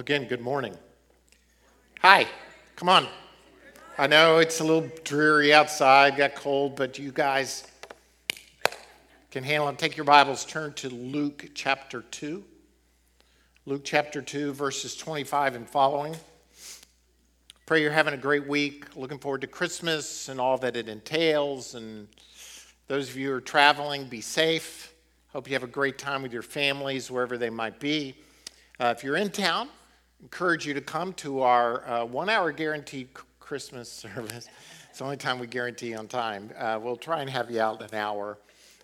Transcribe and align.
Well, 0.00 0.04
again, 0.04 0.28
good 0.28 0.40
morning. 0.40 0.74
Hi, 2.00 2.26
come 2.74 2.88
on. 2.88 3.06
I 3.98 4.06
know 4.06 4.38
it's 4.38 4.60
a 4.60 4.64
little 4.64 4.88
dreary 5.04 5.52
outside, 5.52 6.16
got 6.16 6.34
cold, 6.34 6.74
but 6.74 6.98
you 6.98 7.12
guys 7.12 7.66
can 9.30 9.44
handle 9.44 9.68
it. 9.68 9.76
Take 9.76 9.98
your 9.98 10.04
Bibles, 10.04 10.46
turn 10.46 10.72
to 10.72 10.88
Luke 10.88 11.50
chapter 11.52 12.00
2. 12.00 12.42
Luke 13.66 13.82
chapter 13.84 14.22
2, 14.22 14.54
verses 14.54 14.96
25 14.96 15.56
and 15.56 15.68
following. 15.68 16.16
Pray 17.66 17.82
you're 17.82 17.92
having 17.92 18.14
a 18.14 18.16
great 18.16 18.48
week. 18.48 18.96
Looking 18.96 19.18
forward 19.18 19.42
to 19.42 19.48
Christmas 19.48 20.30
and 20.30 20.40
all 20.40 20.56
that 20.56 20.76
it 20.76 20.88
entails. 20.88 21.74
And 21.74 22.08
those 22.88 23.10
of 23.10 23.18
you 23.18 23.28
who 23.28 23.34
are 23.34 23.40
traveling, 23.42 24.06
be 24.06 24.22
safe. 24.22 24.94
Hope 25.34 25.46
you 25.46 25.52
have 25.52 25.62
a 25.62 25.66
great 25.66 25.98
time 25.98 26.22
with 26.22 26.32
your 26.32 26.40
families, 26.40 27.10
wherever 27.10 27.36
they 27.36 27.50
might 27.50 27.78
be. 27.78 28.14
Uh, 28.80 28.94
if 28.96 29.04
you're 29.04 29.18
in 29.18 29.28
town, 29.28 29.68
encourage 30.22 30.66
you 30.66 30.74
to 30.74 30.80
come 30.80 31.12
to 31.14 31.40
our 31.40 31.88
uh, 31.88 32.04
one 32.04 32.28
hour 32.28 32.52
guaranteed 32.52 33.08
Christmas 33.38 33.90
service. 33.92 34.48
It's 34.88 34.98
the 34.98 35.04
only 35.04 35.16
time 35.16 35.38
we 35.38 35.46
guarantee 35.46 35.94
on 35.94 36.08
time. 36.08 36.50
Uh, 36.56 36.78
we'll 36.82 36.96
try 36.96 37.20
and 37.20 37.30
have 37.30 37.50
you 37.50 37.60
out 37.60 37.80
an 37.80 37.96
hour 37.96 38.38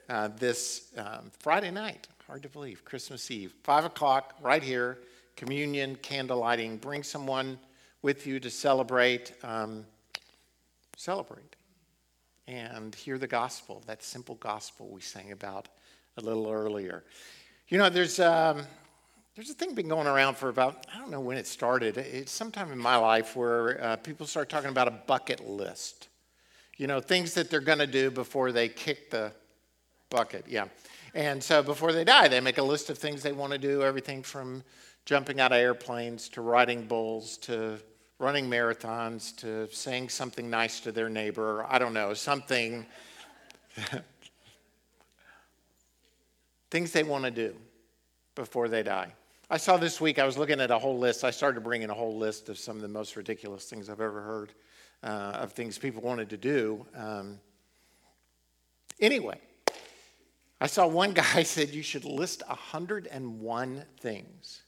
uh, 0.09 0.29
this 0.39 0.93
um, 0.97 1.31
Friday 1.41 1.71
night. 1.71 2.09
Hard 2.27 2.43
to 2.43 2.49
believe, 2.49 2.85
Christmas 2.85 3.31
Eve. 3.31 3.55
Five 3.62 3.85
o'clock, 3.85 4.35
right 4.41 4.62
here, 4.62 4.99
communion, 5.37 5.97
candle 5.97 6.39
lighting. 6.39 6.77
Bring 6.77 7.03
someone 7.03 7.59
with 8.03 8.27
you 8.27 8.41
to 8.41 8.51
celebrate. 8.51 9.33
Um, 9.43 9.84
celebrate 10.97 11.57
and 12.48 12.95
hear 12.95 13.19
the 13.19 13.27
gospel, 13.27 13.83
that 13.87 14.03
simple 14.03 14.37
gospel 14.37 14.89
we 14.89 15.01
sang 15.01 15.33
about 15.33 15.69
a 16.17 16.21
little 16.21 16.51
earlier. 16.51 17.05
You 17.69 17.79
know, 17.79 17.91
there's. 17.91 18.19
Um, 18.21 18.62
there's 19.37 19.51
a 19.51 19.55
thing 19.55 19.75
been 19.75 19.87
going 19.89 20.07
around 20.07 20.39
for 20.39 20.48
about, 20.48 20.87
I 20.92 20.98
don't 20.98 21.11
know 21.11 21.20
when 21.20 21.37
it 21.37 21.47
started. 21.47 21.98
It's 21.98 22.33
sometime 22.33 22.73
in 22.73 22.79
my 22.79 22.97
life 22.97 23.37
where 23.37 23.83
uh, 23.84 23.97
people 23.97 24.27
start 24.27 24.48
talking 24.48 24.70
about 24.70 24.89
a 24.89 24.93
bucket 24.93 25.47
list. 25.47 26.09
You 26.78 26.87
know, 26.87 27.01
things 27.01 27.34
that 27.34 27.51
they're 27.51 27.61
going 27.61 27.81
to 27.81 27.87
do 27.87 28.11
before 28.11 28.51
they 28.51 28.70
kick 28.70 29.11
the 29.11 29.33
bucket. 30.09 30.47
Yeah. 30.48 30.69
And 31.15 31.45
so 31.45 31.62
before 31.62 31.93
they 31.93 32.03
die, 32.03 32.28
they 32.28 32.41
make 32.41 32.56
a 32.56 32.62
list 32.62 32.89
of 32.89 32.97
things 32.97 33.23
they 33.23 33.33
want 33.33 33.53
to 33.53 33.59
do 33.59 33.83
everything 33.83 34.23
from 34.23 34.62
jumping 35.05 35.39
out 35.39 35.53
of 35.53 35.59
airplanes 35.59 36.31
to 36.31 36.41
riding 36.41 36.87
bulls 36.87 37.37
to 37.39 37.78
running 38.19 38.48
marathons 38.48 39.37
to 39.37 39.69
saying 39.71 40.09
something 40.09 40.48
nice 40.48 40.81
to 40.81 40.93
their 40.93 41.11
neighbor. 41.11 41.67
I 41.69 41.78
don't 41.78 41.93
know, 41.93 42.15
something. 42.15 42.87
things 46.71 46.93
they 46.93 47.03
want 47.03 47.25
to 47.25 47.31
do 47.31 47.55
before 48.34 48.69
they 48.69 48.83
die. 48.83 49.12
I 49.48 49.58
saw 49.58 49.77
this 49.77 50.00
week, 50.00 50.19
I 50.19 50.25
was 50.25 50.36
looking 50.36 50.61
at 50.61 50.72
a 50.72 50.78
whole 50.78 50.98
list. 50.98 51.22
I 51.22 51.30
started 51.30 51.62
bringing 51.62 51.89
a 51.89 51.94
whole 51.94 52.19
list 52.19 52.48
of 52.48 52.58
some 52.58 52.75
of 52.75 52.83
the 52.83 52.89
most 52.89 53.14
ridiculous 53.14 53.66
things 53.66 53.88
I've 53.88 54.00
ever 54.00 54.20
heard 54.20 54.53
uh, 55.05 55.38
of 55.38 55.53
things 55.53 55.78
people 55.78 56.03
wanted 56.03 56.30
to 56.30 56.36
do. 56.36 56.84
Um, 56.97 57.38
anyway, 58.98 59.38
I 60.61 60.66
saw 60.66 60.88
one 60.88 61.12
guy 61.14 61.44
said 61.44 61.69
you 61.69 61.84
should 61.84 62.05
list 62.05 62.42
101 62.48 63.84
things 64.00 64.62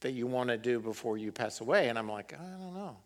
that 0.00 0.12
you 0.12 0.26
want 0.26 0.50
to 0.50 0.58
do 0.58 0.78
before 0.78 1.16
you 1.16 1.32
pass 1.32 1.62
away. 1.62 1.88
And 1.88 1.98
I'm 1.98 2.10
like, 2.10 2.34
I 2.34 2.36
don't 2.36 2.74
know. 2.74 2.98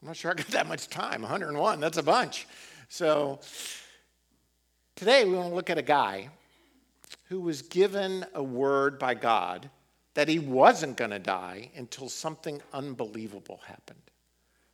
I'm 0.00 0.08
not 0.08 0.16
sure 0.16 0.30
I 0.30 0.34
got 0.34 0.46
that 0.52 0.66
much 0.66 0.88
time. 0.88 1.20
101, 1.20 1.80
that's 1.80 1.98
a 1.98 2.02
bunch. 2.02 2.46
So 2.88 3.40
today 4.94 5.26
we 5.26 5.34
want 5.34 5.50
to 5.50 5.54
look 5.54 5.68
at 5.68 5.76
a 5.76 5.82
guy 5.82 6.30
who 7.24 7.40
was 7.40 7.60
given 7.60 8.24
a 8.32 8.42
word 8.42 8.98
by 8.98 9.12
God 9.12 9.68
that 10.16 10.28
he 10.28 10.38
wasn't 10.38 10.96
going 10.96 11.10
to 11.10 11.18
die 11.18 11.70
until 11.76 12.08
something 12.08 12.62
unbelievable 12.72 13.60
happened. 13.66 14.00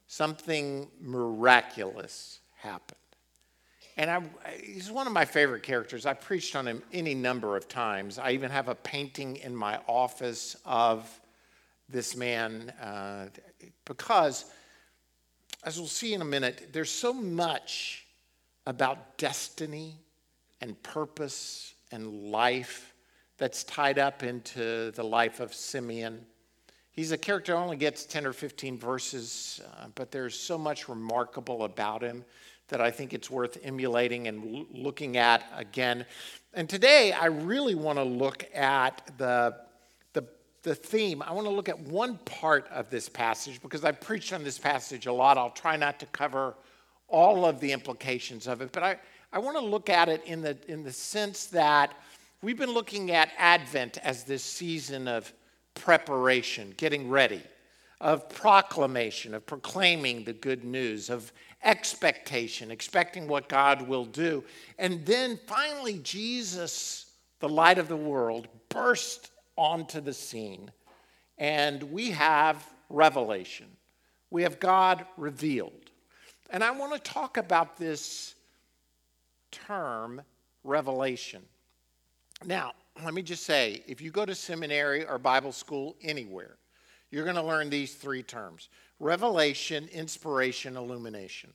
Something 0.07 0.87
miraculous 1.01 2.39
happened. 2.55 2.97
And 3.97 4.09
I, 4.09 4.23
he's 4.63 4.89
one 4.89 5.09
of 5.09 5.13
my 5.13 5.25
favorite 5.25 5.65
characters. 5.65 6.07
I 6.07 6.15
preached 6.15 6.55
on 6.55 6.69
him 6.69 6.81
any 6.93 7.17
number 7.17 7.57
of 7.57 7.67
times. 7.67 8.21
I 8.21 8.31
even 8.31 8.53
have 8.53 8.69
a 8.69 8.77
painting 8.77 9.35
in 9.35 9.55
my 9.55 9.81
office 9.89 10.57
of 10.65 11.11
this 11.89 12.15
man 12.15 12.73
uh, 12.81 13.27
because, 13.85 14.45
as 15.65 15.77
we'll 15.77 15.89
see 15.89 16.15
in 16.15 16.23
a 16.23 16.25
minute, 16.25 16.69
there's 16.73 16.89
so 16.89 17.13
much 17.13 18.07
about 18.65 19.19
destiny 19.19 19.97
and 20.61 20.81
purpose 20.85 21.75
and 21.91 22.31
life 22.31 22.92
that's 23.39 23.65
tied 23.65 23.99
up 23.99 24.23
into 24.23 24.91
the 24.93 25.03
life 25.03 25.41
of 25.41 25.55
Simeon. 25.55 26.25
He's 26.91 27.11
a 27.11 27.19
character 27.19 27.57
only 27.57 27.77
gets 27.77 28.05
10 28.05 28.27
or 28.27 28.33
15 28.33 28.79
verses, 28.79 29.61
uh, 29.79 29.87
but 29.95 30.11
there's 30.11 30.39
so 30.39 30.59
much 30.59 30.89
remarkable 30.89 31.65
about 31.65 32.03
him 32.03 32.25
that 32.69 32.81
I 32.81 32.91
think 32.91 33.15
it's 33.15 33.31
worth 33.31 33.59
emulating 33.63 34.29
and 34.29 34.57
l- 34.57 34.67
looking 34.71 35.17
at 35.17 35.45
again. 35.57 36.05
And 36.53 36.69
today, 36.69 37.13
I 37.13 37.27
really 37.27 37.75
want 37.75 37.99
to 37.99 38.05
look 38.05 38.47
at 38.55 39.11
the, 39.17 39.57
the, 40.13 40.27
the 40.63 40.75
theme. 40.75 41.23
I 41.23 41.33
want 41.33 41.47
to 41.47 41.53
look 41.53 41.71
at 41.71 41.79
one 41.79 42.19
part 42.19 42.69
of 42.69 42.91
this 42.91 43.09
passage 43.09 43.63
because 43.63 43.85
I've 43.85 44.01
preached 44.01 44.35
on 44.35 44.45
this 44.45 44.59
passage 44.59 45.07
a 45.07 45.13
lot. 45.13 45.39
I'll 45.39 45.51
try 45.51 45.77
not 45.77 45.99
to 46.01 46.07
cover 46.07 46.55
all 47.09 47.47
of 47.47 47.59
the 47.61 47.73
implications 47.73 48.47
of 48.47 48.61
it, 48.61 48.71
but 48.71 48.83
I, 48.83 48.97
I 49.33 49.39
want 49.39 49.57
to 49.57 49.65
look 49.65 49.89
at 49.89 50.11
it 50.11 50.23
in 50.27 50.43
the, 50.43 50.59
in 50.69 50.83
the 50.85 50.93
sense 50.93 51.47
that 51.47 51.95
We've 52.45 52.59
been 52.59 52.75
looking 52.75 53.13
at 53.13 53.31
Advent 53.39 53.99
as 53.99 54.25
this 54.25 54.43
season 54.43 55.07
of 55.07 55.33
preparation, 55.75 56.75
getting 56.77 57.09
ready, 57.09 57.41
of 58.01 58.29
proclamation, 58.29 59.33
of 59.33 59.47
proclaiming 59.47 60.25
the 60.25 60.33
good 60.33 60.65
news, 60.65 61.09
of 61.09 61.33
expectation, 61.63 62.73
expecting 62.73 63.29
what 63.29 63.49
God 63.49 63.87
will 63.87 64.05
do. 64.05 64.43
And 64.77 65.07
then 65.07 65.39
finally, 65.47 66.01
Jesus, 66.03 67.13
the 67.39 67.49
light 67.49 67.79
of 67.79 67.87
the 67.87 67.97
world, 67.97 68.49
burst 68.71 69.31
onto 69.55 70.01
the 70.01 70.13
scene. 70.13 70.73
And 71.39 71.81
we 71.93 72.11
have 72.11 72.69
revelation. 72.89 73.69
We 74.31 74.43
have 74.43 74.59
God 74.59 75.07
revealed. 75.17 75.93
And 76.51 76.65
I 76.65 76.73
want 76.73 76.93
to 76.93 76.99
talk 76.99 77.37
about 77.37 77.77
this 77.77 78.35
term, 79.53 80.23
revelation. 80.65 81.43
Now, 82.45 82.73
let 83.05 83.15
me 83.15 83.23
just 83.23 83.45
say 83.45 83.83
if 83.87 84.01
you 84.01 84.11
go 84.11 84.25
to 84.25 84.35
seminary 84.35 85.07
or 85.07 85.19
Bible 85.19 85.53
school 85.53 85.97
anywhere, 86.03 86.57
you're 87.11 87.25
going 87.25 87.37
to 87.37 87.43
learn 87.43 87.71
these 87.71 87.95
three 87.95 88.23
terms 88.23 88.69
revelation, 89.01 89.89
inspiration, 89.93 90.77
illumination. 90.77 91.53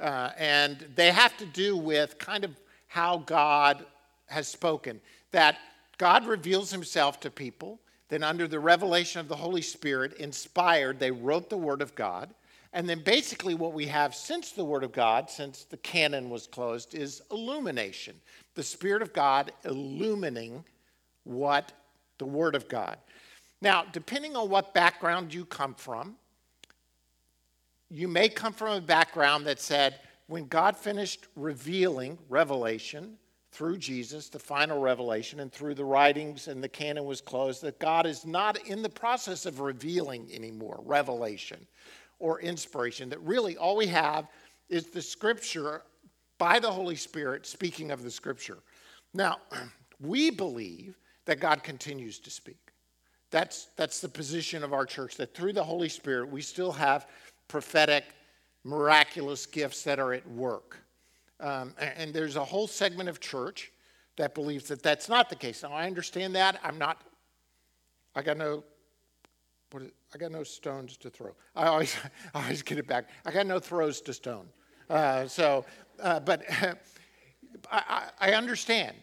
Uh, 0.00 0.30
and 0.36 0.86
they 0.96 1.12
have 1.12 1.36
to 1.36 1.46
do 1.46 1.76
with 1.76 2.18
kind 2.18 2.44
of 2.44 2.50
how 2.88 3.18
God 3.18 3.86
has 4.26 4.48
spoken. 4.48 5.00
That 5.30 5.56
God 5.98 6.26
reveals 6.26 6.70
himself 6.70 7.20
to 7.20 7.30
people, 7.30 7.80
then, 8.08 8.22
under 8.22 8.46
the 8.46 8.60
revelation 8.60 9.20
of 9.20 9.28
the 9.28 9.36
Holy 9.36 9.62
Spirit, 9.62 10.14
inspired, 10.14 10.98
they 10.98 11.10
wrote 11.10 11.48
the 11.48 11.56
Word 11.56 11.80
of 11.80 11.94
God. 11.94 12.34
And 12.74 12.88
then 12.88 12.98
basically, 12.98 13.54
what 13.54 13.72
we 13.72 13.86
have 13.86 14.16
since 14.16 14.50
the 14.50 14.64
Word 14.64 14.82
of 14.82 14.90
God, 14.90 15.30
since 15.30 15.62
the 15.62 15.76
canon 15.78 16.28
was 16.28 16.48
closed, 16.48 16.94
is 16.94 17.22
illumination 17.30 18.16
the 18.54 18.62
Spirit 18.62 19.02
of 19.02 19.12
God 19.12 19.52
illumining 19.64 20.64
what 21.22 21.72
the 22.18 22.24
Word 22.24 22.54
of 22.54 22.68
God. 22.68 22.98
Now, 23.60 23.84
depending 23.92 24.36
on 24.36 24.48
what 24.50 24.74
background 24.74 25.32
you 25.32 25.44
come 25.44 25.74
from, 25.74 26.16
you 27.90 28.08
may 28.08 28.28
come 28.28 28.52
from 28.52 28.76
a 28.76 28.80
background 28.80 29.46
that 29.46 29.60
said, 29.60 30.00
when 30.26 30.46
God 30.46 30.76
finished 30.76 31.26
revealing 31.36 32.18
revelation 32.28 33.16
through 33.52 33.78
Jesus, 33.78 34.28
the 34.28 34.38
final 34.38 34.80
revelation, 34.80 35.40
and 35.40 35.52
through 35.52 35.74
the 35.74 35.84
writings 35.84 36.48
and 36.48 36.62
the 36.62 36.68
canon 36.68 37.04
was 37.04 37.20
closed, 37.20 37.62
that 37.62 37.78
God 37.78 38.04
is 38.04 38.26
not 38.26 38.66
in 38.66 38.82
the 38.82 38.88
process 38.88 39.46
of 39.46 39.60
revealing 39.60 40.28
anymore, 40.32 40.80
revelation 40.84 41.66
or 42.24 42.40
inspiration, 42.40 43.10
that 43.10 43.20
really 43.20 43.54
all 43.58 43.76
we 43.76 43.86
have 43.86 44.28
is 44.70 44.86
the 44.86 45.02
scripture 45.02 45.82
by 46.38 46.58
the 46.58 46.70
Holy 46.70 46.96
Spirit 46.96 47.44
speaking 47.44 47.90
of 47.90 48.02
the 48.02 48.10
scripture. 48.10 48.56
Now, 49.12 49.36
we 50.00 50.30
believe 50.30 50.96
that 51.26 51.38
God 51.38 51.62
continues 51.62 52.18
to 52.20 52.30
speak. 52.30 52.72
That's, 53.30 53.66
that's 53.76 54.00
the 54.00 54.08
position 54.08 54.64
of 54.64 54.72
our 54.72 54.86
church, 54.86 55.16
that 55.16 55.34
through 55.34 55.52
the 55.52 55.62
Holy 55.62 55.90
Spirit, 55.90 56.30
we 56.30 56.40
still 56.40 56.72
have 56.72 57.08
prophetic, 57.46 58.04
miraculous 58.64 59.44
gifts 59.44 59.82
that 59.82 59.98
are 59.98 60.14
at 60.14 60.26
work. 60.26 60.78
Um, 61.40 61.74
and, 61.78 61.92
and 61.98 62.14
there's 62.14 62.36
a 62.36 62.44
whole 62.44 62.66
segment 62.66 63.10
of 63.10 63.20
church 63.20 63.70
that 64.16 64.34
believes 64.34 64.66
that 64.68 64.82
that's 64.82 65.10
not 65.10 65.28
the 65.28 65.36
case. 65.36 65.62
Now, 65.62 65.72
I 65.72 65.86
understand 65.86 66.34
that. 66.36 66.58
I'm 66.64 66.78
not, 66.78 67.02
I 68.16 68.22
got 68.22 68.38
no, 68.38 68.64
what 69.74 69.82
is, 69.82 69.90
I 70.14 70.18
got 70.18 70.30
no 70.30 70.44
stones 70.44 70.96
to 70.98 71.10
throw. 71.10 71.32
I 71.56 71.66
always, 71.66 71.96
I 72.34 72.44
always 72.44 72.62
get 72.62 72.78
it 72.78 72.86
back. 72.86 73.08
I 73.26 73.32
got 73.32 73.46
no 73.46 73.58
throws 73.58 74.00
to 74.02 74.14
stone. 74.14 74.46
Uh, 74.88 75.26
so 75.26 75.64
uh, 76.00 76.20
but 76.20 76.44
I, 77.72 78.04
I 78.20 78.32
understand 78.34 78.96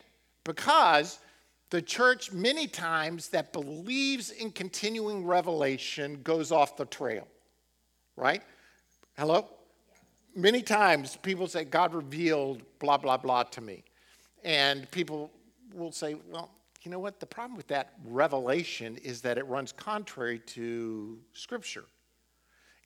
because 0.45 1.19
The 1.71 1.81
church, 1.81 2.33
many 2.33 2.68
times, 2.68 3.29
that 3.29 3.53
believes 3.53 4.31
in 4.31 4.51
continuing 4.51 5.25
revelation 5.25 6.21
goes 6.21 6.51
off 6.51 6.75
the 6.75 6.85
trail, 6.85 7.25
right? 8.18 8.44
Hello? 9.18 9.47
Many 10.35 10.63
times 10.63 11.18
people 11.21 11.47
say, 11.47 11.63
God 11.63 11.94
revealed 11.94 12.62
blah, 12.79 12.97
blah, 12.97 13.15
blah 13.15 13.44
to 13.44 13.62
me. 13.62 13.85
And 14.44 14.89
people 14.91 15.31
will 15.73 15.94
say, 15.94 16.18
well, 16.29 16.51
you 16.83 16.92
know 16.92 17.00
what? 17.00 17.19
The 17.19 17.25
problem 17.25 17.57
with 17.57 17.68
that 17.68 17.94
revelation 18.06 18.98
is 18.98 19.22
that 19.22 19.38
it 19.38 19.45
runs 19.48 19.72
contrary 19.72 20.39
to 20.48 21.19
Scripture. 21.33 21.86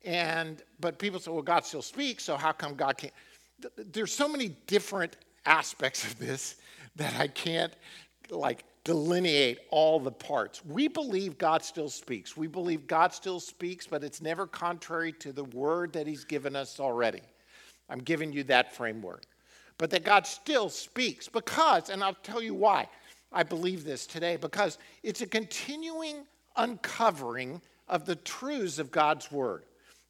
And 0.04 0.62
but 0.80 0.98
people 0.98 1.18
say, 1.18 1.30
well, 1.30 1.42
God 1.42 1.64
still 1.64 1.82
speaks, 1.82 2.24
so 2.24 2.36
how 2.36 2.52
come 2.52 2.74
God 2.74 2.98
can't? 2.98 3.12
There's 3.76 4.12
so 4.12 4.28
many 4.28 4.50
different 4.66 5.16
aspects 5.46 6.04
of 6.04 6.18
this 6.18 6.56
that 6.96 7.14
I 7.18 7.28
can't 7.28 7.72
like 8.30 8.64
delineate 8.84 9.58
all 9.70 9.98
the 9.98 10.12
parts. 10.12 10.64
We 10.64 10.88
believe 10.88 11.38
God 11.38 11.62
still 11.62 11.88
speaks. 11.88 12.36
We 12.36 12.46
believe 12.46 12.86
God 12.86 13.12
still 13.12 13.40
speaks, 13.40 13.86
but 13.86 14.04
it's 14.04 14.20
never 14.20 14.46
contrary 14.46 15.12
to 15.14 15.32
the 15.32 15.44
word 15.44 15.92
that 15.94 16.06
He's 16.06 16.24
given 16.24 16.54
us 16.54 16.78
already. 16.78 17.22
I'm 17.88 18.00
giving 18.00 18.32
you 18.32 18.44
that 18.44 18.74
framework. 18.74 19.24
But 19.78 19.90
that 19.90 20.04
God 20.04 20.26
still 20.26 20.68
speaks 20.68 21.28
because, 21.28 21.90
and 21.90 22.02
I'll 22.02 22.16
tell 22.22 22.42
you 22.42 22.54
why 22.54 22.88
I 23.36 23.42
believe 23.42 23.84
this 23.84 24.06
today, 24.06 24.36
because 24.36 24.78
it's 25.02 25.20
a 25.20 25.26
continuing 25.26 26.24
uncovering 26.56 27.60
of 27.86 28.06
the 28.06 28.16
truths 28.16 28.78
of 28.78 28.90
God's 28.90 29.30
word. 29.30 29.64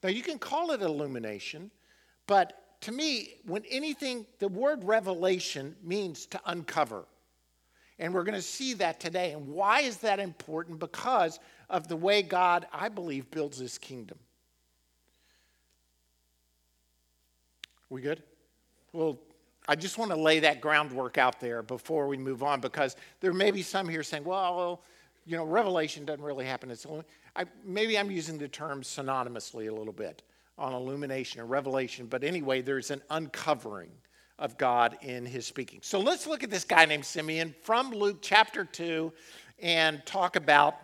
Now, 0.05 0.11
you 0.11 0.23
can 0.23 0.38
call 0.38 0.70
it 0.70 0.81
illumination, 0.81 1.73
but 2.28 2.81
to 2.82 2.93
me, 2.93 3.34
when 3.44 3.64
anything, 3.69 4.26
the 4.38 4.46
word 4.46 4.84
revelation 4.84 5.75
means 5.82 6.26
to 6.26 6.40
uncover. 6.46 7.05
And 7.99 8.14
we're 8.14 8.23
going 8.23 8.37
to 8.37 8.43
see 8.43 8.75
that 8.75 9.00
today. 9.00 9.32
And 9.32 9.49
why 9.49 9.81
is 9.81 9.96
that 9.99 10.20
important? 10.20 10.78
Because 10.78 11.40
of 11.69 11.88
the 11.88 11.96
way 11.96 12.23
God, 12.23 12.69
I 12.73 12.88
believe, 12.88 13.28
builds 13.32 13.58
his 13.58 13.76
kingdom. 13.76 14.19
We 17.90 18.02
good? 18.02 18.23
Well, 18.93 19.19
I 19.68 19.74
just 19.74 19.98
want 19.98 20.10
to 20.12 20.16
lay 20.16 20.40
that 20.40 20.60
groundwork 20.60 21.18
out 21.18 21.40
there 21.40 21.62
before 21.62 22.06
we 22.06 22.16
move 22.16 22.42
on 22.42 22.60
because 22.60 22.96
there 23.20 23.32
may 23.32 23.50
be 23.50 23.62
some 23.62 23.88
here 23.88 24.02
saying, 24.02 24.24
well, 24.24 24.82
you 25.24 25.36
know, 25.36 25.44
revelation 25.44 26.04
doesn't 26.04 26.24
really 26.24 26.46
happen. 26.46 26.70
It's 26.70 26.86
I, 27.34 27.44
maybe 27.64 27.98
I'm 27.98 28.10
using 28.10 28.38
the 28.38 28.48
terms 28.48 28.86
synonymously 28.88 29.68
a 29.68 29.74
little 29.74 29.92
bit 29.92 30.22
on 30.56 30.72
illumination 30.72 31.40
and 31.40 31.50
revelation, 31.50 32.06
but 32.06 32.24
anyway, 32.24 32.62
there's 32.62 32.90
an 32.90 33.02
uncovering 33.10 33.90
of 34.38 34.56
God 34.56 34.96
in 35.02 35.26
his 35.26 35.46
speaking. 35.46 35.80
So 35.82 35.98
let's 35.98 36.26
look 36.26 36.42
at 36.42 36.50
this 36.50 36.64
guy 36.64 36.84
named 36.84 37.04
Simeon 37.04 37.54
from 37.62 37.90
Luke 37.90 38.18
chapter 38.22 38.64
2 38.64 39.12
and 39.60 40.04
talk 40.06 40.36
about, 40.36 40.76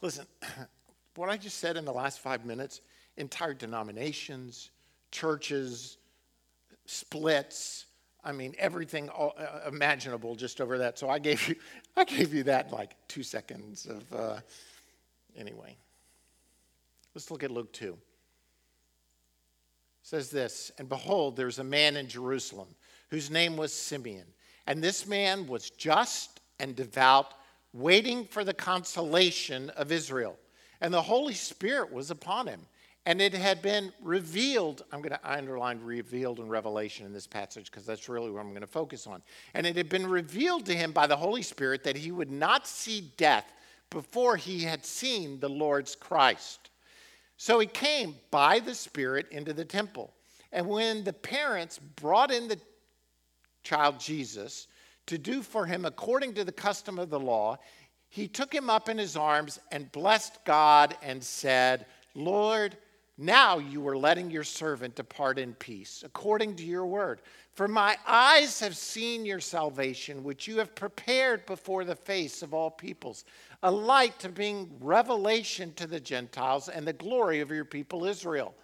listen, 0.00 0.26
what 1.14 1.28
I 1.28 1.36
just 1.36 1.58
said 1.58 1.76
in 1.76 1.84
the 1.84 1.92
last 1.92 2.20
five 2.20 2.44
minutes, 2.44 2.80
entire 3.16 3.54
denominations, 3.54 4.70
churches, 5.10 5.98
splits, 6.86 7.86
I 8.24 8.32
mean, 8.32 8.54
everything 8.58 9.10
uh, 9.10 9.30
imaginable 9.66 10.34
just 10.34 10.60
over 10.60 10.78
that. 10.78 10.98
So 10.98 11.08
I 11.08 11.18
gave 11.18 11.48
you, 11.48 11.56
I 11.96 12.04
gave 12.04 12.32
you 12.32 12.44
that 12.44 12.72
like 12.72 12.96
two 13.08 13.22
seconds 13.22 13.86
of, 13.86 14.12
uh, 14.12 14.40
anyway. 15.36 15.76
Let's 17.14 17.30
look 17.30 17.42
at 17.42 17.50
Luke 17.50 17.72
2 17.72 17.96
says 20.02 20.30
this 20.30 20.70
And 20.78 20.88
behold, 20.88 21.36
there 21.36 21.46
was 21.46 21.58
a 21.58 21.64
man 21.64 21.96
in 21.96 22.08
Jerusalem 22.08 22.68
whose 23.10 23.30
name 23.30 23.56
was 23.56 23.72
Simeon. 23.72 24.26
And 24.66 24.82
this 24.82 25.06
man 25.06 25.46
was 25.46 25.70
just 25.70 26.40
and 26.60 26.76
devout, 26.76 27.34
waiting 27.72 28.24
for 28.24 28.44
the 28.44 28.54
consolation 28.54 29.70
of 29.70 29.90
Israel. 29.90 30.38
And 30.80 30.92
the 30.92 31.02
Holy 31.02 31.34
Spirit 31.34 31.92
was 31.92 32.10
upon 32.10 32.46
him. 32.46 32.60
And 33.04 33.20
it 33.20 33.34
had 33.34 33.62
been 33.62 33.92
revealed, 34.00 34.82
I'm 34.92 35.00
going 35.00 35.10
to 35.10 35.30
underline 35.30 35.80
revealed 35.82 36.38
in 36.38 36.48
Revelation 36.48 37.04
in 37.04 37.12
this 37.12 37.26
passage 37.26 37.70
because 37.70 37.84
that's 37.84 38.08
really 38.08 38.30
what 38.30 38.40
I'm 38.40 38.50
going 38.50 38.60
to 38.60 38.66
focus 38.66 39.08
on. 39.08 39.22
And 39.54 39.66
it 39.66 39.76
had 39.76 39.88
been 39.88 40.06
revealed 40.06 40.66
to 40.66 40.74
him 40.74 40.92
by 40.92 41.08
the 41.08 41.16
Holy 41.16 41.42
Spirit 41.42 41.82
that 41.82 41.96
he 41.96 42.12
would 42.12 42.30
not 42.30 42.66
see 42.66 43.12
death 43.16 43.52
before 43.90 44.36
he 44.36 44.60
had 44.60 44.86
seen 44.86 45.40
the 45.40 45.48
Lord's 45.48 45.96
Christ. 45.96 46.70
So 47.36 47.58
he 47.58 47.66
came 47.66 48.14
by 48.30 48.60
the 48.60 48.74
Spirit 48.74 49.26
into 49.32 49.52
the 49.52 49.64
temple. 49.64 50.14
And 50.52 50.68
when 50.68 51.02
the 51.02 51.12
parents 51.12 51.80
brought 51.96 52.30
in 52.30 52.46
the 52.46 52.60
child 53.64 53.98
Jesus 53.98 54.68
to 55.06 55.18
do 55.18 55.42
for 55.42 55.66
him 55.66 55.84
according 55.84 56.34
to 56.34 56.44
the 56.44 56.52
custom 56.52 57.00
of 57.00 57.10
the 57.10 57.18
law, 57.18 57.58
he 58.08 58.28
took 58.28 58.54
him 58.54 58.70
up 58.70 58.88
in 58.88 58.96
his 58.96 59.16
arms 59.16 59.58
and 59.72 59.90
blessed 59.90 60.44
God 60.44 60.96
and 61.02 61.22
said, 61.22 61.86
Lord, 62.14 62.76
now 63.22 63.58
you 63.58 63.86
are 63.86 63.96
letting 63.96 64.30
your 64.30 64.44
servant 64.44 64.96
depart 64.96 65.38
in 65.38 65.54
peace, 65.54 66.02
according 66.04 66.56
to 66.56 66.64
your 66.64 66.86
word. 66.86 67.22
For 67.52 67.68
my 67.68 67.96
eyes 68.06 68.58
have 68.60 68.76
seen 68.76 69.24
your 69.24 69.38
salvation, 69.38 70.24
which 70.24 70.48
you 70.48 70.58
have 70.58 70.74
prepared 70.74 71.46
before 71.46 71.84
the 71.84 71.94
face 71.94 72.42
of 72.42 72.52
all 72.52 72.70
peoples, 72.70 73.24
a 73.62 73.70
light 73.70 74.18
to 74.18 74.28
bring 74.28 74.70
revelation 74.80 75.72
to 75.74 75.86
the 75.86 76.00
Gentiles 76.00 76.68
and 76.68 76.86
the 76.86 76.92
glory 76.92 77.40
of 77.40 77.50
your 77.50 77.64
people 77.64 78.06
Israel. 78.06 78.54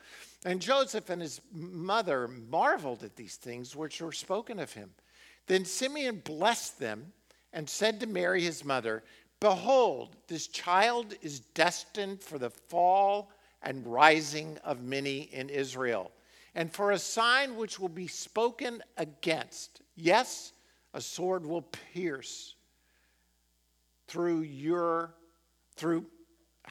And 0.44 0.60
Joseph 0.60 1.10
and 1.10 1.22
his 1.22 1.40
mother 1.52 2.26
marveled 2.26 3.04
at 3.04 3.14
these 3.14 3.36
things 3.36 3.76
which 3.76 4.00
were 4.00 4.12
spoken 4.12 4.58
of 4.58 4.72
him. 4.72 4.90
Then 5.46 5.64
Simeon 5.64 6.22
blessed 6.24 6.78
them 6.78 7.12
and 7.52 7.68
said 7.68 8.00
to 8.00 8.06
Mary, 8.06 8.42
his 8.42 8.64
mother, 8.64 9.02
Behold, 9.40 10.16
this 10.26 10.48
child 10.48 11.14
is 11.22 11.40
destined 11.40 12.22
for 12.22 12.38
the 12.38 12.50
fall 12.50 13.30
and 13.62 13.86
rising 13.86 14.58
of 14.64 14.82
many 14.82 15.22
in 15.32 15.48
Israel, 15.48 16.12
and 16.54 16.72
for 16.72 16.92
a 16.92 16.98
sign 16.98 17.56
which 17.56 17.78
will 17.78 17.88
be 17.88 18.06
spoken 18.06 18.82
against. 18.96 19.82
Yes, 19.96 20.52
a 20.94 21.00
sword 21.00 21.44
will 21.44 21.62
pierce 21.92 22.54
through 24.06 24.40
your, 24.40 25.14
through, 25.76 26.06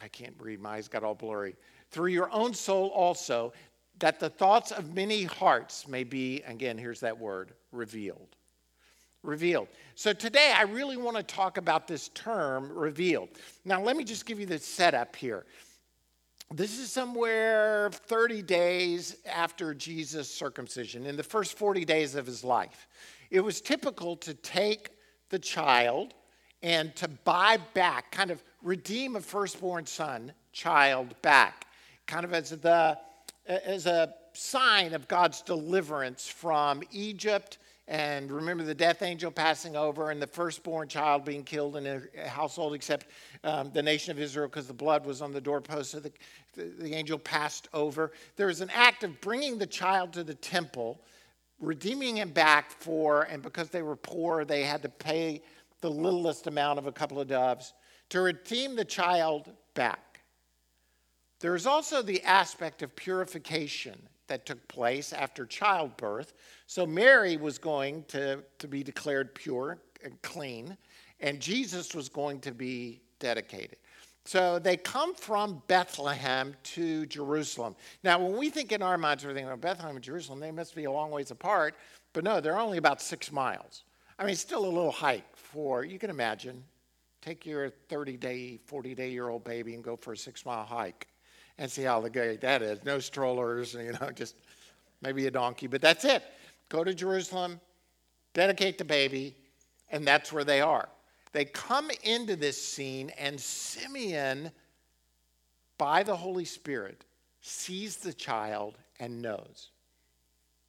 I 0.00 0.08
can't 0.08 0.34
read, 0.38 0.60
my 0.60 0.76
eyes 0.76 0.88
got 0.88 1.04
all 1.04 1.14
blurry, 1.14 1.56
through 1.90 2.10
your 2.10 2.30
own 2.32 2.52
soul 2.52 2.88
also, 2.88 3.52
that 4.00 4.20
the 4.20 4.30
thoughts 4.30 4.70
of 4.70 4.94
many 4.94 5.24
hearts 5.24 5.88
may 5.88 6.04
be, 6.04 6.42
again, 6.46 6.78
here's 6.78 7.00
that 7.00 7.18
word, 7.18 7.52
revealed. 7.72 8.36
Revealed. 9.22 9.68
So 9.94 10.12
today 10.12 10.52
I 10.56 10.62
really 10.62 10.96
want 10.96 11.16
to 11.16 11.22
talk 11.22 11.56
about 11.56 11.88
this 11.88 12.08
term, 12.10 12.70
revealed. 12.72 13.30
Now, 13.64 13.82
let 13.82 13.96
me 13.96 14.04
just 14.04 14.26
give 14.26 14.38
you 14.38 14.46
the 14.46 14.58
setup 14.58 15.16
here. 15.16 15.44
This 16.54 16.78
is 16.78 16.90
somewhere 16.90 17.90
30 17.90 18.40
days 18.40 19.18
after 19.26 19.74
Jesus' 19.74 20.34
circumcision, 20.34 21.04
in 21.04 21.14
the 21.14 21.22
first 21.22 21.58
40 21.58 21.84
days 21.84 22.14
of 22.14 22.24
his 22.24 22.42
life. 22.42 22.88
It 23.30 23.40
was 23.40 23.60
typical 23.60 24.16
to 24.16 24.32
take 24.32 24.88
the 25.28 25.38
child 25.38 26.14
and 26.62 26.96
to 26.96 27.06
buy 27.06 27.58
back, 27.74 28.10
kind 28.12 28.30
of 28.30 28.42
redeem 28.62 29.16
a 29.16 29.20
firstborn 29.20 29.84
son, 29.84 30.32
child 30.52 31.20
back, 31.20 31.66
kind 32.06 32.24
of 32.24 32.32
as, 32.32 32.48
the, 32.48 32.98
as 33.46 33.84
a 33.84 34.14
sign 34.32 34.94
of 34.94 35.06
God's 35.06 35.42
deliverance 35.42 36.26
from 36.26 36.82
Egypt. 36.90 37.58
And 37.88 38.30
remember 38.30 38.64
the 38.64 38.74
death 38.74 39.00
angel 39.00 39.30
passing 39.30 39.74
over 39.74 40.10
and 40.10 40.20
the 40.20 40.26
firstborn 40.26 40.88
child 40.88 41.24
being 41.24 41.42
killed 41.42 41.76
in 41.76 41.86
a 41.86 42.28
household, 42.28 42.74
except 42.74 43.06
um, 43.44 43.70
the 43.72 43.82
nation 43.82 44.10
of 44.10 44.20
Israel, 44.20 44.46
because 44.46 44.66
the 44.66 44.74
blood 44.74 45.06
was 45.06 45.22
on 45.22 45.32
the 45.32 45.40
doorpost. 45.40 45.92
So 45.92 46.00
the, 46.00 46.12
the, 46.54 46.64
the 46.64 46.94
angel 46.94 47.18
passed 47.18 47.66
over. 47.72 48.12
There 48.36 48.48
was 48.48 48.60
an 48.60 48.68
act 48.74 49.04
of 49.04 49.18
bringing 49.22 49.56
the 49.56 49.66
child 49.66 50.12
to 50.12 50.22
the 50.22 50.34
temple, 50.34 51.00
redeeming 51.60 52.18
him 52.18 52.28
back 52.28 52.72
for, 52.72 53.22
and 53.22 53.42
because 53.42 53.70
they 53.70 53.82
were 53.82 53.96
poor, 53.96 54.44
they 54.44 54.64
had 54.64 54.82
to 54.82 54.90
pay 54.90 55.40
the 55.80 55.90
littlest 55.90 56.46
amount 56.46 56.78
of 56.78 56.86
a 56.86 56.92
couple 56.92 57.18
of 57.18 57.26
doves 57.26 57.72
to 58.10 58.20
redeem 58.20 58.76
the 58.76 58.84
child 58.84 59.50
back. 59.72 60.20
There 61.40 61.54
is 61.54 61.66
also 61.66 62.02
the 62.02 62.22
aspect 62.24 62.82
of 62.82 62.94
purification 62.94 63.98
that 64.28 64.46
took 64.46 64.66
place 64.68 65.12
after 65.12 65.44
childbirth. 65.44 66.34
So 66.66 66.86
Mary 66.86 67.36
was 67.36 67.58
going 67.58 68.04
to, 68.08 68.42
to 68.58 68.68
be 68.68 68.82
declared 68.82 69.34
pure 69.34 69.78
and 70.04 70.20
clean, 70.22 70.76
and 71.20 71.40
Jesus 71.40 71.94
was 71.94 72.08
going 72.08 72.40
to 72.40 72.52
be 72.52 73.00
dedicated. 73.18 73.76
So 74.24 74.58
they 74.58 74.76
come 74.76 75.14
from 75.14 75.62
Bethlehem 75.68 76.54
to 76.74 77.06
Jerusalem. 77.06 77.74
Now, 78.04 78.18
when 78.18 78.36
we 78.36 78.50
think 78.50 78.72
in 78.72 78.82
our 78.82 78.98
minds, 78.98 79.24
we're 79.24 79.32
thinking, 79.32 79.50
oh, 79.50 79.56
Bethlehem 79.56 79.96
and 79.96 80.04
Jerusalem, 80.04 80.38
they 80.38 80.50
must 80.50 80.74
be 80.74 80.84
a 80.84 80.92
long 80.92 81.10
ways 81.10 81.30
apart. 81.30 81.76
But 82.12 82.24
no, 82.24 82.40
they're 82.40 82.58
only 82.58 82.78
about 82.78 83.00
six 83.00 83.32
miles. 83.32 83.84
I 84.18 84.26
mean, 84.26 84.36
still 84.36 84.64
a 84.64 84.68
little 84.68 84.92
hike 84.92 85.34
for, 85.34 85.84
you 85.84 85.98
can 85.98 86.10
imagine, 86.10 86.62
take 87.22 87.46
your 87.46 87.70
30 87.70 88.16
day, 88.16 88.58
40 88.66 88.94
day 88.94 89.10
year 89.10 89.28
old 89.28 89.44
baby 89.44 89.74
and 89.74 89.82
go 89.82 89.96
for 89.96 90.12
a 90.12 90.16
six 90.16 90.44
mile 90.44 90.64
hike 90.64 91.06
and 91.58 91.70
see 91.70 91.82
how 91.82 92.00
great 92.08 92.40
that 92.40 92.62
is. 92.62 92.84
No 92.84 92.98
strollers, 92.98 93.74
you 93.74 93.92
know, 93.92 94.10
just 94.14 94.36
maybe 95.02 95.26
a 95.26 95.30
donkey, 95.30 95.66
but 95.66 95.80
that's 95.80 96.04
it. 96.04 96.22
Go 96.68 96.84
to 96.84 96.94
Jerusalem, 96.94 97.60
dedicate 98.34 98.78
the 98.78 98.84
baby, 98.84 99.34
and 99.90 100.06
that's 100.06 100.32
where 100.32 100.44
they 100.44 100.60
are. 100.60 100.88
They 101.32 101.44
come 101.44 101.90
into 102.02 102.36
this 102.36 102.62
scene, 102.62 103.10
and 103.18 103.38
Simeon, 103.40 104.50
by 105.76 106.02
the 106.02 106.16
Holy 106.16 106.44
Spirit, 106.44 107.04
sees 107.40 107.96
the 107.96 108.12
child 108.12 108.78
and 108.98 109.22
knows 109.22 109.70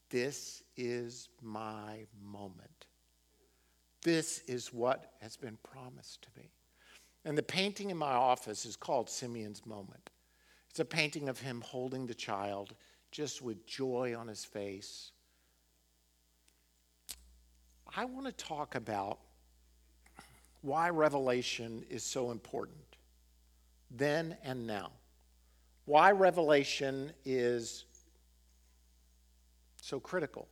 this 0.10 0.64
is 0.76 1.30
my 1.42 2.06
moment. 2.22 2.88
This 4.02 4.40
is 4.48 4.74
what 4.74 5.14
has 5.22 5.38
been 5.38 5.58
promised 5.62 6.24
to 6.24 6.30
me. 6.38 6.50
And 7.26 7.38
the 7.38 7.44
painting 7.44 7.90
in 7.90 7.98
my 7.98 8.14
office 8.14 8.66
is 8.66 8.76
called 8.76 9.10
Simeon's 9.10 9.66
Moment. 9.66 10.10
It's 10.70 10.80
a 10.80 10.86
painting 10.86 11.30
of 11.30 11.40
him 11.40 11.62
holding 11.62 12.06
the 12.06 12.14
child 12.14 12.74
just 13.12 13.42
with 13.42 13.66
joy 13.66 14.16
on 14.18 14.28
his 14.28 14.46
face. 14.46 15.12
I 17.96 18.06
want 18.06 18.28
to 18.28 18.32
talk 18.32 18.76
about 18.76 19.20
why 20.62 20.90
revelation 20.90 21.84
is 21.90 22.04
so 22.04 22.32
important 22.32 22.90
then 23.92 24.38
and 24.44 24.68
now. 24.68 24.92
Why 25.86 26.12
revelation 26.12 27.12
is 27.26 27.86
so 29.82 30.00
critical. 30.00 30.48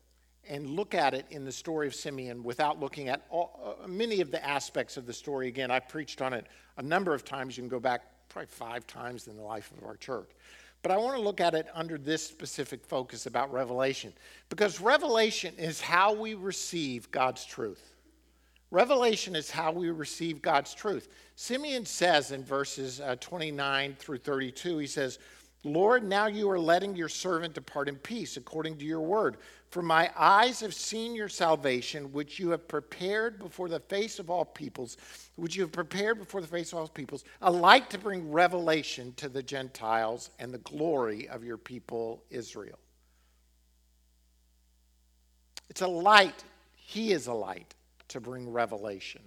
And 0.49 0.65
look 0.71 0.95
at 0.95 1.13
it 1.13 1.25
in 1.29 1.45
the 1.45 1.51
story 1.51 1.87
of 1.87 1.93
Simeon 1.93 2.41
without 2.41 2.79
looking 2.79 3.09
at 3.09 3.25
all, 3.29 3.77
uh, 3.83 3.87
many 3.87 4.21
of 4.21 4.31
the 4.31 4.43
aspects 4.43 4.97
of 4.97 5.05
the 5.05 5.13
story. 5.13 5.47
Again, 5.47 5.69
I 5.69 5.79
preached 5.79 6.21
on 6.21 6.33
it 6.33 6.47
a 6.77 6.81
number 6.81 7.13
of 7.13 7.25
times. 7.25 7.57
You 7.57 7.63
can 7.63 7.69
go 7.69 7.79
back 7.79 8.03
probably 8.29 8.47
five 8.47 8.87
times 8.87 9.27
in 9.27 9.35
the 9.35 9.43
life 9.43 9.71
of 9.77 9.83
our 9.85 9.97
church. 9.97 10.29
But 10.81 10.91
I 10.91 10.97
want 10.97 11.15
to 11.15 11.21
look 11.21 11.41
at 11.41 11.53
it 11.53 11.67
under 11.73 11.97
this 11.97 12.25
specific 12.25 12.85
focus 12.85 13.25
about 13.25 13.51
revelation. 13.51 14.13
Because 14.49 14.79
revelation 14.79 15.53
is 15.57 15.81
how 15.81 16.13
we 16.13 16.33
receive 16.33 17.09
God's 17.11 17.43
truth. 17.45 17.93
Revelation 18.69 19.35
is 19.35 19.49
how 19.49 19.71
we 19.71 19.89
receive 19.89 20.41
God's 20.41 20.73
truth. 20.73 21.07
Simeon 21.35 21.85
says 21.85 22.31
in 22.31 22.43
verses 22.43 22.99
uh, 22.99 23.15
29 23.19 23.95
through 23.97 24.17
32, 24.17 24.77
he 24.77 24.87
says, 24.87 25.19
Lord, 25.67 26.03
now 26.03 26.27
you 26.27 26.49
are 26.49 26.59
letting 26.59 26.95
your 26.95 27.09
servant 27.09 27.53
depart 27.53 27.89
in 27.89 27.95
peace 27.97 28.37
according 28.37 28.77
to 28.77 28.85
your 28.85 29.01
word. 29.01 29.37
For 29.69 29.81
my 29.81 30.09
eyes 30.17 30.61
have 30.61 30.73
seen 30.73 31.13
your 31.13 31.27
salvation, 31.27 32.13
which 32.13 32.39
you 32.39 32.51
have 32.51 32.67
prepared 32.67 33.37
before 33.37 33.67
the 33.67 33.81
face 33.81 34.17
of 34.17 34.29
all 34.29 34.45
peoples, 34.45 34.97
which 35.35 35.55
you 35.55 35.63
have 35.63 35.73
prepared 35.73 36.19
before 36.19 36.39
the 36.39 36.47
face 36.47 36.71
of 36.71 36.79
all 36.79 36.87
peoples, 36.87 37.25
a 37.41 37.51
light 37.51 37.89
to 37.89 37.97
bring 37.97 38.31
revelation 38.31 39.13
to 39.17 39.27
the 39.27 39.43
Gentiles 39.43 40.29
and 40.39 40.53
the 40.53 40.59
glory 40.59 41.27
of 41.27 41.43
your 41.43 41.57
people 41.57 42.23
Israel. 42.29 42.79
It's 45.69 45.81
a 45.81 45.87
light. 45.87 46.45
He 46.75 47.11
is 47.11 47.27
a 47.27 47.33
light 47.33 47.75
to 48.07 48.21
bring 48.21 48.49
revelation. 48.49 49.21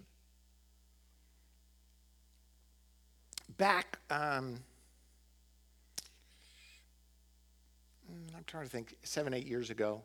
Back, 3.59 3.99
um, 4.09 4.61
I'm 8.40 8.44
trying 8.47 8.64
to 8.64 8.70
think, 8.70 8.97
seven, 9.02 9.35
eight 9.35 9.47
years 9.47 9.68
ago, 9.68 10.00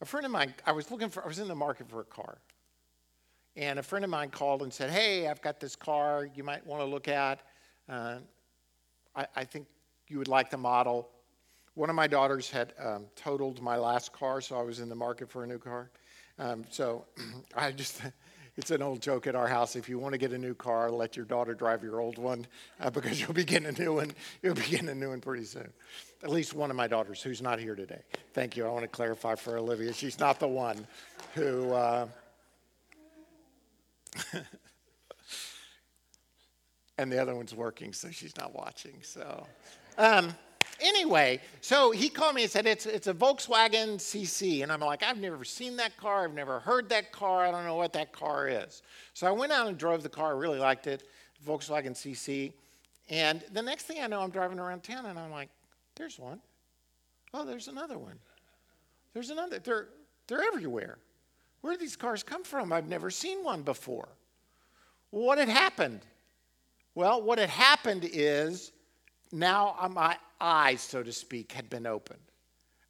a 0.00 0.04
friend 0.04 0.24
of 0.24 0.30
mine, 0.30 0.54
I 0.64 0.70
was 0.70 0.92
looking 0.92 1.08
for, 1.08 1.24
I 1.24 1.26
was 1.26 1.40
in 1.40 1.48
the 1.48 1.56
market 1.56 1.90
for 1.90 2.00
a 2.00 2.04
car. 2.04 2.38
And 3.56 3.80
a 3.80 3.82
friend 3.82 4.04
of 4.04 4.12
mine 4.12 4.30
called 4.30 4.62
and 4.62 4.72
said, 4.72 4.90
Hey, 4.90 5.26
I've 5.26 5.42
got 5.42 5.58
this 5.58 5.74
car 5.74 6.28
you 6.36 6.44
might 6.44 6.64
want 6.64 6.82
to 6.82 6.86
look 6.86 7.08
at. 7.08 7.40
Uh, 7.88 8.18
I, 9.16 9.26
I, 9.34 9.44
think 9.44 9.66
you 10.06 10.18
would 10.18 10.28
like 10.28 10.50
the 10.50 10.56
model. 10.56 11.08
One 11.74 11.90
of 11.90 11.96
my 11.96 12.06
daughters 12.06 12.48
had 12.48 12.74
um, 12.78 13.06
totaled 13.16 13.60
my 13.60 13.76
last 13.76 14.12
car, 14.12 14.40
so 14.40 14.56
I 14.56 14.62
was 14.62 14.78
in 14.78 14.88
the 14.88 14.94
market 14.94 15.28
for 15.28 15.42
a 15.42 15.46
new 15.48 15.58
car. 15.58 15.90
Um, 16.38 16.62
so 16.70 17.06
I 17.56 17.72
just, 17.72 18.02
it's 18.56 18.70
an 18.70 18.82
old 18.82 19.02
joke 19.02 19.26
at 19.26 19.34
our 19.34 19.48
house. 19.48 19.74
If 19.74 19.88
you 19.88 19.98
want 19.98 20.12
to 20.12 20.18
get 20.18 20.32
a 20.32 20.38
new 20.38 20.54
car, 20.54 20.92
let 20.92 21.16
your 21.16 21.26
daughter 21.26 21.54
drive 21.54 21.82
your 21.82 21.98
old 21.98 22.18
one 22.18 22.46
uh, 22.78 22.90
because 22.90 23.20
you'll 23.20 23.32
be 23.32 23.44
getting 23.44 23.66
a 23.66 23.72
new 23.72 23.94
one. 23.94 24.12
You'll 24.42 24.54
be 24.54 24.62
getting 24.62 24.88
a 24.88 24.94
new 24.94 25.08
one 25.08 25.20
pretty 25.20 25.44
soon. 25.44 25.72
At 26.24 26.30
least 26.30 26.54
one 26.54 26.70
of 26.70 26.76
my 26.76 26.86
daughters 26.86 27.22
who's 27.22 27.42
not 27.42 27.58
here 27.60 27.74
today. 27.74 28.00
Thank 28.32 28.56
you. 28.56 28.64
I 28.64 28.70
want 28.70 28.82
to 28.82 28.88
clarify 28.88 29.34
for 29.34 29.58
Olivia. 29.58 29.92
She's 29.92 30.18
not 30.18 30.40
the 30.40 30.48
one 30.48 30.86
who. 31.34 31.70
Uh, 31.70 32.06
and 36.98 37.12
the 37.12 37.20
other 37.20 37.34
one's 37.34 37.54
working, 37.54 37.92
so 37.92 38.10
she's 38.10 38.34
not 38.38 38.54
watching. 38.54 38.94
So. 39.02 39.46
Um, 39.98 40.34
Anyway, 40.80 41.40
so 41.60 41.92
he 41.92 42.08
called 42.08 42.34
me 42.34 42.42
and 42.42 42.50
said, 42.50 42.66
it's, 42.66 42.84
it's 42.84 43.06
a 43.06 43.14
Volkswagen 43.14 43.96
CC. 43.96 44.64
And 44.64 44.72
I'm 44.72 44.80
like, 44.80 45.04
I've 45.04 45.18
never 45.18 45.44
seen 45.44 45.76
that 45.76 45.96
car. 45.96 46.24
I've 46.24 46.34
never 46.34 46.58
heard 46.58 46.88
that 46.88 47.12
car. 47.12 47.46
I 47.46 47.52
don't 47.52 47.64
know 47.64 47.76
what 47.76 47.92
that 47.92 48.12
car 48.12 48.48
is. 48.48 48.82
So 49.12 49.28
I 49.28 49.30
went 49.30 49.52
out 49.52 49.68
and 49.68 49.78
drove 49.78 50.02
the 50.02 50.08
car. 50.08 50.34
I 50.34 50.38
really 50.38 50.58
liked 50.58 50.88
it, 50.88 51.04
Volkswagen 51.46 51.92
CC. 51.92 52.52
And 53.08 53.44
the 53.52 53.62
next 53.62 53.84
thing 53.84 54.02
I 54.02 54.08
know, 54.08 54.20
I'm 54.20 54.30
driving 54.30 54.58
around 54.58 54.82
town 54.82 55.06
and 55.06 55.16
I'm 55.16 55.30
like, 55.30 55.48
there's 55.96 56.18
one. 56.18 56.40
Oh, 57.32 57.44
there's 57.44 57.68
another 57.68 57.98
one. 57.98 58.18
There's 59.12 59.30
another. 59.30 59.58
They're, 59.58 59.88
they're 60.26 60.42
everywhere. 60.42 60.98
Where 61.60 61.72
did 61.72 61.80
these 61.80 61.96
cars 61.96 62.22
come 62.22 62.44
from? 62.44 62.72
I've 62.72 62.88
never 62.88 63.10
seen 63.10 63.42
one 63.42 63.62
before. 63.62 64.08
What 65.10 65.38
had 65.38 65.48
happened? 65.48 66.00
Well, 66.94 67.22
what 67.22 67.38
had 67.38 67.48
happened 67.48 68.08
is 68.12 68.72
now 69.32 69.76
uh, 69.80 69.88
my 69.88 70.16
eyes, 70.40 70.80
so 70.80 71.02
to 71.02 71.12
speak, 71.12 71.52
had 71.52 71.70
been 71.70 71.86
opened. 71.86 72.20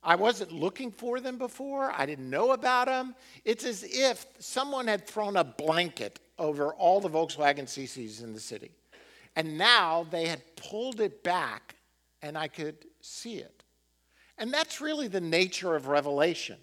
I 0.03 0.17
wasn't 0.17 0.53
looking 0.53 0.91
for 0.91 1.21
them 1.21 1.39
before. 1.39 1.93
I 1.97 2.05
didn't 2.05 2.29
know 2.29 2.53
about 2.53 2.87
them. 2.87 3.15
It's 3.45 3.65
as 3.65 3.85
if 3.85 4.27
someone 4.39 4.87
had 4.87 5.07
thrown 5.07 5.37
a 5.37 5.45
blanket 5.45 6.21
over 6.39 6.75
all 6.75 7.01
the 7.01 7.09
Volkswagen 7.09 7.65
CCs 7.65 8.23
in 8.23 8.35
the 8.35 8.41
city. 8.41 8.73
And 9.37 9.57
now 9.57 10.07
they 10.11 10.27
had 10.27 10.43
pulled 10.57 11.01
it 11.01 11.23
back 11.23 11.75
and 12.25 12.39
I 12.39 12.49
could 12.49 12.77
see 13.05 13.37
it. 13.37 13.63
And 14.39 14.53
that's 14.53 14.81
really 14.81 15.09
the 15.09 15.21
nature 15.21 15.77
of 15.77 15.87
revelation. 15.87 16.57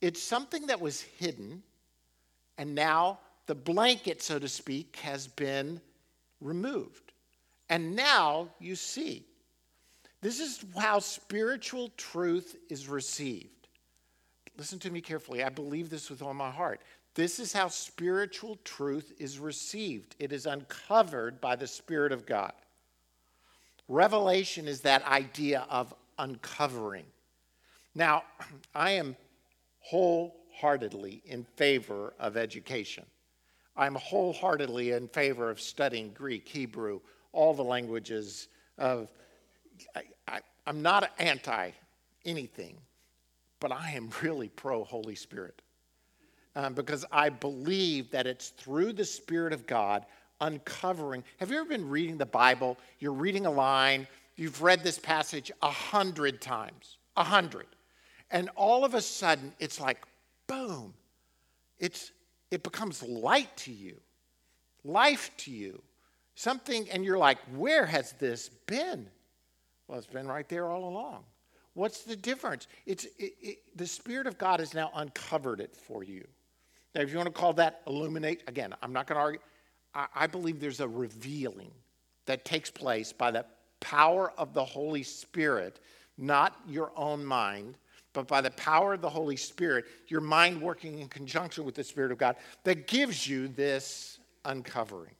It's 0.00 0.22
something 0.22 0.66
that 0.66 0.80
was 0.80 1.00
hidden, 1.00 1.62
and 2.58 2.74
now 2.74 3.20
the 3.46 3.54
blanket, 3.54 4.22
so 4.22 4.38
to 4.38 4.48
speak, 4.48 4.96
has 4.96 5.26
been 5.26 5.80
removed. 6.40 7.12
And 7.70 7.96
now 7.96 8.50
you 8.58 8.76
see. 8.76 9.24
This 10.20 10.40
is 10.40 10.64
how 10.76 10.98
spiritual 10.98 11.90
truth 11.96 12.56
is 12.68 12.88
received. 12.88 13.68
Listen 14.56 14.78
to 14.80 14.90
me 14.90 15.00
carefully. 15.00 15.42
I 15.42 15.48
believe 15.48 15.90
this 15.90 16.10
with 16.10 16.22
all 16.22 16.34
my 16.34 16.50
heart. 16.50 16.80
This 17.14 17.38
is 17.38 17.52
how 17.52 17.68
spiritual 17.68 18.58
truth 18.64 19.12
is 19.18 19.38
received. 19.38 20.16
It 20.18 20.32
is 20.32 20.46
uncovered 20.46 21.40
by 21.40 21.56
the 21.56 21.66
Spirit 21.66 22.12
of 22.12 22.26
God. 22.26 22.52
Revelation 23.88 24.66
is 24.66 24.80
that 24.82 25.04
idea 25.06 25.66
of 25.68 25.94
uncovering. 26.18 27.04
Now, 27.94 28.24
I 28.74 28.92
am 28.92 29.16
wholeheartedly 29.80 31.22
in 31.26 31.44
favor 31.56 32.14
of 32.18 32.36
education. 32.36 33.04
I'm 33.76 33.96
wholeheartedly 33.96 34.92
in 34.92 35.08
favor 35.08 35.50
of 35.50 35.60
studying 35.60 36.12
Greek, 36.12 36.48
Hebrew, 36.48 37.00
all 37.32 37.52
the 37.52 37.64
languages 37.64 38.48
of 38.78 39.10
I, 40.28 40.40
am 40.66 40.82
not 40.82 41.10
anti 41.18 41.70
anything, 42.24 42.76
but 43.60 43.72
I 43.72 43.90
am 43.90 44.10
really 44.22 44.48
pro 44.48 44.84
Holy 44.84 45.14
Spirit. 45.14 45.60
Um, 46.56 46.74
because 46.74 47.04
I 47.10 47.30
believe 47.30 48.12
that 48.12 48.28
it's 48.28 48.50
through 48.50 48.92
the 48.92 49.04
Spirit 49.04 49.52
of 49.52 49.66
God 49.66 50.06
uncovering. 50.40 51.24
Have 51.38 51.50
you 51.50 51.58
ever 51.58 51.68
been 51.68 51.88
reading 51.88 52.18
the 52.18 52.26
Bible? 52.26 52.78
You're 52.98 53.12
reading 53.12 53.46
a 53.46 53.50
line, 53.50 54.06
you've 54.36 54.62
read 54.62 54.82
this 54.82 54.98
passage 54.98 55.50
a 55.62 55.70
hundred 55.70 56.40
times, 56.40 56.98
a 57.16 57.24
hundred. 57.24 57.66
And 58.30 58.50
all 58.56 58.84
of 58.84 58.94
a 58.94 59.00
sudden, 59.00 59.52
it's 59.60 59.80
like, 59.80 59.98
boom, 60.46 60.94
it's, 61.78 62.12
it 62.50 62.62
becomes 62.62 63.02
light 63.02 63.54
to 63.58 63.72
you, 63.72 63.96
life 64.84 65.30
to 65.38 65.50
you, 65.50 65.80
something, 66.34 66.88
and 66.90 67.04
you're 67.04 67.18
like, 67.18 67.38
where 67.54 67.86
has 67.86 68.12
this 68.12 68.48
been? 68.66 69.08
Well, 69.86 69.98
it's 69.98 70.06
been 70.06 70.26
right 70.26 70.48
there 70.48 70.68
all 70.70 70.88
along. 70.88 71.24
What's 71.74 72.02
the 72.02 72.16
difference? 72.16 72.68
It's 72.86 73.04
it, 73.18 73.34
it, 73.40 73.58
the 73.76 73.86
Spirit 73.86 74.26
of 74.26 74.38
God 74.38 74.60
has 74.60 74.74
now 74.74 74.90
uncovered 74.94 75.60
it 75.60 75.76
for 75.76 76.04
you. 76.04 76.26
Now, 76.94 77.02
if 77.02 77.10
you 77.10 77.16
want 77.16 77.26
to 77.26 77.32
call 77.32 77.52
that 77.54 77.82
illuminate, 77.86 78.44
again, 78.46 78.72
I'm 78.80 78.92
not 78.92 79.06
going 79.06 79.16
to 79.16 79.20
argue. 79.20 79.40
I, 79.94 80.26
believe 80.26 80.60
there's 80.60 80.80
a 80.80 80.88
revealing 80.88 81.70
that 82.26 82.44
takes 82.44 82.70
place 82.70 83.12
by 83.12 83.30
the 83.30 83.46
power 83.80 84.32
of 84.36 84.52
the 84.52 84.64
Holy 84.64 85.02
Spirit, 85.02 85.78
not 86.18 86.58
your 86.66 86.90
own 86.96 87.24
mind, 87.24 87.76
but 88.12 88.26
by 88.26 88.40
the 88.40 88.50
power 88.52 88.94
of 88.94 89.00
the 89.00 89.08
Holy 89.08 89.36
Spirit, 89.36 89.84
your 90.08 90.20
mind 90.20 90.60
working 90.60 91.00
in 91.00 91.08
conjunction 91.08 91.64
with 91.64 91.74
the 91.74 91.84
Spirit 91.84 92.12
of 92.12 92.18
God, 92.18 92.36
that 92.64 92.86
gives 92.86 93.26
you 93.28 93.48
this 93.48 94.18
uncovering. 94.44 95.14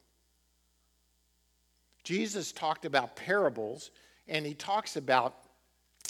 Jesus 2.02 2.52
talked 2.52 2.84
about 2.84 3.16
parables 3.16 3.90
and 4.28 4.46
he 4.46 4.54
talks 4.54 4.96
about, 4.96 5.34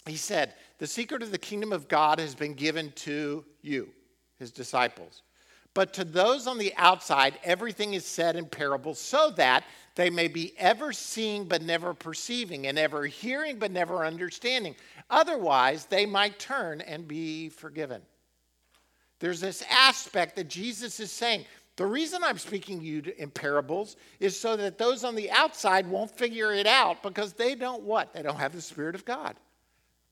he 0.07 0.17
said, 0.17 0.55
the 0.79 0.87
secret 0.87 1.23
of 1.23 1.31
the 1.31 1.39
kingdom 1.39 1.73
of 1.73 1.89
God 1.89 2.19
has 2.19 2.35
been 2.35 2.55
given 2.55 2.93
to 2.97 3.45
you, 3.63 3.89
his 4.39 4.51
disciples. 4.51 5.23
But 5.75 5.93
to 5.95 6.05
those 6.05 6.47
on 6.47 6.57
the 6.57 6.73
outside, 6.77 7.39
everything 7.43 7.95
is 7.95 8.07
said 8.07 8.37
in 8.37 8.47
parables 8.47 9.01
so 9.01 9.31
that 9.31 9.65
they 9.97 10.09
may 10.09 10.29
be 10.29 10.55
ever 10.57 10.93
seeing 10.93 11.47
but 11.47 11.63
never 11.63 11.95
perceiving, 11.95 12.67
and 12.67 12.79
ever 12.79 13.07
hearing 13.07 13.59
but 13.59 13.71
never 13.71 14.05
understanding. 14.05 14.75
Otherwise, 15.11 15.87
they 15.87 16.07
might 16.07 16.39
turn 16.39 16.81
and 16.81 17.07
be 17.07 17.49
forgiven. 17.49 18.03
There's 19.21 19.41
this 19.41 19.65
aspect 19.71 20.37
that 20.37 20.49
Jesus 20.49 20.99
is 20.99 21.13
saying. 21.13 21.45
The 21.77 21.87
reason 21.87 22.23
I'm 22.23 22.39
speaking 22.39 22.81
to 22.81 22.85
you 22.85 23.03
in 23.19 23.31
parables 23.31 23.97
is 24.21 24.39
so 24.39 24.57
that 24.57 24.79
those 24.79 25.03
on 25.03 25.17
the 25.17 25.31
outside 25.31 25.89
won't 25.89 26.11
figure 26.11 26.53
it 26.53 26.67
out 26.67 27.03
because 27.03 27.33
they 27.33 27.55
don't 27.55 27.83
what? 27.83 28.13
They 28.13 28.23
don't 28.23 28.39
have 28.39 28.53
the 28.53 28.61
Spirit 28.61 28.95
of 28.95 29.05
God. 29.05 29.37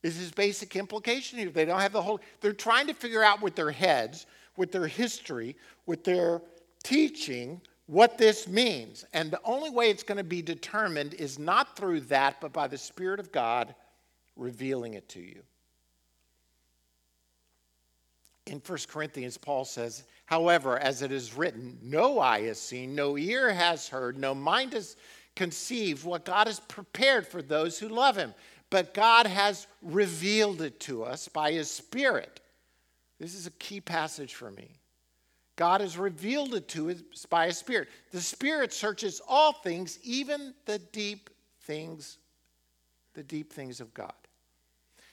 This 0.01 0.15
Is 0.15 0.21
his 0.21 0.33
basic 0.33 0.75
implication 0.75 1.39
here. 1.39 1.51
They 1.51 1.65
don't 1.65 1.81
have 1.81 1.93
the 1.93 2.03
whole, 2.03 2.21
they're 2.41 2.53
trying 2.53 2.89
to 2.89 2.95
figure 2.95 3.23
out 3.23 3.41
with 3.41 3.55
their 3.55 3.71
heads 3.71 4.27
with 4.57 4.73
their 4.73 4.87
history, 4.87 5.57
with 5.87 6.05
their 6.05 6.43
teaching, 6.83 7.61
what 7.87 8.19
this 8.19 8.49
means. 8.49 9.05
And 9.13 9.31
the 9.31 9.41
only 9.45 9.71
way 9.71 9.91
it's 9.91 10.03
going 10.03 10.19
to 10.19 10.25
be 10.25 10.43
determined 10.43 11.15
is 11.15 11.39
not 11.39 11.77
through 11.77 12.01
that, 12.03 12.41
but 12.41 12.53
by 12.53 12.69
the 12.69 12.79
Spirit 12.79 13.21
of 13.21 13.33
God 13.33 13.75
revealing 14.37 14.95
it 14.95 15.09
to 15.11 15.21
you. 15.21 15.43
In 18.47 18.61
1 18.67 18.79
Corinthians, 18.89 19.37
Paul 19.37 19.65
says, 19.65 20.05
However, 20.27 20.79
as 20.79 21.03
it 21.03 21.13
is 21.13 21.37
written, 21.37 21.79
no 21.83 22.19
eye 22.19 22.43
has 22.43 22.61
seen, 22.61 22.95
no 22.95 23.17
ear 23.17 23.53
has 23.53 23.89
heard, 23.89 24.19
no 24.19 24.35
mind 24.35 24.73
has 24.73 24.97
conceived 25.37 26.05
what 26.05 26.25
God 26.25 26.47
has 26.47 26.61
prepared 26.61 27.27
for 27.27 27.41
those 27.41 27.79
who 27.79 27.89
love 27.89 28.17
him. 28.17 28.35
But 28.71 28.95
God 28.95 29.27
has 29.27 29.67
revealed 29.83 30.63
it 30.63 30.81
to 30.81 31.05
us 31.05 31.29
by 31.29 31.53
his 31.53 31.71
Spirit. 31.71 32.41
This 33.23 33.37
is 33.37 33.47
a 33.47 33.53
key 33.53 33.81
passage 33.81 34.35
for 34.35 34.51
me. 34.51 34.81
God 35.55 35.81
has 35.81 35.97
revealed 35.97 36.57
it 36.57 36.67
to 36.71 36.91
us 36.91 37.25
by 37.31 37.47
His 37.47 37.57
Spirit. 37.57 37.87
The 38.11 38.21
Spirit 38.21 38.73
searches 38.73 39.23
all 39.29 39.53
things, 39.53 40.01
even 40.03 40.55
the 40.67 40.81
deep 40.81 41.31
things, 41.61 42.19
the 43.15 43.23
deep 43.23 43.53
things 43.53 43.81
of 43.81 43.95
God. 43.95 44.13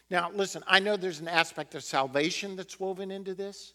Now, 0.10 0.32
listen, 0.34 0.64
I 0.66 0.80
know 0.80 0.98
there's 0.98 1.20
an 1.20 1.28
aspect 1.28 1.76
of 1.76 1.84
salvation 1.84 2.56
that's 2.56 2.80
woven 2.80 3.12
into 3.12 3.36
this, 3.36 3.74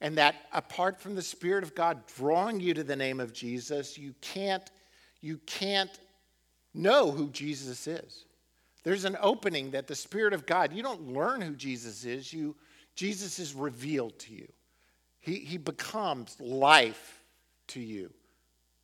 and 0.00 0.16
that 0.16 0.36
apart 0.54 0.98
from 0.98 1.14
the 1.14 1.20
Spirit 1.20 1.62
of 1.62 1.74
God 1.74 2.06
drawing 2.16 2.60
you 2.60 2.72
to 2.72 2.84
the 2.84 2.96
name 2.96 3.20
of 3.20 3.34
Jesus, 3.34 3.98
you 3.98 4.14
can't, 4.22 4.70
you 5.20 5.36
can't 5.44 6.00
know 6.72 7.10
who 7.10 7.28
Jesus 7.28 7.86
is. 7.86 8.24
There's 8.82 9.04
an 9.04 9.18
opening 9.20 9.72
that 9.72 9.88
the 9.88 9.94
Spirit 9.94 10.32
of 10.32 10.46
God, 10.46 10.72
you 10.72 10.82
don't 10.82 11.12
learn 11.12 11.42
who 11.42 11.54
Jesus 11.54 12.06
is, 12.06 12.32
you 12.32 12.56
Jesus 12.94 13.38
is 13.38 13.54
revealed 13.54 14.18
to 14.20 14.32
you. 14.32 14.48
He, 15.20 15.36
he 15.36 15.56
becomes 15.56 16.36
life 16.40 17.22
to 17.68 17.80
you. 17.80 18.12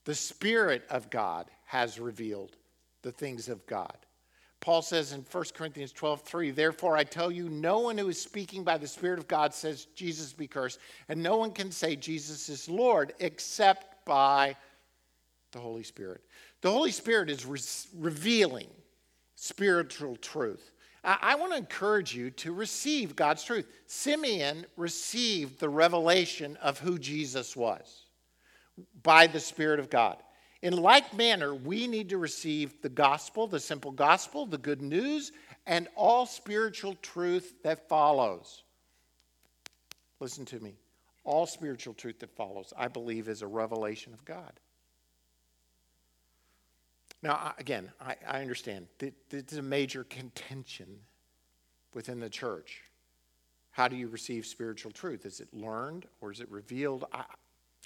The 0.05 0.15
Spirit 0.15 0.85
of 0.91 1.11
God 1.11 1.51
has 1.67 2.01
revealed 2.01 2.57
the 3.03 3.13
things 3.13 3.49
of 3.49 3.65
God. 3.67 3.97
Paul 4.61 4.83
says 4.83 5.13
in 5.13 5.25
1 5.31 5.45
Corinthians 5.55 5.93
12, 5.93 6.23
3, 6.23 6.51
Therefore 6.51 6.97
I 6.97 7.05
tell 7.05 7.31
you, 7.31 7.49
no 7.49 7.79
one 7.79 7.97
who 7.97 8.09
is 8.09 8.21
speaking 8.21 8.63
by 8.63 8.77
the 8.77 8.87
Spirit 8.87 9.19
of 9.19 9.27
God 9.27 9.55
says, 9.55 9.87
Jesus 9.95 10.33
be 10.33 10.47
cursed, 10.47 10.79
and 11.09 11.23
no 11.23 11.37
one 11.37 11.51
can 11.51 11.71
say 11.71 11.97
Jesus 11.97 12.49
is 12.49 12.69
Lord 12.69 13.15
except 13.21 14.05
by 14.05 14.57
the 15.53 15.59
Holy 15.59 15.83
Spirit. 15.83 16.23
The 16.61 16.71
Holy 16.71 16.91
Spirit 16.91 17.31
is 17.31 17.47
re- 17.47 17.61
revealing 17.99 18.69
spiritual 19.35 20.17
truth. 20.17 20.73
I 21.03 21.35
want 21.37 21.53
to 21.53 21.59
encourage 21.59 22.15
you 22.15 22.31
to 22.33 22.53
receive 22.53 23.17
God's 23.17 23.43
truth. 23.43 23.67
Simeon 23.87 24.67
received 24.77 25.59
the 25.59 25.69
revelation 25.69 26.57
of 26.59 26.79
who 26.79 26.99
Jesus 26.99 27.57
was 27.57 28.03
by 29.03 29.27
the 29.27 29.41
Spirit 29.41 29.81
of 29.81 29.89
God. 29.89 30.19
In 30.63 30.77
like 30.77 31.15
manner, 31.15 31.55
we 31.55 31.87
need 31.87 32.11
to 32.11 32.19
receive 32.19 32.83
the 32.83 32.91
gospel, 32.91 33.47
the 33.47 33.61
simple 33.61 33.93
gospel, 33.93 34.45
the 34.45 34.59
good 34.59 34.83
news, 34.83 35.33
and 35.67 35.89
all 35.97 36.27
spiritual 36.27 36.95
truth 37.01 37.55
that 37.63 37.89
follows. 37.89 38.63
Listen 40.21 40.45
to 40.47 40.61
me. 40.61 40.75
All 41.25 41.47
spiritual 41.47 41.95
truth 41.95 42.19
that 42.21 42.37
follows, 42.37 42.75
I 42.77 42.89
believe, 42.89 43.29
is 43.29 43.41
a 43.41 43.47
revelation 43.47 44.13
of 44.13 44.25
God. 44.25 44.53
Now, 47.23 47.55
again, 47.59 47.91
I, 48.01 48.17
I 48.27 48.41
understand 48.41 48.87
is 49.31 49.59
a 49.59 49.63
major 49.63 50.05
contention 50.05 50.87
within 51.93 52.21
the 52.21 52.31
church. 52.31 52.83
How 53.73 53.89
do 53.89 53.97
you 53.97 54.09
receive 54.09 54.47
spiritual 54.47 54.91
truth? 54.91 55.27
Is 55.27 55.41
it 55.41 55.49
learned 55.53 56.07
or 56.21 56.33
is 56.33 56.41
it 56.41 56.51
revealed? 56.51 57.05
I, 57.13 57.25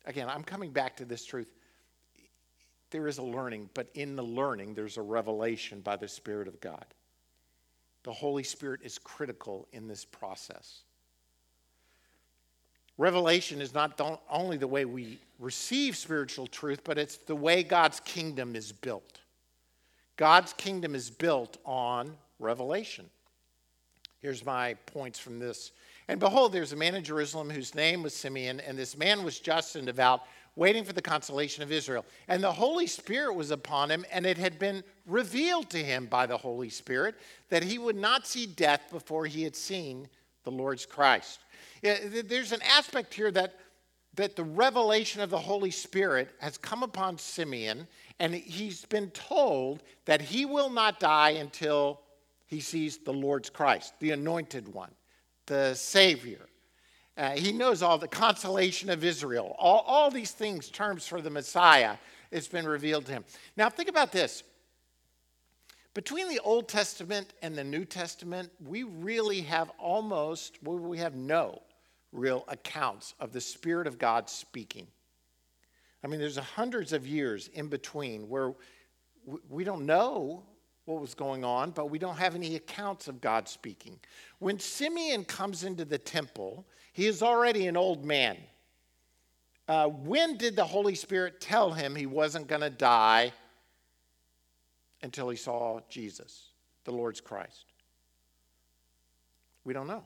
again, 0.06 0.28
I'm 0.28 0.44
coming 0.44 0.70
back 0.70 0.96
to 0.98 1.04
this 1.04 1.24
truth. 1.24 1.50
There 2.90 3.08
is 3.08 3.18
a 3.18 3.22
learning, 3.22 3.70
but 3.74 3.88
in 3.94 4.14
the 4.14 4.22
learning, 4.22 4.74
there's 4.74 4.98
a 4.98 5.02
revelation 5.02 5.80
by 5.80 5.96
the 5.96 6.06
Spirit 6.08 6.46
of 6.46 6.60
God. 6.60 6.84
The 8.04 8.12
Holy 8.12 8.44
Spirit 8.44 8.80
is 8.84 8.98
critical 8.98 9.66
in 9.72 9.88
this 9.88 10.04
process. 10.04 10.82
Revelation 12.96 13.60
is 13.60 13.74
not 13.74 14.00
only 14.30 14.56
the 14.56 14.68
way 14.68 14.84
we 14.84 15.18
receive 15.40 15.96
spiritual 15.96 16.46
truth, 16.46 16.82
but 16.84 16.98
it's 16.98 17.16
the 17.16 17.34
way 17.34 17.64
God's 17.64 17.98
kingdom 18.00 18.54
is 18.54 18.70
built. 18.70 19.20
God's 20.16 20.52
kingdom 20.52 20.94
is 20.94 21.10
built 21.10 21.58
on 21.64 22.16
revelation. 22.38 23.06
Here's 24.20 24.44
my 24.44 24.74
points 24.86 25.18
from 25.18 25.38
this. 25.38 25.72
And 26.08 26.20
behold, 26.20 26.52
there's 26.52 26.72
a 26.72 26.76
man 26.76 26.94
in 26.94 27.04
Jerusalem 27.04 27.50
whose 27.50 27.74
name 27.74 28.02
was 28.02 28.14
Simeon, 28.14 28.60
and 28.60 28.78
this 28.78 28.96
man 28.96 29.24
was 29.24 29.40
just 29.40 29.76
and 29.76 29.86
devout, 29.86 30.22
waiting 30.56 30.84
for 30.84 30.92
the 30.92 31.02
consolation 31.02 31.62
of 31.62 31.72
Israel. 31.72 32.04
And 32.28 32.42
the 32.42 32.52
Holy 32.52 32.86
Spirit 32.86 33.34
was 33.34 33.50
upon 33.50 33.90
him, 33.90 34.04
and 34.12 34.24
it 34.24 34.38
had 34.38 34.58
been 34.58 34.84
revealed 35.06 35.68
to 35.70 35.78
him 35.78 36.06
by 36.06 36.26
the 36.26 36.36
Holy 36.36 36.68
Spirit 36.68 37.16
that 37.48 37.62
he 37.62 37.78
would 37.78 37.96
not 37.96 38.26
see 38.26 38.46
death 38.46 38.82
before 38.90 39.26
he 39.26 39.42
had 39.42 39.56
seen 39.56 40.08
the 40.44 40.50
Lord's 40.50 40.86
Christ. 40.86 41.40
There's 41.82 42.52
an 42.52 42.62
aspect 42.62 43.12
here 43.12 43.30
that, 43.32 43.56
that 44.14 44.36
the 44.36 44.44
revelation 44.44 45.22
of 45.22 45.30
the 45.30 45.38
Holy 45.38 45.70
Spirit 45.70 46.30
has 46.38 46.56
come 46.56 46.82
upon 46.82 47.18
Simeon, 47.18 47.86
and 48.20 48.34
he's 48.34 48.84
been 48.84 49.10
told 49.10 49.82
that 50.04 50.20
he 50.20 50.44
will 50.44 50.70
not 50.70 51.00
die 51.00 51.30
until 51.30 52.00
he 52.46 52.60
sees 52.60 52.98
the 52.98 53.12
Lord's 53.12 53.50
Christ, 53.50 53.94
the 54.00 54.12
anointed 54.12 54.72
one, 54.72 54.90
the 55.46 55.74
Savior. 55.74 56.46
Uh, 57.16 57.30
he 57.30 57.52
knows 57.52 57.82
all 57.82 57.98
the 57.98 58.08
consolation 58.08 58.90
of 58.90 59.04
Israel, 59.04 59.54
all, 59.58 59.84
all 59.86 60.10
these 60.10 60.32
things, 60.32 60.68
terms 60.68 61.06
for 61.06 61.20
the 61.20 61.30
Messiah, 61.30 61.96
it's 62.30 62.48
been 62.48 62.66
revealed 62.66 63.06
to 63.06 63.12
him. 63.12 63.24
Now, 63.56 63.70
think 63.70 63.88
about 63.88 64.10
this. 64.10 64.42
Between 65.94 66.28
the 66.28 66.40
Old 66.40 66.68
Testament 66.68 67.32
and 67.42 67.54
the 67.54 67.62
New 67.62 67.84
Testament, 67.84 68.50
we 68.64 68.82
really 68.82 69.42
have 69.42 69.70
almost, 69.78 70.58
well, 70.60 70.76
we 70.76 70.98
have 70.98 71.14
no 71.14 71.62
real 72.10 72.44
accounts 72.48 73.14
of 73.20 73.32
the 73.32 73.40
Spirit 73.40 73.86
of 73.86 73.98
God 73.98 74.28
speaking. 74.28 74.88
I 76.04 76.06
mean, 76.06 76.20
there's 76.20 76.36
hundreds 76.36 76.92
of 76.92 77.06
years 77.06 77.48
in 77.54 77.68
between 77.68 78.28
where 78.28 78.52
we 79.48 79.64
don't 79.64 79.86
know 79.86 80.44
what 80.84 81.00
was 81.00 81.14
going 81.14 81.44
on, 81.44 81.70
but 81.70 81.88
we 81.88 81.98
don't 81.98 82.18
have 82.18 82.34
any 82.34 82.56
accounts 82.56 83.08
of 83.08 83.22
God 83.22 83.48
speaking. 83.48 83.98
When 84.38 84.58
Simeon 84.58 85.24
comes 85.24 85.64
into 85.64 85.86
the 85.86 85.96
temple, 85.96 86.66
he 86.92 87.06
is 87.06 87.22
already 87.22 87.68
an 87.68 87.76
old 87.78 88.04
man. 88.04 88.36
Uh, 89.66 89.88
when 89.88 90.36
did 90.36 90.56
the 90.56 90.64
Holy 90.64 90.94
Spirit 90.94 91.40
tell 91.40 91.72
him 91.72 91.96
he 91.96 92.04
wasn't 92.04 92.48
going 92.48 92.60
to 92.60 92.68
die 92.68 93.32
until 95.02 95.30
he 95.30 95.36
saw 95.38 95.80
Jesus, 95.88 96.48
the 96.84 96.92
Lord's 96.92 97.22
Christ? 97.22 97.64
We 99.64 99.72
don't 99.72 99.86
know. 99.86 100.04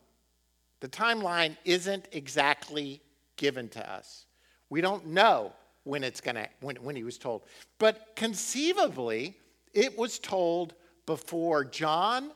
The 0.78 0.88
timeline 0.88 1.56
isn't 1.64 2.06
exactly 2.12 3.02
given 3.34 3.68
to 3.70 3.92
us. 3.92 4.26
We 4.70 4.80
don't 4.80 5.06
know 5.06 5.54
when 5.88 6.04
it's 6.04 6.20
going 6.20 6.34
to 6.34 6.46
when, 6.60 6.76
when 6.76 6.94
he 6.94 7.02
was 7.02 7.16
told. 7.16 7.44
But 7.78 8.14
conceivably 8.14 9.36
it 9.72 9.96
was 9.98 10.18
told 10.18 10.74
before 11.06 11.64
john 11.64 12.30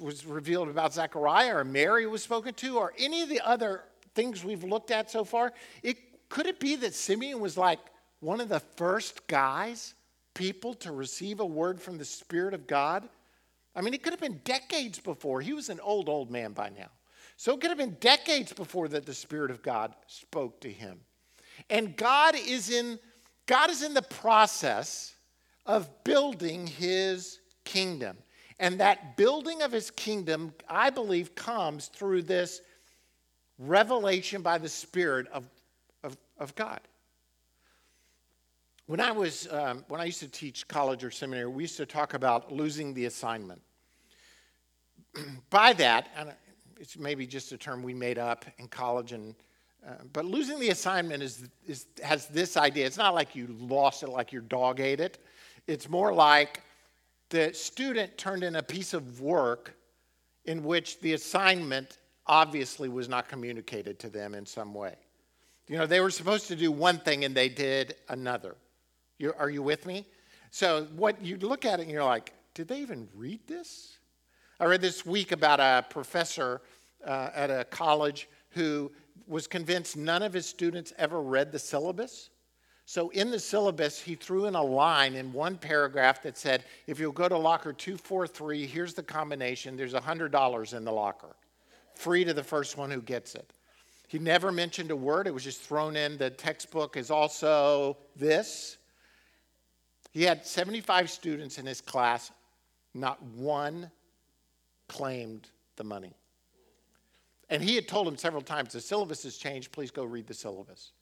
was 0.00 0.26
revealed 0.26 0.68
about 0.68 0.92
zechariah 0.92 1.56
or 1.56 1.64
mary 1.64 2.06
was 2.06 2.22
spoken 2.22 2.52
to 2.54 2.78
or 2.78 2.92
any 2.98 3.22
of 3.22 3.28
the 3.28 3.40
other 3.40 3.84
things 4.14 4.44
we've 4.44 4.64
looked 4.64 4.90
at 4.90 5.10
so 5.10 5.24
far. 5.24 5.52
It 5.82 6.28
could 6.28 6.46
it 6.46 6.58
be 6.58 6.74
that 6.76 6.94
simeon 6.94 7.38
was 7.38 7.56
like 7.56 7.78
one 8.18 8.40
of 8.40 8.48
the 8.48 8.60
first 8.60 9.28
guys 9.28 9.94
people 10.34 10.74
to 10.74 10.90
receive 10.90 11.38
a 11.38 11.46
word 11.46 11.80
from 11.80 11.96
the 11.96 12.04
spirit 12.04 12.54
of 12.54 12.66
god? 12.66 13.08
I 13.76 13.82
mean 13.82 13.94
it 13.94 14.02
could 14.02 14.12
have 14.12 14.20
been 14.20 14.40
decades 14.42 14.98
before. 14.98 15.40
He 15.40 15.52
was 15.52 15.68
an 15.68 15.78
old 15.80 16.08
old 16.08 16.32
man 16.32 16.52
by 16.52 16.70
now. 16.70 16.90
So 17.36 17.54
it 17.54 17.60
could 17.60 17.70
have 17.70 17.78
been 17.78 17.96
decades 18.00 18.52
before 18.52 18.88
that 18.88 19.06
the 19.06 19.14
spirit 19.14 19.52
of 19.52 19.62
god 19.62 19.94
spoke 20.08 20.60
to 20.62 20.72
him 20.72 20.98
and 21.70 21.96
God 21.96 22.34
is 22.36 22.70
in 22.70 22.98
God 23.46 23.70
is 23.70 23.82
in 23.82 23.94
the 23.94 24.02
process 24.02 25.14
of 25.66 25.88
building 26.04 26.66
his 26.66 27.38
kingdom. 27.64 28.16
And 28.58 28.80
that 28.80 29.16
building 29.16 29.62
of 29.62 29.70
his 29.70 29.90
kingdom, 29.90 30.52
I 30.68 30.90
believe, 30.90 31.34
comes 31.34 31.86
through 31.86 32.22
this 32.22 32.60
revelation 33.58 34.42
by 34.42 34.58
the 34.58 34.68
Spirit 34.68 35.28
of 35.28 35.48
of 36.38 36.54
God. 36.54 36.80
When 38.86 39.00
I 39.00 39.10
was, 39.10 39.48
um, 39.50 39.84
when 39.88 40.00
I 40.00 40.04
used 40.04 40.20
to 40.20 40.28
teach 40.28 40.68
college 40.68 41.02
or 41.02 41.10
seminary, 41.10 41.48
we 41.48 41.64
used 41.64 41.76
to 41.78 41.86
talk 41.86 42.14
about 42.14 42.52
losing 42.52 42.94
the 42.94 43.06
assignment. 43.06 43.60
By 45.50 45.72
that, 45.74 46.08
and 46.16 46.32
it's 46.78 46.96
maybe 46.96 47.26
just 47.26 47.50
a 47.50 47.58
term 47.58 47.82
we 47.82 47.94
made 47.94 48.18
up 48.18 48.44
in 48.58 48.68
college, 48.68 49.12
and 49.12 49.34
uh, 49.86 49.90
but 50.12 50.24
losing 50.24 50.58
the 50.58 50.70
assignment 50.70 51.22
is, 51.22 51.48
is 51.66 51.86
has 52.02 52.26
this 52.26 52.56
idea. 52.56 52.86
It's 52.86 52.96
not 52.96 53.14
like 53.14 53.36
you 53.36 53.54
lost 53.60 54.02
it, 54.02 54.08
like 54.08 54.32
your 54.32 54.42
dog 54.42 54.80
ate 54.80 55.00
it. 55.00 55.18
It's 55.66 55.88
more 55.88 56.12
like 56.12 56.62
the 57.30 57.52
student 57.52 58.18
turned 58.18 58.42
in 58.42 58.56
a 58.56 58.62
piece 58.62 58.94
of 58.94 59.20
work 59.20 59.76
in 60.44 60.64
which 60.64 61.00
the 61.00 61.12
assignment 61.12 61.98
obviously 62.26 62.88
was 62.88 63.08
not 63.08 63.28
communicated 63.28 63.98
to 64.00 64.08
them 64.08 64.34
in 64.34 64.44
some 64.44 64.74
way. 64.74 64.94
You 65.68 65.78
know, 65.78 65.86
they 65.86 66.00
were 66.00 66.10
supposed 66.10 66.48
to 66.48 66.56
do 66.56 66.70
one 66.72 66.98
thing 66.98 67.24
and 67.24 67.34
they 67.34 67.48
did 67.48 67.94
another. 68.08 68.56
You, 69.18 69.34
are 69.38 69.50
you 69.50 69.62
with 69.62 69.86
me? 69.86 70.06
So, 70.50 70.84
what 70.96 71.20
you 71.22 71.36
look 71.36 71.64
at 71.64 71.80
it 71.80 71.82
and 71.82 71.90
you're 71.90 72.04
like, 72.04 72.32
did 72.54 72.68
they 72.68 72.80
even 72.80 73.08
read 73.14 73.40
this? 73.46 73.98
I 74.58 74.64
read 74.64 74.80
this 74.80 75.04
week 75.04 75.32
about 75.32 75.60
a 75.60 75.84
professor 75.90 76.62
uh, 77.04 77.30
at 77.34 77.50
a 77.50 77.64
college 77.64 78.28
who 78.50 78.90
was 79.26 79.46
convinced 79.46 79.96
none 79.96 80.22
of 80.22 80.32
his 80.32 80.46
students 80.46 80.92
ever 80.98 81.20
read 81.20 81.52
the 81.52 81.58
syllabus. 81.58 82.30
So, 82.88 83.08
in 83.08 83.32
the 83.32 83.38
syllabus, 83.40 84.00
he 84.00 84.14
threw 84.14 84.46
in 84.46 84.54
a 84.54 84.62
line 84.62 85.14
in 85.14 85.32
one 85.32 85.56
paragraph 85.56 86.22
that 86.22 86.38
said, 86.38 86.64
If 86.86 87.00
you'll 87.00 87.10
go 87.10 87.28
to 87.28 87.36
locker 87.36 87.72
243, 87.72 88.64
here's 88.64 88.94
the 88.94 89.02
combination. 89.02 89.76
There's 89.76 89.94
$100 89.94 90.76
in 90.76 90.84
the 90.84 90.92
locker, 90.92 91.34
free 91.96 92.24
to 92.24 92.32
the 92.32 92.44
first 92.44 92.76
one 92.76 92.90
who 92.90 93.02
gets 93.02 93.34
it. 93.34 93.52
He 94.06 94.20
never 94.20 94.52
mentioned 94.52 94.92
a 94.92 94.96
word, 94.96 95.26
it 95.26 95.34
was 95.34 95.42
just 95.42 95.62
thrown 95.62 95.96
in. 95.96 96.16
The 96.16 96.30
textbook 96.30 96.96
is 96.96 97.10
also 97.10 97.96
this. 98.14 98.78
He 100.12 100.22
had 100.22 100.46
75 100.46 101.10
students 101.10 101.58
in 101.58 101.66
his 101.66 101.80
class, 101.80 102.30
not 102.94 103.20
one 103.22 103.90
claimed 104.88 105.50
the 105.74 105.84
money. 105.84 106.14
And 107.48 107.62
he 107.62 107.74
had 107.76 107.86
told 107.86 108.08
him 108.08 108.16
several 108.16 108.42
times 108.42 108.72
the 108.72 108.80
syllabus 108.80 109.22
has 109.22 109.36
changed, 109.36 109.72
please 109.72 109.90
go 109.90 110.04
read 110.04 110.26
the 110.26 110.34
syllabus. 110.34 110.92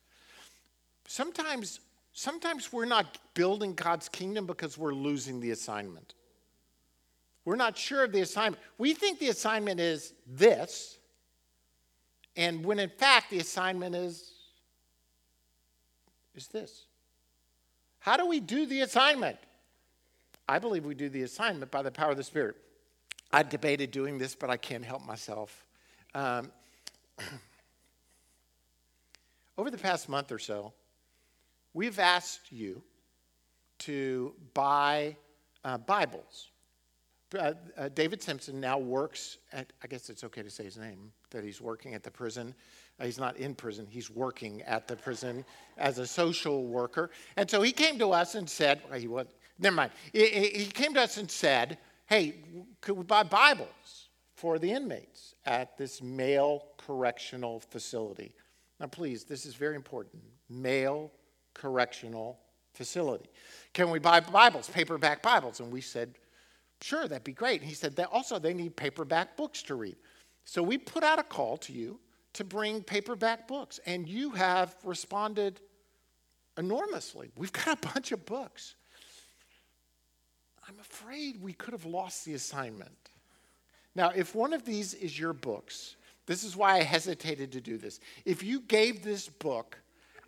Sometimes, 1.07 1.81
sometimes 2.13 2.73
we're 2.73 2.85
not 2.85 3.19
building 3.35 3.75
God's 3.75 4.09
kingdom 4.09 4.47
because 4.47 4.77
we're 4.77 4.95
losing 4.95 5.41
the 5.41 5.51
assignment. 5.53 6.15
We're 7.45 7.57
not 7.57 7.77
sure 7.77 8.05
of 8.05 8.13
the 8.13 8.21
assignment. 8.21 8.63
We 8.79 8.95
think 8.95 9.19
the 9.19 9.29
assignment 9.29 9.81
is 9.81 10.15
this, 10.27 10.99
and 12.37 12.65
when 12.65 12.79
in 12.79 12.89
fact 12.89 13.31
the 13.31 13.39
assignment 13.39 13.95
is 13.95 14.33
is 16.35 16.49
this. 16.49 16.87
How 18.01 18.17
do 18.17 18.27
we 18.27 18.41
do 18.41 18.67
the 18.67 18.81
assignment? 18.81 19.39
I 20.49 20.59
believe 20.59 20.85
we 20.85 20.95
do 20.95 21.09
the 21.09 21.23
assignment 21.23 21.71
by 21.71 21.83
the 21.83 21.91
power 21.91 22.11
of 22.11 22.17
the 22.17 22.25
Spirit. 22.25 22.57
I 23.33 23.43
debated 23.43 23.91
doing 23.91 24.19
this, 24.19 24.35
but 24.35 24.51
I 24.51 24.57
can't 24.57 24.85
help 24.85 25.05
myself. 25.05 25.64
Um, 26.15 26.51
over 29.59 29.71
the 29.71 29.79
past 29.79 30.09
month 30.09 30.33
or 30.33 30.39
so, 30.39 30.73
we've 31.73 31.99
asked 31.99 32.53
you 32.53 32.83
to 33.81 34.35
buy 34.55 35.17
uh, 35.65 35.79
Bibles. 35.79 36.51
Uh, 37.37 37.55
uh, 37.77 37.89
David 37.89 38.23
Simpson 38.23 38.61
now 38.61 38.79
works 38.79 39.39
at, 39.53 39.73
I 39.83 39.89
guess 39.89 40.09
it's 40.09 40.23
okay 40.25 40.43
to 40.43 40.51
say 40.51 40.65
his 40.65 40.77
name, 40.77 41.11
that 41.31 41.43
he's 41.43 41.61
working 41.61 41.95
at 41.95 42.03
the 42.05 42.11
prison 42.11 42.55
uh, 43.01 43.05
he's 43.05 43.19
not 43.19 43.37
in 43.37 43.55
prison, 43.55 43.87
he's 43.89 44.11
working 44.11 44.63
at 44.63 44.87
the 44.87 44.97
prison 44.97 45.45
as 45.79 45.99
a 45.99 46.07
social 46.07 46.65
worker. 46.65 47.11
And 47.37 47.51
so 47.51 47.61
he 47.63 47.73
came 47.73 47.99
to 47.99 48.13
us 48.13 48.35
and 48.37 48.49
said, 48.49 48.83
well, 48.89 48.99
he 48.99 49.09
was, 49.09 49.27
never 49.59 49.75
mind. 49.75 49.91
He, 50.13 50.27
he 50.27 50.67
came 50.67 50.95
to 50.95 51.03
us 51.03 51.17
and 51.17 51.29
said, 51.29 51.79
hey, 52.07 52.37
could 52.81 52.97
we 52.97 53.03
buy 53.03 53.25
Bibles 53.25 54.04
for 54.35 54.59
the 54.59 54.71
inmates 54.71 55.35
at 55.47 55.77
this 55.77 56.03
male 56.03 56.67
correctional 56.77 57.61
facility? 57.61 58.35
Now, 58.81 58.87
please, 58.87 59.25
this 59.25 59.47
is 59.47 59.55
very 59.55 59.77
important. 59.77 60.23
Male 60.49 61.11
correctional 61.55 62.39
facility. 62.73 63.31
Can 63.73 63.91
we 63.91 63.99
buy 63.99 64.21
Bibles, 64.21 64.69
paperback 64.69 65.23
Bibles? 65.23 65.61
And 65.61 65.73
we 65.73 65.81
said, 65.81 66.15
sure, 66.81 67.07
that'd 67.07 67.25
be 67.25 67.33
great. 67.33 67.61
And 67.61 67.69
he 67.69 67.75
said, 67.75 67.97
that 67.97 68.09
also, 68.11 68.39
they 68.39 68.53
need 68.53 68.77
paperback 68.77 69.37
books 69.37 69.63
to 69.65 69.77
read. 69.77 69.97
So 70.45 70.63
we 70.63 70.77
put 70.77 71.03
out 71.05 71.19
a 71.19 71.23
call 71.23 71.57
to 71.59 71.73
you 71.73 72.01
to 72.35 72.45
bring 72.45 72.83
paperback 72.83 73.47
books, 73.47 73.79
and 73.87 74.09
you 74.09 74.31
have 74.31 74.75
responded 74.85 75.61
enormously. 76.59 77.31
We've 77.37 77.53
got 77.53 77.85
a 77.85 77.89
bunch 77.95 78.11
of 78.13 78.27
books. 78.27 78.75
I'm 80.69 80.79
afraid 80.81 81.41
we 81.41 81.53
could 81.53 81.73
have 81.73 81.85
lost 81.85 82.25
the 82.25 82.35
assignment. 82.35 83.11
Now, 83.95 84.11
if 84.15 84.35
one 84.35 84.53
of 84.53 84.65
these 84.65 84.95
is 84.95 85.19
your 85.19 85.33
books, 85.33 85.97
this 86.27 86.43
is 86.43 86.57
why 86.57 86.77
I 86.77 86.83
hesitated 86.83 87.53
to 87.53 87.61
do 87.61 87.79
this. 87.79 88.01
If 88.25 88.43
you 88.43 88.61
gave 88.61 89.03
this 89.03 89.29
book, 89.29 89.79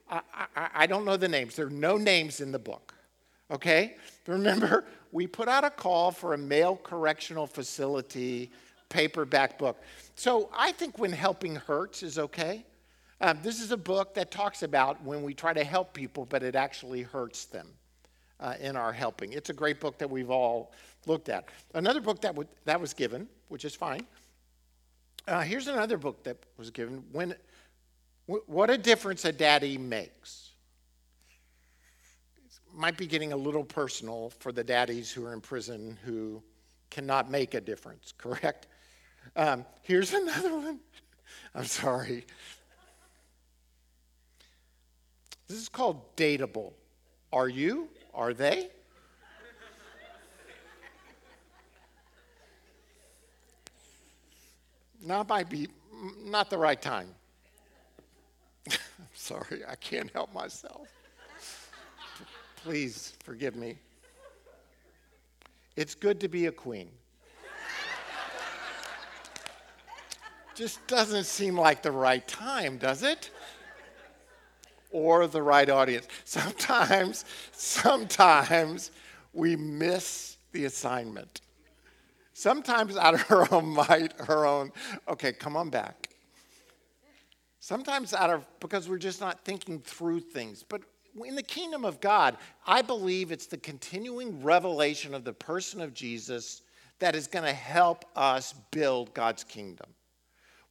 I, 0.08 0.20
I, 0.34 0.68
I 0.74 0.86
don't 0.86 1.04
know 1.04 1.16
the 1.16 1.28
names, 1.28 1.56
there 1.56 1.66
are 1.66 1.70
no 1.70 1.96
names 1.96 2.40
in 2.40 2.52
the 2.52 2.58
book. 2.58 2.94
Okay? 3.50 3.96
Remember, 4.26 4.84
we 5.12 5.26
put 5.26 5.48
out 5.48 5.64
a 5.64 5.70
call 5.70 6.10
for 6.10 6.34
a 6.34 6.38
male 6.38 6.76
correctional 6.76 7.46
facility 7.46 8.50
paperback 8.88 9.58
book. 9.58 9.80
So 10.14 10.48
I 10.56 10.72
think 10.72 10.98
when 10.98 11.12
helping 11.12 11.56
hurts 11.56 12.02
is 12.02 12.18
okay. 12.18 12.64
Um, 13.20 13.38
this 13.42 13.60
is 13.60 13.72
a 13.72 13.76
book 13.76 14.14
that 14.14 14.30
talks 14.30 14.62
about 14.62 15.02
when 15.02 15.22
we 15.22 15.32
try 15.32 15.54
to 15.54 15.64
help 15.64 15.94
people, 15.94 16.26
but 16.26 16.42
it 16.42 16.54
actually 16.54 17.02
hurts 17.02 17.46
them 17.46 17.68
uh, 18.40 18.54
in 18.60 18.76
our 18.76 18.92
helping. 18.92 19.32
It's 19.32 19.50
a 19.50 19.54
great 19.54 19.80
book 19.80 19.98
that 19.98 20.10
we've 20.10 20.30
all 20.30 20.72
looked 21.06 21.28
at. 21.28 21.48
Another 21.74 22.00
book 22.00 22.20
that, 22.22 22.36
that 22.64 22.80
was 22.80 22.92
given, 22.92 23.28
which 23.48 23.64
is 23.64 23.74
fine. 23.74 24.06
Uh, 25.26 25.40
here's 25.40 25.66
another 25.66 25.96
book 25.96 26.22
that 26.24 26.36
was 26.56 26.70
given. 26.70 27.02
When, 27.12 27.34
what 28.26 28.70
a 28.70 28.78
difference 28.78 29.24
a 29.24 29.32
daddy 29.32 29.78
makes. 29.78 30.50
It 32.36 32.78
might 32.78 32.96
be 32.96 33.06
getting 33.06 33.32
a 33.32 33.36
little 33.36 33.64
personal 33.64 34.30
for 34.38 34.52
the 34.52 34.62
daddies 34.62 35.10
who 35.10 35.24
are 35.24 35.32
in 35.32 35.40
prison 35.40 35.98
who 36.04 36.42
cannot 36.90 37.30
make 37.30 37.54
a 37.54 37.60
difference, 37.60 38.12
correct? 38.18 38.66
Um, 39.34 39.64
here's 39.82 40.12
another 40.12 40.56
one. 40.56 40.80
I'm 41.54 41.64
sorry. 41.64 42.26
This 45.48 45.58
is 45.58 45.68
called 45.68 46.16
dateable. 46.16 46.72
Are 47.32 47.48
you? 47.48 47.88
Are 48.14 48.34
they? 48.34 48.70
Now 55.06 55.24
might 55.28 55.48
be 55.48 55.68
not 56.24 56.50
the 56.50 56.58
right 56.58 56.82
time. 56.82 57.08
I'm 58.68 58.76
sorry, 59.14 59.62
I 59.66 59.76
can't 59.76 60.10
help 60.10 60.34
myself. 60.34 60.88
Please 62.56 63.12
forgive 63.22 63.54
me. 63.54 63.78
It's 65.76 65.94
good 65.94 66.18
to 66.20 66.28
be 66.28 66.46
a 66.46 66.52
queen. 66.52 66.88
Just 70.56 70.84
doesn't 70.88 71.24
seem 71.24 71.56
like 71.56 71.82
the 71.82 71.92
right 71.92 72.26
time, 72.26 72.76
does 72.76 73.04
it? 73.04 73.30
Or 74.90 75.28
the 75.28 75.42
right 75.42 75.68
audience. 75.70 76.08
Sometimes, 76.24 77.24
sometimes 77.52 78.90
we 79.32 79.54
miss 79.54 80.38
the 80.50 80.64
assignment. 80.64 81.42
Sometimes 82.38 82.98
out 82.98 83.14
of 83.14 83.22
her 83.22 83.50
own 83.50 83.68
might, 83.68 84.12
her 84.20 84.44
own, 84.44 84.70
okay, 85.08 85.32
come 85.32 85.56
on 85.56 85.70
back. 85.70 86.10
Sometimes 87.60 88.12
out 88.12 88.28
of, 88.28 88.44
because 88.60 88.90
we're 88.90 88.98
just 88.98 89.22
not 89.22 89.42
thinking 89.42 89.80
through 89.80 90.20
things. 90.20 90.62
But 90.62 90.82
in 91.24 91.34
the 91.34 91.42
kingdom 91.42 91.86
of 91.86 91.98
God, 91.98 92.36
I 92.66 92.82
believe 92.82 93.32
it's 93.32 93.46
the 93.46 93.56
continuing 93.56 94.42
revelation 94.42 95.14
of 95.14 95.24
the 95.24 95.32
person 95.32 95.80
of 95.80 95.94
Jesus 95.94 96.60
that 96.98 97.16
is 97.16 97.26
going 97.26 97.46
to 97.46 97.54
help 97.54 98.04
us 98.14 98.52
build 98.70 99.14
God's 99.14 99.42
kingdom. 99.42 99.88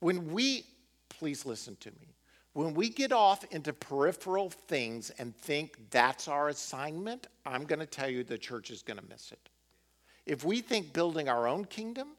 When 0.01 0.31
we, 0.31 0.65
please 1.09 1.47
listen 1.47 1.77
to 1.77 1.89
me, 1.99 2.13
when 2.53 2.75
we 2.75 2.89
get 2.89 3.11
off 3.11 3.43
into 3.49 3.73
peripheral 3.73 4.51
things 4.51 5.09
and 5.17 5.35
think 5.35 5.89
that's 5.89 6.27
our 6.27 6.49
assignment, 6.49 7.25
I'm 7.43 7.63
going 7.63 7.79
to 7.79 7.87
tell 7.87 8.07
you 8.07 8.23
the 8.23 8.37
church 8.37 8.69
is 8.69 8.83
going 8.83 8.99
to 8.99 9.05
miss 9.09 9.31
it. 9.31 9.49
If 10.25 10.43
we 10.43 10.61
think 10.61 10.93
building 10.93 11.29
our 11.29 11.47
own 11.47 11.65
kingdom, 11.65 12.09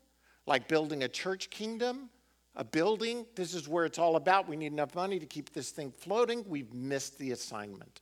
like 0.47 0.69
building 0.69 1.03
a 1.03 1.09
church 1.09 1.51
kingdom, 1.51 2.09
a 2.55 2.65
building, 2.65 3.27
this 3.35 3.53
is 3.53 3.69
where 3.69 3.85
it's 3.85 3.99
all 3.99 4.17
about, 4.17 4.49
we 4.49 4.57
need 4.57 4.73
enough 4.73 4.95
money 4.95 5.19
to 5.19 5.27
keep 5.27 5.53
this 5.53 5.71
thing 5.71 5.93
floating, 5.97 6.45
we've 6.49 6.73
missed 6.73 7.19
the 7.19 7.33
assignment. 7.33 8.01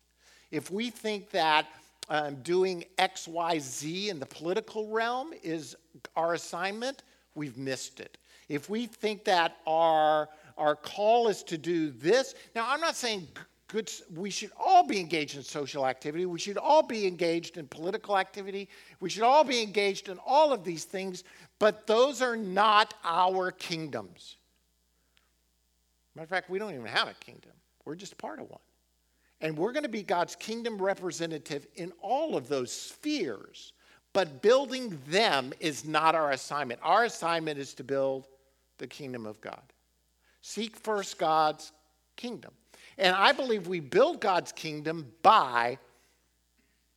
If 0.51 0.71
we 0.71 0.90
think 0.90 1.31
that 1.31 1.67
um, 2.09 2.37
doing 2.43 2.85
X, 2.99 3.27
Y, 3.27 3.59
Z 3.59 4.11
in 4.11 4.21
the 4.21 4.27
political 4.27 4.88
realm 4.88 5.33
is 5.43 5.75
our 6.17 6.35
assignment, 6.35 7.03
we've 7.35 7.57
missed 7.57 7.99
it. 7.99 8.19
If 8.49 8.69
we 8.69 8.87
think 8.87 9.25
that 9.25 9.57
our, 9.67 10.29
our 10.59 10.77
call 10.77 11.29
is 11.29 11.43
to 11.45 11.59
do 11.59 11.90
this, 11.90 12.35
now 12.55 12.67
I'm 12.69 12.81
not 12.81 12.95
saying 12.95 13.27
good 13.68 13.90
we 14.14 14.31
should 14.31 14.50
all 14.59 14.87
be 14.87 15.00
engaged 15.00 15.37
in 15.37 15.42
social 15.42 15.87
activity. 15.87 16.27
We 16.27 16.38
should 16.38 16.59
all 16.59 16.83
be 16.83 17.07
engaged 17.07 17.57
in 17.57 17.66
political 17.68 18.18
activity. 18.18 18.68
We 19.00 19.09
should 19.09 19.22
all 19.22 19.44
be 19.44 19.62
engaged 19.62 20.09
in 20.09 20.18
all 20.24 20.53
of 20.53 20.64
these 20.64 20.85
things 20.85 21.24
but 21.59 21.87
those 21.87 22.20
are 22.20 22.37
not 22.37 22.94
our 23.05 23.50
kingdoms. 23.50 24.37
Matter 26.14 26.24
of 26.24 26.31
fact 26.31 26.50
we 26.50 26.59
don't 26.59 26.74
even 26.74 26.87
have 26.87 27.09
a 27.09 27.14
kingdom. 27.14 27.53
We're 27.85 27.96
just 27.96 28.18
part 28.18 28.40
of 28.40 28.50
one. 28.50 28.61
And 29.40 29.59
we're 29.59 29.72
going 29.72 29.83
to 29.85 29.88
be 29.88 30.03
god's 30.03 30.37
kingdom 30.37 30.81
representative 30.81 31.66
in 31.74 31.92
all 32.00 32.37
of 32.37 32.48
those 32.48 32.72
spheres 32.72 33.72
but 34.14 34.42
building 34.42 34.96
them 35.09 35.53
is 35.59 35.85
not 35.85 36.14
our 36.14 36.31
assignment. 36.31 36.79
Our 36.85 37.05
assignment 37.05 37.59
is 37.59 37.74
to 37.74 37.85
build 37.85 38.29
the 38.79 38.87
kingdom 38.87 39.27
of 39.27 39.40
god. 39.40 39.62
Seek 40.40 40.77
first 40.77 41.18
god's 41.18 41.72
kingdom 42.16 42.53
and 42.98 43.14
I 43.14 43.33
believe 43.33 43.66
we 43.66 43.80
build 43.80 44.20
God's 44.20 44.52
kingdom 44.52 45.12
by 45.22 45.78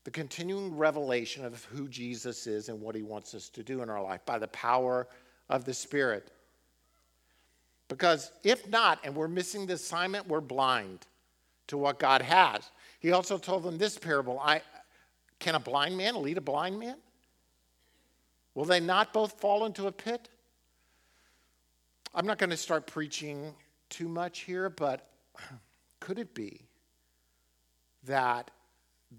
the 0.03 0.11
continuing 0.11 0.75
revelation 0.77 1.43
of 1.43 1.65
who 1.65 1.87
Jesus 1.87 2.47
is 2.47 2.69
and 2.69 2.79
what 2.79 2.95
he 2.95 3.01
wants 3.01 3.33
us 3.33 3.49
to 3.49 3.63
do 3.63 3.81
in 3.81 3.89
our 3.89 4.01
life 4.01 4.25
by 4.25 4.39
the 4.39 4.47
power 4.47 5.07
of 5.49 5.65
the 5.65 5.73
Spirit. 5.73 6.31
Because 7.89 8.31
if 8.43 8.67
not, 8.69 8.99
and 9.03 9.15
we're 9.15 9.27
missing 9.27 9.65
the 9.65 9.73
assignment, 9.73 10.27
we're 10.27 10.41
blind 10.41 11.05
to 11.67 11.77
what 11.77 11.99
God 11.99 12.21
has. 12.21 12.71
He 12.99 13.11
also 13.11 13.37
told 13.37 13.63
them 13.63 13.77
this 13.77 13.97
parable 13.97 14.39
I, 14.39 14.61
Can 15.39 15.55
a 15.55 15.59
blind 15.59 15.97
man 15.97 16.21
lead 16.21 16.37
a 16.37 16.41
blind 16.41 16.79
man? 16.79 16.95
Will 18.55 18.65
they 18.65 18.79
not 18.79 19.13
both 19.13 19.39
fall 19.39 19.65
into 19.65 19.87
a 19.87 19.91
pit? 19.91 20.29
I'm 22.15 22.25
not 22.25 22.37
going 22.37 22.49
to 22.49 22.57
start 22.57 22.87
preaching 22.87 23.53
too 23.89 24.07
much 24.07 24.39
here, 24.39 24.69
but 24.69 25.07
could 26.07 26.19
it 26.19 26.33
be 26.33 26.61
that 28.05 28.49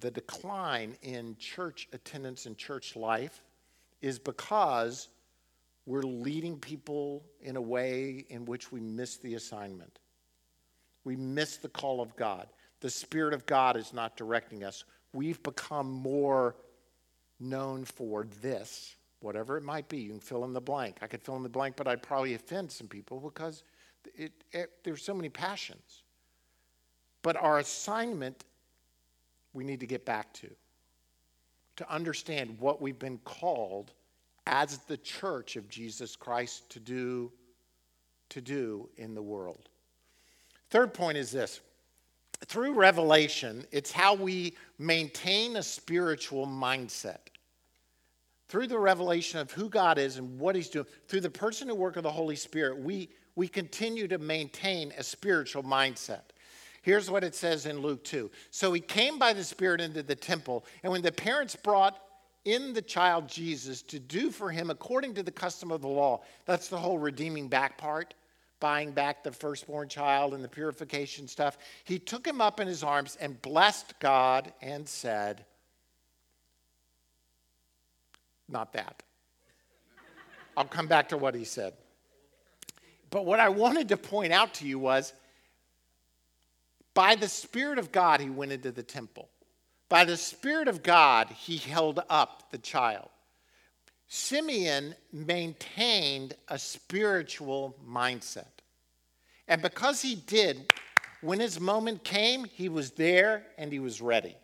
the 0.01 0.11
decline 0.11 0.96
in 1.03 1.37
church 1.38 1.87
attendance 1.92 2.46
and 2.46 2.57
church 2.57 2.96
life 2.96 3.44
is 4.01 4.18
because 4.18 5.09
we're 5.85 6.01
leading 6.01 6.59
people 6.59 7.27
in 7.42 7.57
a 7.57 7.61
way 7.61 8.24
in 8.31 8.46
which 8.46 8.72
we 8.72 8.81
miss 8.81 9.18
the 9.18 9.35
assignment? 9.35 9.98
We 11.05 11.14
miss 11.14 11.59
the 11.59 11.68
call 11.68 12.01
of 12.01 12.16
God. 12.16 12.46
The 12.81 12.88
Spirit 12.88 13.35
of 13.35 13.44
God 13.44 13.77
is 13.77 13.92
not 13.92 14.16
directing 14.16 14.64
us. 14.64 14.85
We've 15.12 15.42
become 15.42 15.90
more 15.90 16.57
known 17.38 17.85
for 17.85 18.27
this, 18.40 18.96
whatever 19.20 19.59
it 19.59 19.62
might 19.62 19.90
be. 19.90 19.98
You 19.98 20.12
can 20.12 20.20
fill 20.20 20.46
in 20.46 20.55
the 20.55 20.61
blank. 20.62 20.96
I 21.03 21.07
could 21.07 21.20
fill 21.20 21.37
in 21.37 21.42
the 21.42 21.51
blank, 21.51 21.77
but 21.77 21.87
I'd 21.87 22.03
probably 22.03 22.33
offend 22.33 22.72
some 22.72 22.88
people 22.88 23.20
because 23.20 23.62
it, 24.14 24.33
it, 24.53 24.70
there's 24.85 25.03
so 25.03 25.12
many 25.12 25.29
passions. 25.29 26.05
But 27.22 27.37
our 27.37 27.59
assignment, 27.59 28.44
we 29.52 29.64
need 29.64 29.81
to 29.81 29.87
get 29.87 30.04
back 30.04 30.33
to, 30.35 30.48
to 31.76 31.92
understand 31.92 32.57
what 32.59 32.81
we've 32.81 32.98
been 32.98 33.18
called 33.18 33.92
as 34.46 34.78
the 34.78 34.96
church 34.96 35.57
of 35.57 35.68
Jesus 35.68 36.16
Christ 36.16 36.70
to 36.70 36.81
do, 36.81 37.31
to 38.31 38.40
do 38.40 38.88
in 38.96 39.14
the 39.14 39.22
world. 39.22 39.68
Third 40.70 40.94
point 40.94 41.18
is 41.18 41.31
this 41.31 41.61
through 42.46 42.72
revelation, 42.74 43.66
it's 43.72 43.90
how 43.90 44.14
we 44.14 44.57
maintain 44.78 45.57
a 45.57 45.62
spiritual 45.62 46.46
mindset. 46.46 47.18
Through 48.48 48.68
the 48.68 48.78
revelation 48.78 49.40
of 49.40 49.50
who 49.50 49.68
God 49.68 49.98
is 49.98 50.16
and 50.16 50.38
what 50.38 50.54
He's 50.57 50.70
doing, 50.70 50.87
through 51.09 51.20
the 51.20 51.31
person 51.31 51.68
and 51.68 51.78
work 51.78 51.96
of 51.96 52.04
the 52.04 52.11
Holy 52.11 52.37
Spirit, 52.37 52.78
we, 52.78 53.11
we 53.35 53.48
continue 53.48 54.09
to 54.09 54.18
maintain 54.18 54.92
a 54.96 55.02
spiritual 55.02 55.62
mindset. 55.62 56.22
Here's 56.82 57.10
what 57.10 57.24
it 57.24 57.34
says 57.34 57.66
in 57.66 57.80
Luke 57.80 58.04
2. 58.04 58.30
So 58.50 58.72
he 58.72 58.80
came 58.80 59.18
by 59.18 59.32
the 59.32 59.44
Spirit 59.44 59.80
into 59.80 60.02
the 60.02 60.14
temple, 60.14 60.64
and 60.82 60.92
when 60.92 61.02
the 61.02 61.12
parents 61.12 61.56
brought 61.56 61.98
in 62.44 62.72
the 62.72 62.82
child 62.82 63.28
Jesus 63.28 63.82
to 63.82 63.98
do 63.98 64.30
for 64.30 64.50
him 64.50 64.70
according 64.70 65.14
to 65.14 65.22
the 65.22 65.30
custom 65.30 65.70
of 65.70 65.82
the 65.82 65.88
law, 65.88 66.22
that's 66.46 66.68
the 66.68 66.78
whole 66.78 66.98
redeeming 66.98 67.48
back 67.48 67.76
part, 67.76 68.14
buying 68.60 68.92
back 68.92 69.22
the 69.22 69.32
firstborn 69.32 69.88
child 69.88 70.34
and 70.34 70.42
the 70.42 70.48
purification 70.48 71.28
stuff. 71.28 71.58
He 71.84 71.98
took 71.98 72.26
him 72.26 72.40
up 72.40 72.60
in 72.60 72.68
his 72.68 72.82
arms 72.82 73.16
and 73.20 73.40
blessed 73.42 73.98
God 74.00 74.52
and 74.62 74.88
said, 74.88 75.44
Not 78.48 78.72
that. 78.72 79.02
I'll 80.56 80.64
come 80.64 80.86
back 80.86 81.10
to 81.10 81.18
what 81.18 81.34
he 81.34 81.44
said. 81.44 81.74
But 83.10 83.24
what 83.24 83.40
I 83.40 83.48
wanted 83.48 83.88
to 83.90 83.96
point 83.96 84.32
out 84.32 84.54
to 84.54 84.66
you 84.66 84.78
was 84.78 85.12
by 86.98 87.14
the 87.14 87.28
Spirit 87.28 87.78
of 87.78 87.92
God, 87.92 88.18
he 88.18 88.28
went 88.28 88.50
into 88.50 88.72
the 88.72 88.82
temple. 88.82 89.28
By 89.88 90.04
the 90.04 90.16
Spirit 90.16 90.66
of 90.66 90.82
God, 90.82 91.28
he 91.28 91.56
held 91.56 92.00
up 92.11 92.50
the 92.50 92.58
child. 92.58 93.08
Simeon 94.08 94.96
maintained 95.12 96.34
a 96.48 96.58
spiritual 96.58 97.76
mindset. 97.88 98.48
And 99.46 99.62
because 99.62 100.02
he 100.02 100.16
did, 100.16 100.72
when 101.20 101.38
his 101.38 101.61
moment 101.61 102.02
came, 102.02 102.44
he 102.44 102.68
was 102.68 102.90
there 102.90 103.44
and 103.58 103.70
he 103.70 103.78
was 103.78 104.00
ready. 104.00 104.37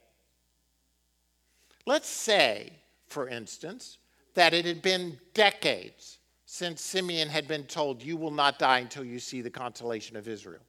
Let's 1.86 2.08
say, 2.08 2.70
for 3.08 3.28
instance, 3.28 3.98
that 4.34 4.54
it 4.54 4.64
had 4.64 4.80
been 4.80 5.18
decades 5.34 6.18
since 6.46 6.82
Simeon 6.82 7.28
had 7.28 7.48
been 7.48 7.64
told, 7.64 8.00
You 8.00 8.16
will 8.16 8.30
not 8.30 8.60
die 8.60 8.78
until 8.78 9.02
you 9.02 9.18
see 9.18 9.40
the 9.40 9.50
consolation 9.50 10.16
of 10.16 10.28
Israel. 10.28 10.62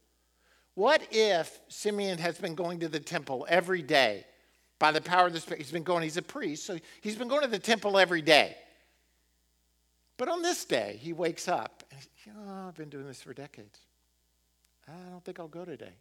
What 0.75 1.07
if 1.11 1.59
Simeon 1.69 2.17
has 2.19 2.37
been 2.37 2.53
going 2.53 2.81
to 2.81 2.89
the 2.89 2.99
temple 2.99 3.45
every 3.49 3.81
day 3.81 4.25
by 4.77 4.91
the 4.91 5.01
power 5.01 5.27
of 5.27 5.33
the 5.33 5.39
Spirit? 5.39 5.61
He's 5.61 5.71
been 5.71 5.83
going, 5.83 6.03
he's 6.03 6.17
a 6.17 6.21
priest, 6.21 6.65
so 6.65 6.77
he's 7.01 7.15
been 7.15 7.29
going 7.29 7.41
to 7.41 7.47
the 7.47 7.59
temple 7.59 7.97
every 7.97 8.21
day. 8.21 8.55
But 10.17 10.27
on 10.27 10.41
this 10.41 10.65
day, 10.65 10.99
he 11.01 11.13
wakes 11.13 11.47
up 11.47 11.83
and 11.91 12.01
you 12.25 12.33
know, 12.33 12.67
I've 12.67 12.75
been 12.75 12.89
doing 12.89 13.07
this 13.07 13.21
for 13.21 13.33
decades. 13.33 13.79
I 14.87 15.09
don't 15.09 15.23
think 15.23 15.39
I'll 15.39 15.47
go 15.47 15.65
today. 15.65 15.93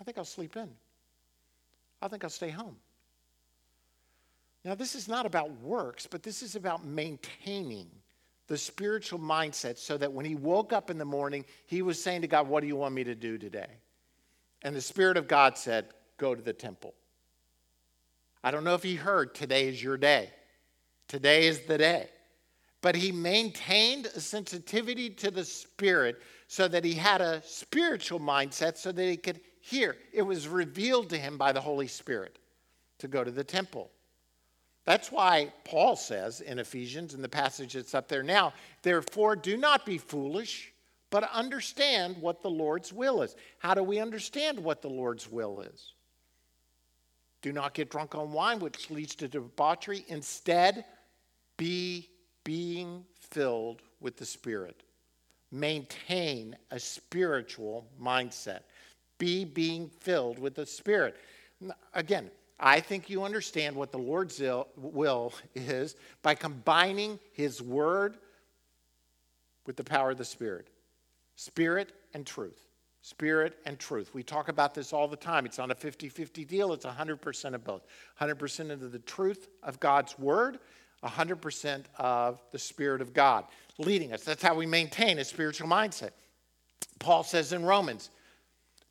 I 0.00 0.04
think 0.04 0.18
I'll 0.18 0.24
sleep 0.24 0.56
in. 0.56 0.68
I 2.02 2.08
think 2.08 2.24
I'll 2.24 2.30
stay 2.30 2.50
home. 2.50 2.76
Now, 4.64 4.74
this 4.74 4.94
is 4.94 5.08
not 5.08 5.26
about 5.26 5.50
works, 5.60 6.06
but 6.06 6.22
this 6.22 6.42
is 6.42 6.56
about 6.56 6.84
maintaining 6.84 7.90
the 8.50 8.58
spiritual 8.58 9.20
mindset 9.20 9.78
so 9.78 9.96
that 9.96 10.12
when 10.12 10.26
he 10.26 10.34
woke 10.34 10.72
up 10.72 10.90
in 10.90 10.98
the 10.98 11.04
morning, 11.04 11.44
he 11.66 11.82
was 11.82 12.02
saying 12.02 12.22
to 12.22 12.26
God, 12.26 12.48
What 12.48 12.62
do 12.62 12.66
you 12.66 12.74
want 12.74 12.92
me 12.92 13.04
to 13.04 13.14
do 13.14 13.38
today? 13.38 13.78
And 14.62 14.74
the 14.74 14.80
Spirit 14.80 15.16
of 15.16 15.28
God 15.28 15.56
said, 15.56 15.86
Go 16.18 16.34
to 16.34 16.42
the 16.42 16.52
temple. 16.52 16.92
I 18.42 18.50
don't 18.50 18.64
know 18.64 18.74
if 18.74 18.82
he 18.82 18.96
heard, 18.96 19.36
Today 19.36 19.68
is 19.68 19.80
your 19.80 19.96
day. 19.96 20.30
Today 21.06 21.46
is 21.46 21.60
the 21.60 21.78
day. 21.78 22.08
But 22.82 22.96
he 22.96 23.12
maintained 23.12 24.06
a 24.06 24.20
sensitivity 24.20 25.10
to 25.10 25.30
the 25.30 25.44
Spirit 25.44 26.20
so 26.48 26.66
that 26.66 26.84
he 26.84 26.94
had 26.94 27.20
a 27.20 27.44
spiritual 27.44 28.18
mindset 28.18 28.76
so 28.76 28.90
that 28.90 29.04
he 29.04 29.16
could 29.16 29.40
hear. 29.60 29.96
It 30.12 30.22
was 30.22 30.48
revealed 30.48 31.10
to 31.10 31.18
him 31.18 31.38
by 31.38 31.52
the 31.52 31.60
Holy 31.60 31.86
Spirit 31.86 32.40
to 32.98 33.06
go 33.06 33.22
to 33.22 33.30
the 33.30 33.44
temple. 33.44 33.92
That's 34.90 35.12
why 35.12 35.52
Paul 35.62 35.94
says 35.94 36.40
in 36.40 36.58
Ephesians, 36.58 37.14
in 37.14 37.22
the 37.22 37.28
passage 37.28 37.74
that's 37.74 37.94
up 37.94 38.08
there 38.08 38.24
now, 38.24 38.52
therefore 38.82 39.36
do 39.36 39.56
not 39.56 39.86
be 39.86 39.98
foolish, 39.98 40.72
but 41.10 41.30
understand 41.32 42.16
what 42.20 42.42
the 42.42 42.50
Lord's 42.50 42.92
will 42.92 43.22
is. 43.22 43.36
How 43.60 43.72
do 43.72 43.84
we 43.84 44.00
understand 44.00 44.58
what 44.58 44.82
the 44.82 44.88
Lord's 44.88 45.30
will 45.30 45.60
is? 45.60 45.92
Do 47.40 47.52
not 47.52 47.72
get 47.72 47.88
drunk 47.88 48.16
on 48.16 48.32
wine, 48.32 48.58
which 48.58 48.90
leads 48.90 49.14
to 49.14 49.28
debauchery. 49.28 50.04
Instead, 50.08 50.84
be 51.56 52.08
being 52.42 53.04
filled 53.14 53.82
with 54.00 54.16
the 54.16 54.26
Spirit. 54.26 54.82
Maintain 55.52 56.56
a 56.72 56.80
spiritual 56.80 57.86
mindset. 58.02 58.62
Be 59.18 59.44
being 59.44 59.88
filled 60.00 60.40
with 60.40 60.56
the 60.56 60.66
Spirit. 60.66 61.14
Again, 61.94 62.28
I 62.60 62.80
think 62.80 63.08
you 63.08 63.24
understand 63.24 63.74
what 63.74 63.90
the 63.90 63.98
Lord's 63.98 64.40
will 64.76 65.32
is 65.54 65.96
by 66.22 66.34
combining 66.34 67.18
His 67.32 67.62
Word 67.62 68.18
with 69.66 69.76
the 69.76 69.84
power 69.84 70.10
of 70.10 70.18
the 70.18 70.24
Spirit. 70.24 70.68
Spirit 71.36 71.92
and 72.12 72.26
truth. 72.26 72.66
Spirit 73.02 73.58
and 73.64 73.78
truth. 73.78 74.12
We 74.12 74.22
talk 74.22 74.48
about 74.48 74.74
this 74.74 74.92
all 74.92 75.08
the 75.08 75.16
time. 75.16 75.46
It's 75.46 75.56
not 75.56 75.70
a 75.70 75.74
50 75.74 76.10
50 76.10 76.44
deal, 76.44 76.72
it's 76.74 76.84
100% 76.84 77.54
of 77.54 77.64
both. 77.64 77.86
100% 78.20 78.70
of 78.70 78.92
the 78.92 78.98
truth 78.98 79.48
of 79.62 79.80
God's 79.80 80.18
Word, 80.18 80.58
100% 81.02 81.84
of 81.96 82.42
the 82.50 82.58
Spirit 82.58 83.00
of 83.00 83.14
God 83.14 83.46
leading 83.78 84.12
us. 84.12 84.22
That's 84.22 84.42
how 84.42 84.54
we 84.54 84.66
maintain 84.66 85.18
a 85.18 85.24
spiritual 85.24 85.66
mindset. 85.66 86.10
Paul 86.98 87.22
says 87.22 87.54
in 87.54 87.64
Romans, 87.64 88.10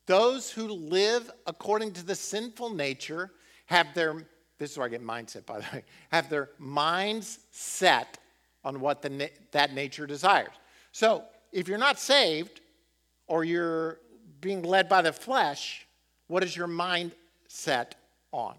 those 0.07 0.49
who 0.49 0.67
live 0.67 1.29
according 1.45 1.93
to 1.93 2.03
the 2.03 2.15
sinful 2.15 2.71
nature 2.71 3.29
have 3.69 3.93
their, 3.93 4.15
this 4.57 4.71
is 4.71 4.77
where 4.77 4.87
I 4.87 4.89
get 4.89 5.03
mindset, 5.03 5.45
by 5.45 5.59
the 5.59 5.65
way, 5.71 5.83
have 6.11 6.29
their 6.29 6.49
minds 6.57 7.39
set 7.51 8.17
on 8.63 8.79
what 8.79 9.01
the, 9.01 9.29
that 9.51 9.73
nature 9.73 10.07
desires. 10.07 10.49
So 10.91 11.23
if 11.51 11.67
you're 11.67 11.77
not 11.77 11.99
saved, 11.99 12.61
or 13.27 13.43
you're 13.43 13.99
being 14.41 14.63
led 14.63 14.89
by 14.89 15.01
the 15.01 15.13
flesh, 15.13 15.85
what 16.27 16.43
is 16.43 16.57
your 16.57 16.67
mind 16.67 17.13
set 17.47 17.95
on? 18.31 18.55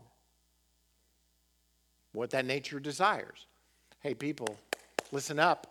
What 2.12 2.30
that 2.30 2.46
nature 2.46 2.80
desires. 2.80 3.46
Hey, 4.00 4.14
people, 4.14 4.56
listen 5.12 5.38
up. 5.38 5.66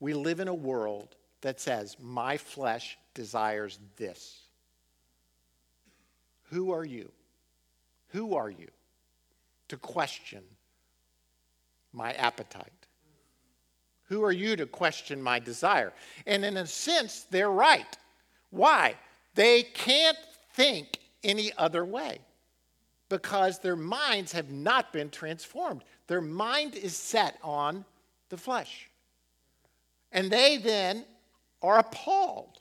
We 0.00 0.12
live 0.12 0.40
in 0.40 0.48
a 0.48 0.54
world 0.54 1.14
that 1.40 1.60
says, 1.60 1.96
My 2.00 2.36
flesh 2.36 2.98
desires 3.14 3.78
this. 3.96 4.40
Who 6.50 6.72
are 6.72 6.84
you? 6.84 7.10
Who 8.10 8.34
are 8.34 8.50
you 8.50 8.68
to 9.68 9.76
question 9.76 10.42
my 11.92 12.12
appetite? 12.14 12.72
Who 14.04 14.24
are 14.24 14.32
you 14.32 14.56
to 14.56 14.66
question 14.66 15.22
my 15.22 15.38
desire? 15.38 15.92
And 16.26 16.44
in 16.44 16.56
a 16.56 16.66
sense, 16.66 17.26
they're 17.30 17.50
right. 17.50 17.96
Why? 18.50 18.96
They 19.34 19.62
can't 19.62 20.18
think 20.54 20.98
any 21.22 21.52
other 21.56 21.84
way 21.84 22.18
because 23.08 23.58
their 23.58 23.76
minds 23.76 24.32
have 24.32 24.50
not 24.50 24.92
been 24.92 25.10
transformed. 25.10 25.84
Their 26.08 26.20
mind 26.20 26.74
is 26.74 26.96
set 26.96 27.38
on 27.42 27.84
the 28.30 28.36
flesh. 28.36 28.88
And 30.10 30.30
they 30.30 30.56
then 30.56 31.04
are 31.62 31.78
appalled 31.78 32.58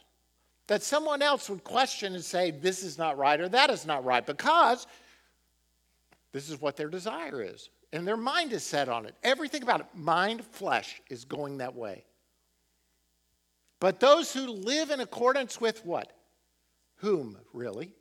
that 0.68 0.84
someone 0.84 1.24
else 1.24 1.50
would 1.50 1.64
question 1.64 2.14
and 2.14 2.24
say, 2.24 2.52
This 2.52 2.84
is 2.84 2.98
not 2.98 3.18
right 3.18 3.40
or 3.40 3.50
that 3.50 3.72
is 3.72 3.88
not 3.88 4.06
right, 4.06 4.26
because 4.26 4.86
this 6.32 6.50
is 6.50 6.62
what 6.62 6.78
their 6.78 6.90
desire 6.90 7.42
is. 7.42 7.70
And 7.92 8.08
their 8.08 8.18
mind 8.18 8.54
is 8.54 8.64
set 8.64 8.88
on 8.88 9.06
it. 9.06 9.16
Everything 9.24 9.64
about 9.64 9.82
it, 9.82 9.88
mind, 9.96 10.46
flesh, 10.46 11.02
is 11.10 11.26
going 11.26 11.58
that 11.58 11.76
way. 11.76 12.06
But 13.80 14.00
those 14.00 14.32
who 14.32 14.48
live 14.48 14.92
in 14.92 15.00
accordance 15.00 15.60
with 15.60 15.86
what? 15.86 16.12
Whom, 16.98 17.38
really? 17.54 17.94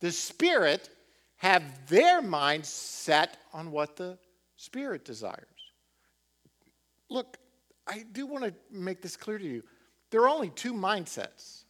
The 0.00 0.12
Spirit 0.12 0.90
have 1.36 1.88
their 1.88 2.22
mind 2.22 2.64
set 2.66 3.38
on 3.52 3.72
what 3.72 3.96
the 3.96 4.18
Spirit 4.56 5.04
desires. 5.04 5.46
Look, 7.08 7.36
I 7.86 8.04
do 8.12 8.26
want 8.26 8.44
to 8.44 8.54
make 8.70 9.02
this 9.02 9.16
clear 9.16 9.38
to 9.38 9.44
you. 9.44 9.64
There 10.10 10.22
are 10.22 10.28
only 10.28 10.50
two 10.50 10.72
mindsets. 10.72 11.64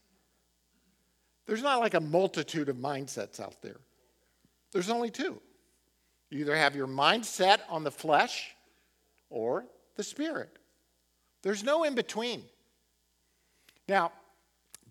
There's 1.47 1.63
not 1.63 1.81
like 1.81 1.95
a 1.95 2.01
multitude 2.01 2.69
of 2.69 2.77
mindsets 2.77 3.41
out 3.41 3.63
there. 3.63 3.81
There's 4.73 4.91
only 4.91 5.11
two. 5.11 5.41
You 6.33 6.41
either 6.41 6.57
have 6.57 6.75
your 6.75 6.87
mind 6.87 7.27
set 7.27 7.63
on 7.69 7.85
the 7.85 7.91
flesh 7.91 8.57
or 9.29 9.67
the 9.97 10.03
spirit. 10.03 10.59
There's 11.43 11.63
no 11.63 11.85
in 11.85 11.95
between. 11.95 12.45
Now, 13.87 14.13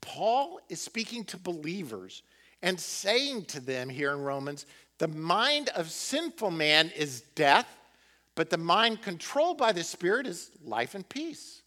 Paul 0.02 0.60
is 0.70 0.80
speaking 0.80 1.26
to 1.26 1.38
believers 1.38 2.22
and 2.62 2.80
saying 2.80 3.46
to 3.46 3.60
them 3.60 3.90
here 3.90 4.12
in 4.12 4.22
Romans 4.22 4.68
the 5.00 5.08
mind 5.08 5.70
of 5.70 5.90
sinful 5.90 6.52
man 6.52 6.92
is 6.96 7.22
death, 7.34 7.68
but 8.36 8.52
the 8.52 8.58
mind 8.60 9.02
controlled 9.02 9.58
by 9.58 9.72
the 9.72 9.84
Spirit 9.84 10.28
is 10.28 10.52
life 10.64 10.94
and 10.94 11.10
peace. 11.10 11.64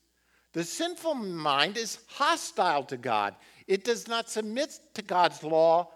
The 0.52 0.62
sinful 0.62 1.14
mind 1.16 1.76
is 1.76 1.98
hostile 2.06 2.84
to 2.84 2.96
God. 2.96 3.34
It 3.66 3.82
does 3.82 4.06
not 4.06 4.30
submit 4.30 4.78
to 4.94 5.02
God's 5.02 5.42
law, 5.42 5.90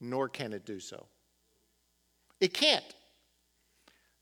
nor 0.00 0.28
can 0.28 0.52
it 0.52 0.66
do 0.66 0.80
so. 0.80 1.06
It 2.40 2.54
can't. 2.54 2.84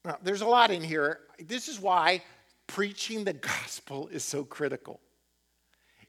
Now, 0.04 0.18
there's 0.22 0.40
a 0.40 0.46
lot 0.46 0.70
in 0.70 0.82
here. 0.82 1.20
This 1.38 1.68
is 1.68 1.80
why 1.80 2.22
preaching 2.66 3.24
the 3.24 3.32
gospel 3.54 4.08
is 4.08 4.24
so 4.24 4.44
critical. 4.44 5.00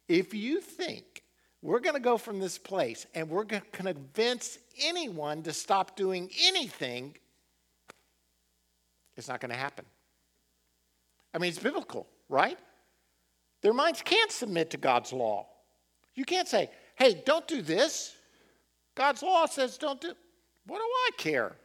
If 0.08 0.34
you 0.34 0.60
think 0.60 1.24
we're 1.62 1.80
going 1.80 1.96
to 1.96 2.02
go 2.02 2.18
from 2.18 2.40
this 2.40 2.58
place 2.58 3.06
and 3.14 3.30
we're 3.30 3.44
going 3.44 3.62
to 3.62 3.68
convince 3.72 4.58
anyone 4.82 5.44
to 5.44 5.54
stop 5.54 5.96
doing 5.96 6.30
anything, 6.42 7.16
it's 9.16 9.28
not 9.28 9.42
going 9.42 9.52
to 9.52 9.58
happen. 9.58 9.86
I 11.34 11.38
mean, 11.38 11.50
it's 11.50 11.60
biblical, 11.60 12.08
right? 12.28 12.58
Their 13.62 13.74
minds 13.74 14.02
can't 14.02 14.32
submit 14.32 14.72
to 14.72 14.78
God's 14.78 15.14
law. 15.14 15.48
You 16.16 16.26
can't 16.26 16.48
say, 16.48 16.70
hey, 16.96 17.22
don't 17.26 17.48
do 17.48 17.62
this. 17.62 18.16
God's 18.96 19.22
law 19.22 19.46
says 19.46 19.78
don't 19.78 20.02
do. 20.02 20.14
What 20.66 20.78
do 20.78 20.84
I 20.84 21.10
care? 21.18 21.56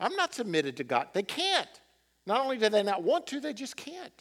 I'm 0.00 0.16
not 0.16 0.34
submitted 0.34 0.78
to 0.78 0.84
God. 0.84 1.08
They 1.12 1.22
can't. 1.22 1.68
Not 2.26 2.40
only 2.40 2.56
do 2.56 2.68
they 2.68 2.82
not 2.82 3.02
want 3.02 3.26
to, 3.28 3.40
they 3.40 3.52
just 3.52 3.76
can't. 3.76 4.12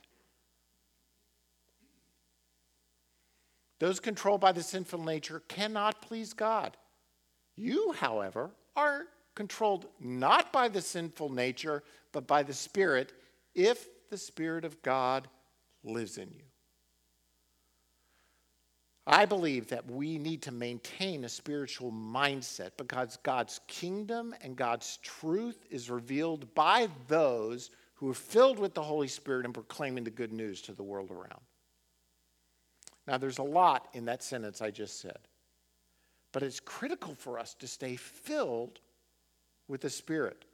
Those 3.79 3.99
controlled 3.99 4.41
by 4.41 4.51
the 4.51 4.61
sinful 4.61 5.03
nature 5.03 5.41
cannot 5.47 6.01
please 6.01 6.33
God. 6.33 6.75
You, 7.55 7.93
however, 7.93 8.51
are 8.75 9.05
controlled 9.35 9.85
not 9.99 10.51
by 10.51 10.67
the 10.67 10.81
sinful 10.81 11.29
nature, 11.29 11.83
but 12.11 12.27
by 12.27 12.43
the 12.43 12.53
Spirit, 12.53 13.13
if 13.55 13.87
the 14.09 14.17
Spirit 14.17 14.65
of 14.65 14.81
God 14.81 15.29
lives 15.83 16.17
in 16.17 16.29
you. 16.29 16.48
I 19.11 19.25
believe 19.25 19.69
that 19.69 19.89
we 19.89 20.19
need 20.19 20.43
to 20.43 20.51
maintain 20.51 21.25
a 21.25 21.29
spiritual 21.29 21.91
mindset 21.91 22.69
because 22.77 23.17
God's 23.23 23.59
kingdom 23.65 24.35
and 24.41 24.55
God's 24.55 24.97
truth 24.97 25.65
is 25.71 25.89
revealed 25.89 26.53
by 26.53 26.89
those 27.07 27.71
who 27.95 28.07
are 28.11 28.13
filled 28.13 28.59
with 28.59 28.75
the 28.75 28.83
Holy 28.83 29.07
Spirit 29.07 29.45
and 29.45 29.53
proclaiming 29.53 30.03
the 30.03 30.11
good 30.11 30.31
news 30.31 30.61
to 30.61 30.73
the 30.73 30.83
world 30.83 31.09
around. 31.09 31.41
Now, 33.07 33.17
there's 33.17 33.39
a 33.39 33.43
lot 33.43 33.87
in 33.93 34.05
that 34.05 34.21
sentence 34.21 34.61
I 34.61 34.69
just 34.69 35.01
said, 35.01 35.17
but 36.31 36.43
it's 36.43 36.59
critical 36.59 37.15
for 37.15 37.39
us 37.39 37.55
to 37.55 37.67
stay 37.67 37.95
filled 37.95 38.79
with 39.67 39.81
the 39.81 39.89
Spirit. 39.89 40.45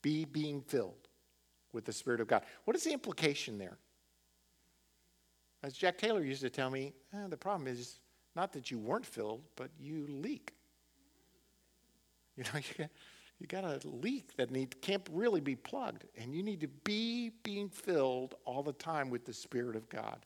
Be 0.00 0.26
being 0.26 0.60
filled 0.60 1.08
with 1.72 1.84
the 1.84 1.92
Spirit 1.92 2.20
of 2.20 2.28
God. 2.28 2.44
What 2.66 2.76
is 2.76 2.84
the 2.84 2.92
implication 2.92 3.58
there? 3.58 3.78
As 5.62 5.74
Jack 5.74 5.98
Taylor 5.98 6.22
used 6.22 6.42
to 6.42 6.50
tell 6.50 6.70
me, 6.70 6.92
eh, 7.12 7.26
the 7.28 7.36
problem 7.36 7.66
is 7.66 8.00
not 8.34 8.52
that 8.52 8.70
you 8.70 8.78
weren't 8.78 9.06
filled, 9.06 9.42
but 9.56 9.70
you 9.78 10.06
leak. 10.08 10.52
You 12.36 12.44
know, 12.44 12.60
you 12.78 12.86
you 13.38 13.46
got 13.46 13.64
a 13.64 13.86
leak 13.86 14.34
that 14.36 14.50
need, 14.50 14.80
can't 14.80 15.06
really 15.12 15.40
be 15.40 15.56
plugged, 15.56 16.04
and 16.16 16.34
you 16.34 16.42
need 16.42 16.60
to 16.60 16.68
be 16.68 17.30
being 17.42 17.68
filled 17.68 18.34
all 18.44 18.62
the 18.62 18.72
time 18.72 19.10
with 19.10 19.26
the 19.26 19.34
Spirit 19.34 19.76
of 19.76 19.88
God. 19.90 20.24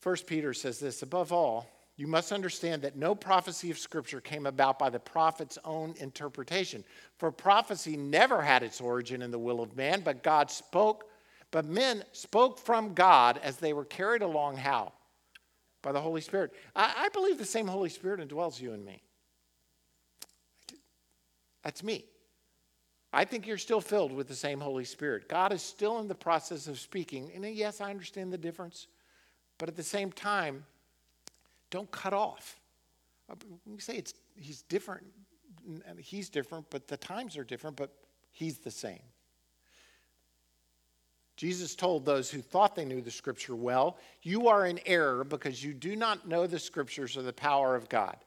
First 0.00 0.26
Peter 0.26 0.52
says 0.52 0.78
this 0.78 1.02
above 1.02 1.32
all, 1.32 1.66
you 1.96 2.06
must 2.06 2.32
understand 2.32 2.82
that 2.82 2.96
no 2.96 3.14
prophecy 3.14 3.70
of 3.70 3.78
Scripture 3.78 4.20
came 4.20 4.46
about 4.46 4.78
by 4.78 4.90
the 4.90 4.98
prophet's 4.98 5.58
own 5.64 5.94
interpretation. 5.98 6.84
For 7.18 7.30
prophecy 7.30 7.96
never 7.96 8.42
had 8.42 8.62
its 8.62 8.80
origin 8.80 9.22
in 9.22 9.30
the 9.30 9.38
will 9.38 9.60
of 9.60 9.76
man, 9.76 10.00
but 10.00 10.22
God 10.22 10.50
spoke, 10.50 11.04
but 11.52 11.66
men 11.66 12.02
spoke 12.12 12.58
from 12.58 12.94
God 12.94 13.38
as 13.42 13.58
they 13.58 13.72
were 13.72 13.84
carried 13.84 14.22
along 14.22 14.56
how? 14.56 14.92
By 15.82 15.92
the 15.92 16.00
Holy 16.00 16.22
Spirit. 16.22 16.52
I, 16.74 16.92
I 16.96 17.08
believe 17.10 17.38
the 17.38 17.44
same 17.44 17.68
Holy 17.68 17.90
Spirit 17.90 18.26
indwells 18.26 18.60
you 18.60 18.72
and 18.72 18.84
me. 18.84 19.02
That's 21.62 21.84
me. 21.84 22.06
I 23.12 23.26
think 23.26 23.46
you're 23.46 23.58
still 23.58 23.82
filled 23.82 24.12
with 24.12 24.26
the 24.26 24.34
same 24.34 24.58
Holy 24.58 24.84
Spirit. 24.84 25.28
God 25.28 25.52
is 25.52 25.62
still 25.62 25.98
in 25.98 26.08
the 26.08 26.14
process 26.14 26.66
of 26.66 26.80
speaking. 26.80 27.30
And 27.34 27.44
yes, 27.44 27.82
I 27.82 27.90
understand 27.90 28.32
the 28.32 28.38
difference. 28.38 28.88
But 29.58 29.68
at 29.68 29.76
the 29.76 29.82
same 29.82 30.10
time, 30.10 30.64
don't 31.70 31.90
cut 31.90 32.14
off. 32.14 32.58
Uh, 33.30 33.34
we 33.66 33.80
say 33.80 33.96
it's, 33.96 34.14
he's 34.34 34.62
different. 34.62 35.06
He's 35.98 36.30
different, 36.30 36.66
but 36.70 36.88
the 36.88 36.96
times 36.96 37.36
are 37.36 37.44
different, 37.44 37.76
but 37.76 37.92
he's 38.30 38.58
the 38.58 38.70
same. 38.70 39.02
Jesus 41.36 41.74
told 41.74 42.04
those 42.04 42.30
who 42.30 42.40
thought 42.40 42.76
they 42.76 42.84
knew 42.84 43.00
the 43.00 43.10
scripture 43.10 43.56
well, 43.56 43.96
You 44.22 44.48
are 44.48 44.66
in 44.66 44.80
error 44.86 45.24
because 45.24 45.62
you 45.64 45.72
do 45.72 45.96
not 45.96 46.28
know 46.28 46.46
the 46.46 46.58
scriptures 46.58 47.16
or 47.16 47.22
the 47.22 47.32
power 47.32 47.74
of 47.76 47.88
God. 47.88 48.16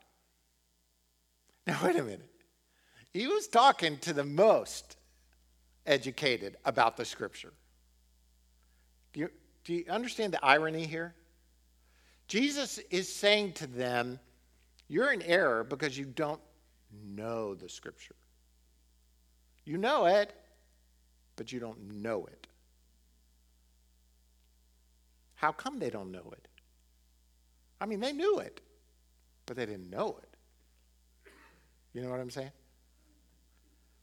Now, 1.67 1.79
wait 1.83 1.95
a 1.95 2.03
minute. 2.03 2.29
He 3.11 3.25
was 3.25 3.47
talking 3.47 3.97
to 3.99 4.13
the 4.13 4.23
most 4.23 4.97
educated 5.87 6.57
about 6.63 6.95
the 6.95 7.05
scripture. 7.05 7.53
Do 9.13 9.21
you, 9.21 9.29
do 9.63 9.73
you 9.73 9.85
understand 9.89 10.33
the 10.33 10.45
irony 10.45 10.85
here? 10.85 11.15
Jesus 12.27 12.77
is 12.89 13.11
saying 13.11 13.53
to 13.53 13.67
them, 13.67 14.19
You're 14.87 15.11
in 15.11 15.21
error 15.23 15.63
because 15.63 15.97
you 15.97 16.05
don't 16.05 16.41
know 16.91 17.55
the 17.55 17.69
scripture. 17.69 18.15
You 19.63 19.77
know 19.77 20.05
it, 20.05 20.33
but 21.35 21.51
you 21.51 21.59
don't 21.59 22.01
know 22.01 22.25
it. 22.25 22.44
How 25.45 25.51
come 25.51 25.77
they 25.77 25.91
don't 25.91 26.11
know 26.11 26.27
it? 26.31 26.47
I 27.79 27.85
mean, 27.85 27.99
they 27.99 28.13
knew 28.13 28.39
it, 28.39 28.61
but 29.45 29.55
they 29.55 29.67
didn't 29.67 29.91
know 29.91 30.17
it. 30.23 30.37
You 31.93 32.01
know 32.01 32.09
what 32.09 32.19
I'm 32.19 32.31
saying? 32.31 32.49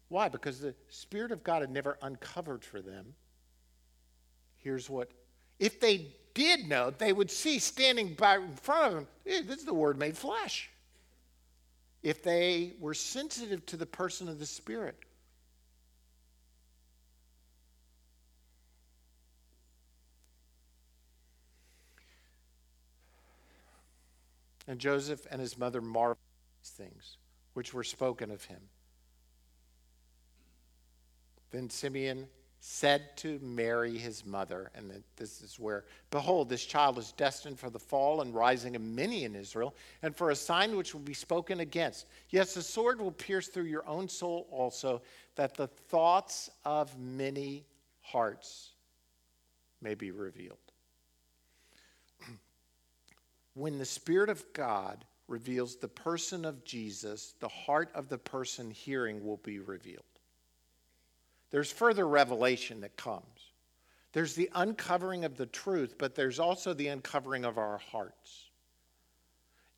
Why? 0.06 0.28
Because 0.28 0.60
the 0.60 0.72
Spirit 0.88 1.32
of 1.32 1.42
God 1.42 1.62
had 1.62 1.70
never 1.72 1.98
uncovered 2.00 2.62
for 2.62 2.80
them. 2.80 3.14
Here's 4.58 4.88
what 4.88 5.10
if 5.58 5.80
they 5.80 6.14
did 6.32 6.68
know, 6.68 6.90
they 6.90 7.12
would 7.12 7.28
see 7.28 7.58
standing 7.58 8.14
by 8.14 8.36
in 8.36 8.54
front 8.54 8.86
of 8.86 8.92
them, 8.92 9.08
hey, 9.24 9.42
this 9.42 9.58
is 9.58 9.64
the 9.64 9.74
Word 9.74 9.98
made 9.98 10.16
flesh. 10.16 10.70
If 12.04 12.22
they 12.22 12.74
were 12.78 12.94
sensitive 12.94 13.66
to 13.66 13.76
the 13.76 13.86
person 13.86 14.28
of 14.28 14.38
the 14.38 14.46
Spirit. 14.46 14.96
And 24.66 24.78
Joseph 24.78 25.26
and 25.30 25.40
his 25.40 25.58
mother 25.58 25.80
marveled 25.80 26.18
at 26.18 26.62
these 26.62 26.70
things 26.70 27.16
which 27.54 27.74
were 27.74 27.84
spoken 27.84 28.30
of 28.30 28.44
him. 28.44 28.60
Then 31.50 31.68
Simeon 31.68 32.28
said 32.64 33.16
to 33.16 33.40
Mary, 33.40 33.98
his 33.98 34.24
mother, 34.24 34.70
and 34.76 35.02
this 35.16 35.42
is 35.42 35.58
where, 35.58 35.84
Behold, 36.10 36.48
this 36.48 36.64
child 36.64 36.96
is 36.96 37.10
destined 37.12 37.58
for 37.58 37.70
the 37.70 37.78
fall 37.78 38.20
and 38.20 38.32
rising 38.32 38.76
of 38.76 38.82
many 38.82 39.24
in 39.24 39.34
Israel, 39.34 39.74
and 40.02 40.14
for 40.14 40.30
a 40.30 40.36
sign 40.36 40.76
which 40.76 40.94
will 40.94 41.00
be 41.00 41.12
spoken 41.12 41.58
against. 41.58 42.06
Yes, 42.30 42.54
the 42.54 42.62
sword 42.62 43.00
will 43.00 43.10
pierce 43.10 43.48
through 43.48 43.64
your 43.64 43.86
own 43.88 44.08
soul 44.08 44.46
also, 44.50 45.02
that 45.34 45.54
the 45.54 45.66
thoughts 45.66 46.50
of 46.64 46.96
many 46.98 47.66
hearts 48.00 48.70
may 49.80 49.96
be 49.96 50.12
revealed. 50.12 50.71
When 53.54 53.78
the 53.78 53.84
Spirit 53.84 54.30
of 54.30 54.44
God 54.52 55.04
reveals 55.28 55.76
the 55.76 55.88
person 55.88 56.44
of 56.44 56.64
Jesus, 56.64 57.34
the 57.40 57.48
heart 57.48 57.90
of 57.94 58.08
the 58.08 58.18
person 58.18 58.70
hearing 58.70 59.24
will 59.24 59.38
be 59.38 59.58
revealed. 59.58 60.04
There's 61.50 61.70
further 61.70 62.08
revelation 62.08 62.80
that 62.80 62.96
comes. 62.96 63.52
There's 64.12 64.34
the 64.34 64.50
uncovering 64.54 65.24
of 65.24 65.36
the 65.36 65.46
truth, 65.46 65.96
but 65.98 66.14
there's 66.14 66.38
also 66.38 66.74
the 66.74 66.88
uncovering 66.88 67.44
of 67.44 67.58
our 67.58 67.78
hearts. 67.78 68.50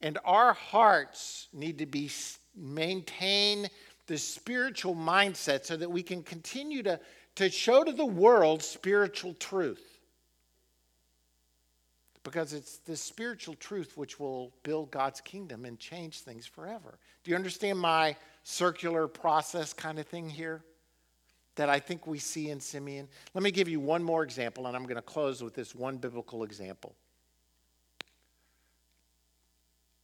And 0.00 0.18
our 0.24 0.52
hearts 0.52 1.48
need 1.52 1.78
to 1.78 1.86
be 1.86 2.10
maintain 2.56 3.68
the 4.06 4.18
spiritual 4.18 4.94
mindset 4.94 5.64
so 5.64 5.76
that 5.76 5.90
we 5.90 6.02
can 6.02 6.22
continue 6.22 6.82
to, 6.82 7.00
to 7.36 7.48
show 7.48 7.82
to 7.84 7.92
the 7.92 8.04
world 8.04 8.62
spiritual 8.62 9.34
truth. 9.34 9.93
Because 12.24 12.52
it's 12.52 12.78
this 12.78 13.00
spiritual 13.00 13.54
truth 13.54 13.96
which 13.96 14.18
will 14.18 14.52
build 14.64 14.90
God's 14.90 15.20
kingdom 15.20 15.64
and 15.64 15.78
change 15.78 16.20
things 16.20 16.46
forever. 16.46 16.98
Do 17.22 17.30
you 17.30 17.36
understand 17.36 17.78
my 17.78 18.16
circular 18.42 19.06
process 19.06 19.72
kind 19.72 19.98
of 19.98 20.06
thing 20.06 20.28
here? 20.28 20.64
that 21.56 21.68
I 21.68 21.78
think 21.78 22.06
we 22.06 22.18
see 22.18 22.50
in 22.50 22.60
Simeon? 22.60 23.08
Let 23.32 23.42
me 23.42 23.50
give 23.50 23.68
you 23.68 23.80
one 23.80 24.02
more 24.02 24.22
example, 24.22 24.66
and 24.66 24.76
I'm 24.76 24.84
going 24.84 24.96
to 24.96 25.02
close 25.02 25.42
with 25.42 25.54
this 25.54 25.74
one 25.74 25.96
biblical 25.98 26.42
example. 26.42 26.94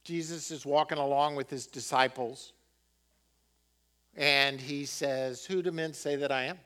Jesus 0.03 0.49
is 0.51 0.65
walking 0.65 0.97
along 0.97 1.35
with 1.35 1.49
his 1.49 1.67
disciples, 1.67 2.53
and 4.15 4.59
he 4.59 4.85
says, 4.85 5.45
Who 5.45 5.61
do 5.61 5.71
men 5.71 5.93
say 5.93 6.15
that 6.15 6.31
I 6.31 6.45
am? 6.45 6.57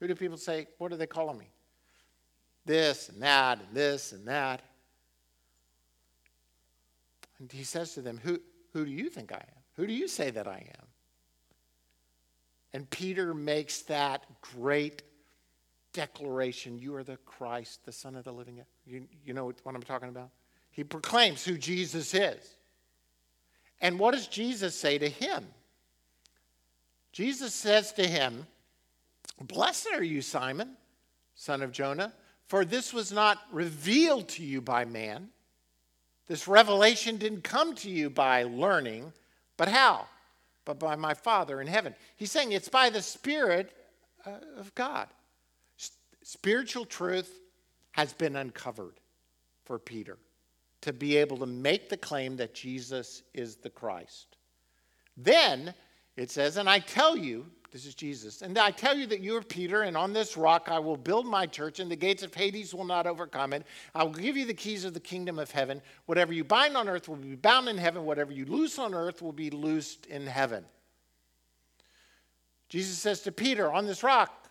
Who 0.00 0.06
do 0.06 0.14
people 0.14 0.36
say, 0.36 0.66
What 0.78 0.92
are 0.92 0.96
they 0.96 1.06
calling 1.06 1.38
me? 1.38 1.48
This 2.64 3.08
and 3.08 3.22
that, 3.22 3.60
and 3.60 3.74
this 3.74 4.12
and 4.12 4.26
that. 4.28 4.62
And 7.38 7.50
he 7.50 7.64
says 7.64 7.94
to 7.94 8.02
them, 8.02 8.20
Who, 8.22 8.40
who 8.72 8.84
do 8.84 8.90
you 8.90 9.08
think 9.08 9.32
I 9.32 9.36
am? 9.36 9.62
Who 9.76 9.86
do 9.86 9.92
you 9.92 10.08
say 10.08 10.30
that 10.30 10.46
I 10.48 10.66
am? 10.78 10.86
And 12.72 12.88
Peter 12.90 13.32
makes 13.32 13.82
that 13.82 14.24
great 14.40 15.02
declaration 15.92 16.78
You 16.78 16.94
are 16.96 17.04
the 17.04 17.16
Christ, 17.18 17.84
the 17.84 17.92
Son 17.92 18.14
of 18.14 18.24
the 18.24 18.32
living 18.32 18.56
God. 18.56 18.66
You, 18.86 19.06
you 19.24 19.34
know 19.34 19.52
what 19.62 19.74
I'm 19.74 19.82
talking 19.82 20.08
about? 20.08 20.30
He 20.70 20.84
proclaims 20.84 21.44
who 21.44 21.58
Jesus 21.58 22.14
is. 22.14 22.54
And 23.80 23.98
what 23.98 24.14
does 24.14 24.26
Jesus 24.26 24.74
say 24.74 24.98
to 24.98 25.08
him? 25.08 25.46
Jesus 27.12 27.54
says 27.54 27.92
to 27.94 28.06
him, 28.06 28.46
Blessed 29.40 29.88
are 29.94 30.02
you, 30.02 30.20
Simon, 30.20 30.76
son 31.34 31.62
of 31.62 31.72
Jonah, 31.72 32.12
for 32.48 32.64
this 32.64 32.92
was 32.92 33.12
not 33.12 33.38
revealed 33.52 34.28
to 34.30 34.44
you 34.44 34.60
by 34.60 34.84
man. 34.84 35.28
This 36.28 36.46
revelation 36.46 37.16
didn't 37.16 37.42
come 37.42 37.74
to 37.76 37.90
you 37.90 38.10
by 38.10 38.44
learning, 38.44 39.12
but 39.56 39.68
how? 39.68 40.06
but 40.68 40.78
by 40.78 40.94
my 40.96 41.14
Father 41.14 41.62
in 41.62 41.66
heaven. 41.66 41.94
He's 42.18 42.30
saying 42.30 42.52
it's 42.52 42.68
by 42.68 42.90
the 42.90 43.00
Spirit 43.00 43.72
uh, 44.26 44.32
of 44.58 44.74
God. 44.74 45.08
Spiritual 46.22 46.84
truth 46.84 47.40
has 47.92 48.12
been 48.12 48.36
uncovered 48.36 49.00
for 49.64 49.78
Peter 49.78 50.18
to 50.82 50.92
be 50.92 51.16
able 51.16 51.38
to 51.38 51.46
make 51.46 51.88
the 51.88 51.96
claim 51.96 52.36
that 52.36 52.54
Jesus 52.54 53.22
is 53.32 53.56
the 53.56 53.70
Christ. 53.70 54.36
Then 55.16 55.72
it 56.18 56.30
says, 56.30 56.58
And 56.58 56.68
I 56.68 56.80
tell 56.80 57.16
you, 57.16 57.46
this 57.70 57.84
is 57.84 57.94
Jesus. 57.94 58.40
And 58.40 58.56
I 58.58 58.70
tell 58.70 58.96
you 58.96 59.06
that 59.06 59.20
you 59.20 59.36
are 59.36 59.42
Peter, 59.42 59.82
and 59.82 59.96
on 59.96 60.12
this 60.12 60.36
rock 60.36 60.68
I 60.70 60.78
will 60.78 60.96
build 60.96 61.26
my 61.26 61.46
church, 61.46 61.80
and 61.80 61.90
the 61.90 61.96
gates 61.96 62.22
of 62.22 62.34
Hades 62.34 62.74
will 62.74 62.84
not 62.84 63.06
overcome 63.06 63.52
it. 63.52 63.66
I 63.94 64.04
will 64.04 64.12
give 64.12 64.36
you 64.36 64.46
the 64.46 64.54
keys 64.54 64.84
of 64.84 64.94
the 64.94 65.00
kingdom 65.00 65.38
of 65.38 65.50
heaven. 65.50 65.82
Whatever 66.06 66.32
you 66.32 66.44
bind 66.44 66.76
on 66.76 66.88
earth 66.88 67.08
will 67.08 67.16
be 67.16 67.34
bound 67.34 67.68
in 67.68 67.76
heaven. 67.76 68.04
Whatever 68.04 68.32
you 68.32 68.46
loose 68.46 68.78
on 68.78 68.94
earth 68.94 69.20
will 69.20 69.32
be 69.32 69.50
loosed 69.50 70.06
in 70.06 70.26
heaven. 70.26 70.64
Jesus 72.68 72.98
says 72.98 73.20
to 73.22 73.32
Peter, 73.32 73.70
On 73.70 73.86
this 73.86 74.02
rock 74.02 74.48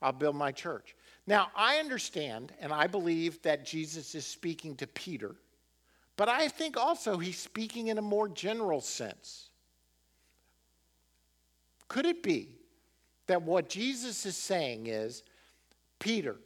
I'll 0.00 0.12
build 0.12 0.36
my 0.36 0.52
church. 0.52 0.94
Now, 1.26 1.48
I 1.54 1.76
understand 1.76 2.52
and 2.60 2.72
I 2.72 2.86
believe 2.86 3.42
that 3.42 3.64
Jesus 3.64 4.14
is 4.14 4.26
speaking 4.26 4.76
to 4.76 4.86
Peter, 4.86 5.36
but 6.16 6.28
I 6.28 6.48
think 6.48 6.76
also 6.76 7.18
he's 7.18 7.38
speaking 7.38 7.88
in 7.88 7.98
a 7.98 8.02
more 8.02 8.28
general 8.28 8.80
sense. 8.80 9.49
Could 11.90 12.06
it 12.06 12.22
be 12.22 12.54
that 13.26 13.42
what 13.42 13.68
Jesus 13.68 14.24
is 14.24 14.36
saying 14.36 14.86
is, 14.86 15.24
Peter, 15.98 16.36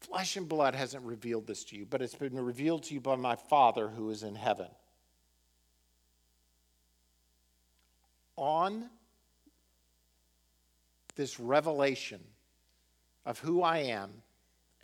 flesh 0.00 0.36
and 0.36 0.48
blood 0.48 0.76
hasn't 0.76 1.04
revealed 1.04 1.48
this 1.48 1.64
to 1.64 1.76
you, 1.76 1.84
but 1.84 2.00
it's 2.00 2.14
been 2.14 2.38
revealed 2.38 2.84
to 2.84 2.94
you 2.94 3.00
by 3.00 3.16
my 3.16 3.34
Father 3.34 3.88
who 3.88 4.10
is 4.10 4.22
in 4.22 4.36
heaven? 4.36 4.68
On 8.36 8.88
this 11.16 11.40
revelation 11.40 12.20
of 13.24 13.40
who 13.40 13.62
I 13.62 13.78
am 13.78 14.12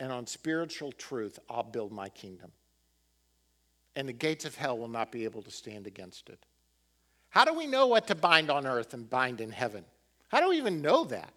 and 0.01 0.11
on 0.11 0.27
spiritual 0.27 0.91
truth, 0.91 1.39
I'll 1.49 1.63
build 1.63 1.93
my 1.93 2.09
kingdom. 2.09 2.51
And 3.95 4.09
the 4.09 4.13
gates 4.13 4.43
of 4.43 4.57
hell 4.57 4.77
will 4.77 4.89
not 4.89 5.13
be 5.13 5.23
able 5.23 5.43
to 5.43 5.51
stand 5.51 5.87
against 5.87 6.27
it. 6.29 6.45
How 7.33 7.45
do 7.45 7.53
we 7.55 7.65
know 7.65 7.87
what 7.87 8.05
to 8.07 8.15
bind 8.15 8.51
on 8.51 8.67
earth 8.67 8.93
and 8.93 9.09
bind 9.09 9.41
in 9.41 9.49
heaven? 9.49 9.83
How 10.27 10.39
do 10.39 10.49
we 10.49 10.57
even 10.57 10.83
know 10.83 11.03
that? 11.05 11.33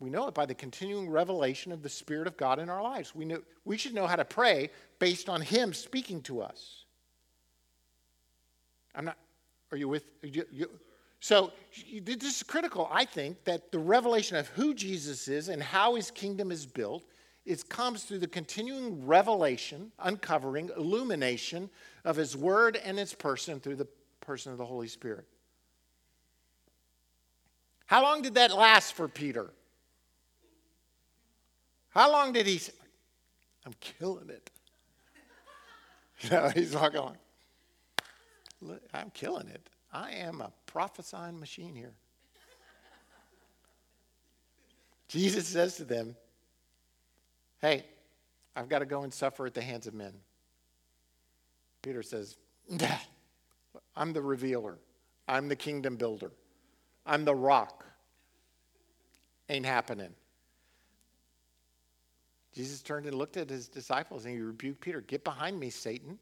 We 0.00 0.08
know 0.08 0.28
it 0.28 0.34
by 0.34 0.46
the 0.46 0.54
continuing 0.54 1.10
revelation 1.10 1.70
of 1.70 1.82
the 1.82 1.90
Spirit 1.90 2.26
of 2.26 2.38
God 2.38 2.58
in 2.58 2.70
our 2.70 2.82
lives. 2.82 3.14
We, 3.14 3.26
know, 3.26 3.42
we 3.66 3.76
should 3.76 3.92
know 3.92 4.06
how 4.06 4.16
to 4.16 4.24
pray 4.24 4.70
based 4.98 5.28
on 5.28 5.42
Him 5.42 5.74
speaking 5.74 6.22
to 6.22 6.40
us. 6.40 6.86
I'm 8.94 9.04
not, 9.04 9.18
are 9.72 9.76
you 9.76 9.88
with? 9.88 10.04
You, 10.22 10.44
you, 10.50 10.70
so 11.20 11.52
this 12.00 12.24
is 12.24 12.42
critical, 12.42 12.88
I 12.90 13.04
think, 13.04 13.44
that 13.44 13.72
the 13.72 13.78
revelation 13.78 14.38
of 14.38 14.48
who 14.48 14.72
Jesus 14.72 15.28
is 15.28 15.50
and 15.50 15.62
how 15.62 15.96
His 15.96 16.10
kingdom 16.10 16.50
is 16.50 16.64
built 16.64 17.04
it 17.48 17.68
comes 17.70 18.04
through 18.04 18.18
the 18.18 18.28
continuing 18.28 19.06
revelation, 19.06 19.90
uncovering, 19.98 20.70
illumination 20.76 21.70
of 22.04 22.16
His 22.16 22.36
Word 22.36 22.76
and 22.76 22.98
His 22.98 23.14
person 23.14 23.58
through 23.58 23.76
the 23.76 23.88
person 24.20 24.52
of 24.52 24.58
the 24.58 24.66
Holy 24.66 24.86
Spirit. 24.86 25.24
How 27.86 28.02
long 28.02 28.20
did 28.20 28.34
that 28.34 28.54
last 28.54 28.92
for 28.92 29.08
Peter? 29.08 29.50
How 31.88 32.12
long 32.12 32.34
did 32.34 32.46
he? 32.46 32.60
I'm 33.64 33.74
killing 33.80 34.28
it. 34.28 34.50
No, 36.32 36.48
he's 36.48 36.72
not 36.72 36.92
going. 36.92 37.16
I'm 38.92 39.10
killing 39.10 39.46
it. 39.46 39.70
I 39.92 40.10
am 40.14 40.40
a 40.40 40.50
prophesying 40.66 41.38
machine 41.38 41.76
here. 41.76 41.92
Jesus 45.06 45.46
says 45.46 45.76
to 45.76 45.84
them, 45.84 46.16
Hey, 47.60 47.84
I've 48.54 48.68
got 48.68 48.80
to 48.80 48.86
go 48.86 49.02
and 49.02 49.12
suffer 49.12 49.46
at 49.46 49.54
the 49.54 49.62
hands 49.62 49.86
of 49.86 49.94
men. 49.94 50.12
Peter 51.82 52.02
says, 52.02 52.36
I'm 53.96 54.12
the 54.12 54.22
revealer, 54.22 54.78
I'm 55.26 55.48
the 55.48 55.56
kingdom 55.56 55.96
builder. 55.96 56.32
I'm 57.06 57.24
the 57.24 57.34
rock. 57.34 57.86
Ain't 59.48 59.64
happening. 59.64 60.10
Jesus 62.54 62.82
turned 62.82 63.06
and 63.06 63.14
looked 63.14 63.36
at 63.36 63.48
his 63.48 63.68
disciples 63.68 64.24
and 64.24 64.34
he 64.34 64.40
rebuked 64.40 64.80
Peter 64.80 65.00
Get 65.00 65.24
behind 65.24 65.58
me, 65.58 65.70
Satan. 65.70 66.18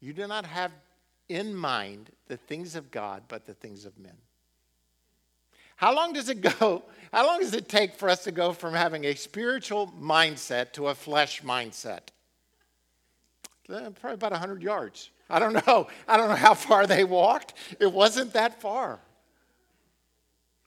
You 0.00 0.12
do 0.12 0.26
not 0.26 0.44
have 0.46 0.72
in 1.28 1.54
mind 1.54 2.10
the 2.26 2.36
things 2.36 2.74
of 2.74 2.90
God, 2.90 3.22
but 3.28 3.46
the 3.46 3.54
things 3.54 3.84
of 3.84 3.96
men. 3.98 4.16
How 5.80 5.94
long 5.94 6.12
does 6.12 6.28
it 6.28 6.42
go? 6.42 6.84
How 7.12 7.26
long 7.26 7.40
does 7.40 7.54
it 7.54 7.70
take 7.70 7.94
for 7.94 8.10
us 8.10 8.24
to 8.24 8.32
go 8.32 8.52
from 8.52 8.74
having 8.74 9.06
a 9.06 9.14
spiritual 9.14 9.92
mindset 9.98 10.72
to 10.74 10.88
a 10.88 10.94
flesh 10.94 11.40
mindset? 11.42 12.00
Uh, 13.66 13.88
probably 13.98 14.12
about 14.12 14.32
100 14.32 14.62
yards. 14.62 15.08
I 15.30 15.38
don't 15.38 15.54
know. 15.66 15.88
I 16.06 16.18
don't 16.18 16.28
know 16.28 16.34
how 16.36 16.52
far 16.52 16.86
they 16.86 17.02
walked. 17.02 17.54
It 17.80 17.90
wasn't 17.90 18.34
that 18.34 18.60
far. 18.60 19.00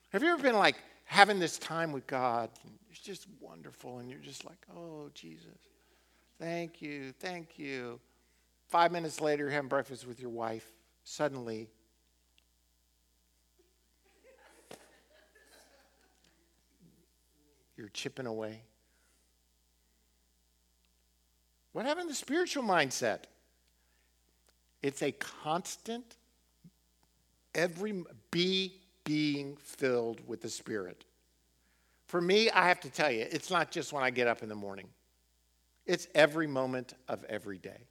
Have 0.10 0.24
you 0.24 0.30
ever 0.30 0.42
been 0.42 0.58
like 0.58 0.78
having 1.06 1.38
this 1.38 1.60
time 1.60 1.92
with 1.92 2.08
God? 2.08 2.50
It's 2.90 3.00
just 3.00 3.28
wonderful, 3.40 4.00
and 4.00 4.10
you're 4.10 4.20
just 4.20 4.46
like, 4.46 4.66
oh, 4.76 5.12
Jesus, 5.14 5.60
thank 6.40 6.82
you, 6.82 7.14
thank 7.20 7.60
you. 7.60 8.00
Five 8.68 8.92
minutes 8.92 9.22
later, 9.22 9.44
you're 9.44 9.52
having 9.52 9.70
breakfast 9.70 10.08
with 10.08 10.20
your 10.20 10.32
wife. 10.32 10.72
Suddenly, 11.04 11.70
you're 17.78 17.90
chipping 17.90 18.26
away. 18.28 18.62
What 21.72 21.86
happened 21.86 22.08
to 22.08 22.10
the 22.10 22.16
spiritual 22.16 22.64
mindset? 22.64 23.24
It's 24.82 25.02
a 25.02 25.12
constant, 25.12 26.18
every 27.56 28.04
be 28.32 28.74
being 29.04 29.58
filled 29.58 30.26
with 30.28 30.42
the 30.42 30.50
Spirit. 30.50 31.06
For 32.06 32.22
me, 32.22 32.50
I 32.52 32.68
have 32.68 32.80
to 32.82 32.90
tell 32.90 33.12
you, 33.12 33.26
it's 33.32 33.50
not 33.50 33.72
just 33.72 33.92
when 33.92 34.04
I 34.04 34.12
get 34.12 34.28
up 34.28 34.44
in 34.44 34.50
the 34.50 34.56
morning. 34.56 34.88
It's 35.86 36.08
every 36.14 36.48
moment 36.48 36.94
of 37.08 37.24
every 37.26 37.58
day. 37.58 37.88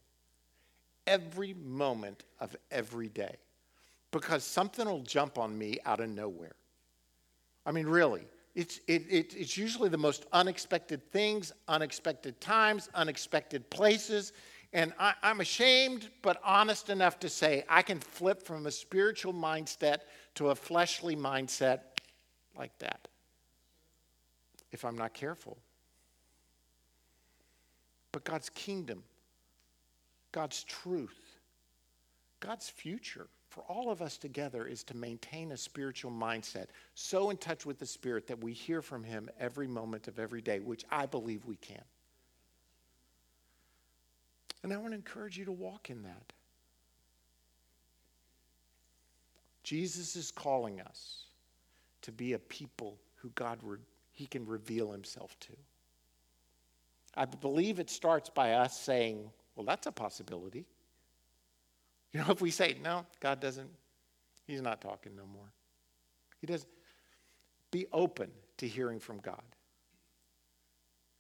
Every 1.07 1.55
moment 1.55 2.23
of 2.39 2.55
every 2.71 3.09
day. 3.09 3.37
Because 4.13 4.45
something 4.45 4.87
will 4.87 5.03
jump 5.03 5.39
on 5.39 5.57
me 5.57 5.79
out 5.85 6.01
of 6.01 6.09
nowhere. 6.09 6.55
I 7.67 7.73
mean, 7.73 7.87
really. 7.87 8.27
It's, 8.55 8.81
it, 8.87 9.07
it, 9.09 9.35
it's 9.35 9.57
usually 9.57 9.89
the 9.89 9.99
most 9.99 10.27
unexpected 10.33 11.11
things, 11.11 11.53
unexpected 11.69 12.41
times, 12.41 12.91
unexpected 12.95 13.69
places. 13.71 14.33
And 14.75 14.93
I, 14.99 15.15
I'm 15.23 15.41
ashamed, 15.41 16.11
but 16.21 16.41
honest 16.45 16.91
enough 16.91 17.19
to 17.21 17.29
say 17.29 17.65
I 17.69 17.83
can 17.83 17.99
flip 18.01 18.43
from 18.43 18.67
a 18.67 18.71
spiritual 18.71 19.33
mindset 19.33 20.01
to 20.35 20.51
a 20.51 20.55
fleshly 20.55 21.17
mindset 21.17 21.81
like 22.57 22.77
that 22.79 23.09
if 24.71 24.85
I'm 24.85 24.97
not 24.97 25.15
careful. 25.15 25.57
But 28.11 28.25
God's 28.25 28.51
kingdom, 28.51 29.03
God's 30.33 30.65
truth, 30.65 31.39
God's 32.41 32.69
future 32.69 33.29
for 33.53 33.63
all 33.69 33.91
of 33.91 34.01
us 34.01 34.17
together 34.17 34.67
is 34.67 34.83
to 34.85 34.97
maintain 34.97 35.53
a 35.53 35.57
spiritual 35.59 36.11
mindset, 36.11 36.69
so 36.95 37.29
in 37.29 37.37
touch 37.37 37.67
with 37.67 37.79
the 37.79 37.85
Spirit 37.85 38.27
that 38.27 38.43
we 38.43 38.55
hear 38.55 38.81
from 38.81 39.05
Him 39.05 39.29
every 39.39 39.67
moment 39.67 40.09
of 40.09 40.19
every 40.19 40.41
day, 40.41 40.59
which 40.59 40.87
I 40.91 41.05
believe 41.05 41.45
we 41.45 41.57
can. 41.57 41.83
And 44.63 44.73
I 44.73 44.79
want 44.79 44.93
to 44.93 44.97
encourage 44.97 45.37
you 45.37 45.45
to 45.45 45.53
walk 45.53 45.91
in 45.91 46.03
that. 46.05 46.33
Jesus 49.65 50.17
is 50.17 50.31
calling 50.31 50.81
us 50.81 51.25
to 52.01 52.11
be 52.11 52.33
a 52.33 52.39
people 52.39 52.97
who 53.17 53.31
God 53.35 53.59
re- 53.63 53.79
he 54.13 54.27
can 54.27 54.47
reveal 54.47 54.91
himself 54.91 55.39
to. 55.41 55.53
I 57.15 57.27
believe 57.27 57.79
it 57.79 57.91
starts 57.91 58.31
by 58.31 58.55
us 58.55 58.81
saying, 58.81 59.31
well, 59.57 59.67
that's 59.67 59.87
a 59.87 59.93
possibility. 59.93 60.65
You 62.13 62.21
know, 62.21 62.27
if 62.31 62.41
we 62.41 62.51
say, 62.51 62.77
no, 62.83 63.07
God 63.21 63.41
doesn't, 63.41 63.71
He's 64.47 64.63
not 64.63 64.81
talking 64.81 65.17
no 65.17 65.27
more. 65.27 65.51
He 66.41 66.47
doesn't. 66.47 66.69
Be 67.71 67.87
open 67.93 68.31
to 68.59 68.69
hearing 68.69 69.01
from 69.01 69.19
God. 69.19 69.43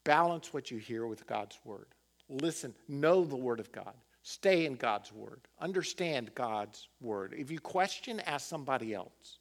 Balance 0.04 0.52
what 0.52 0.70
you 0.70 0.78
hear 0.78 1.06
with 1.06 1.26
God's 1.26 1.58
word. 1.64 1.86
Listen, 2.28 2.74
know 2.88 3.24
the 3.24 3.36
word 3.36 3.58
of 3.58 3.72
God. 3.72 3.94
Stay 4.22 4.66
in 4.66 4.74
God's 4.74 5.12
word. 5.12 5.40
Understand 5.60 6.32
God's 6.34 6.88
word. 7.00 7.34
If 7.36 7.50
you 7.50 7.58
question, 7.58 8.20
ask 8.20 8.48
somebody 8.48 8.94
else. 8.94 9.38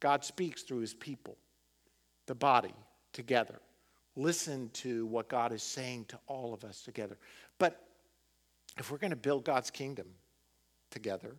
God 0.00 0.24
speaks 0.24 0.62
through 0.62 0.80
his 0.80 0.94
people, 0.94 1.36
the 2.26 2.34
body, 2.34 2.74
together. 3.12 3.60
Listen 4.16 4.70
to 4.72 5.06
what 5.06 5.28
God 5.28 5.52
is 5.52 5.62
saying 5.62 6.06
to 6.06 6.18
all 6.26 6.54
of 6.54 6.64
us 6.64 6.82
together. 6.82 7.18
But 7.58 7.89
if 8.78 8.90
we're 8.90 8.98
going 8.98 9.10
to 9.10 9.16
build 9.16 9.44
God's 9.44 9.70
kingdom 9.70 10.06
together, 10.90 11.36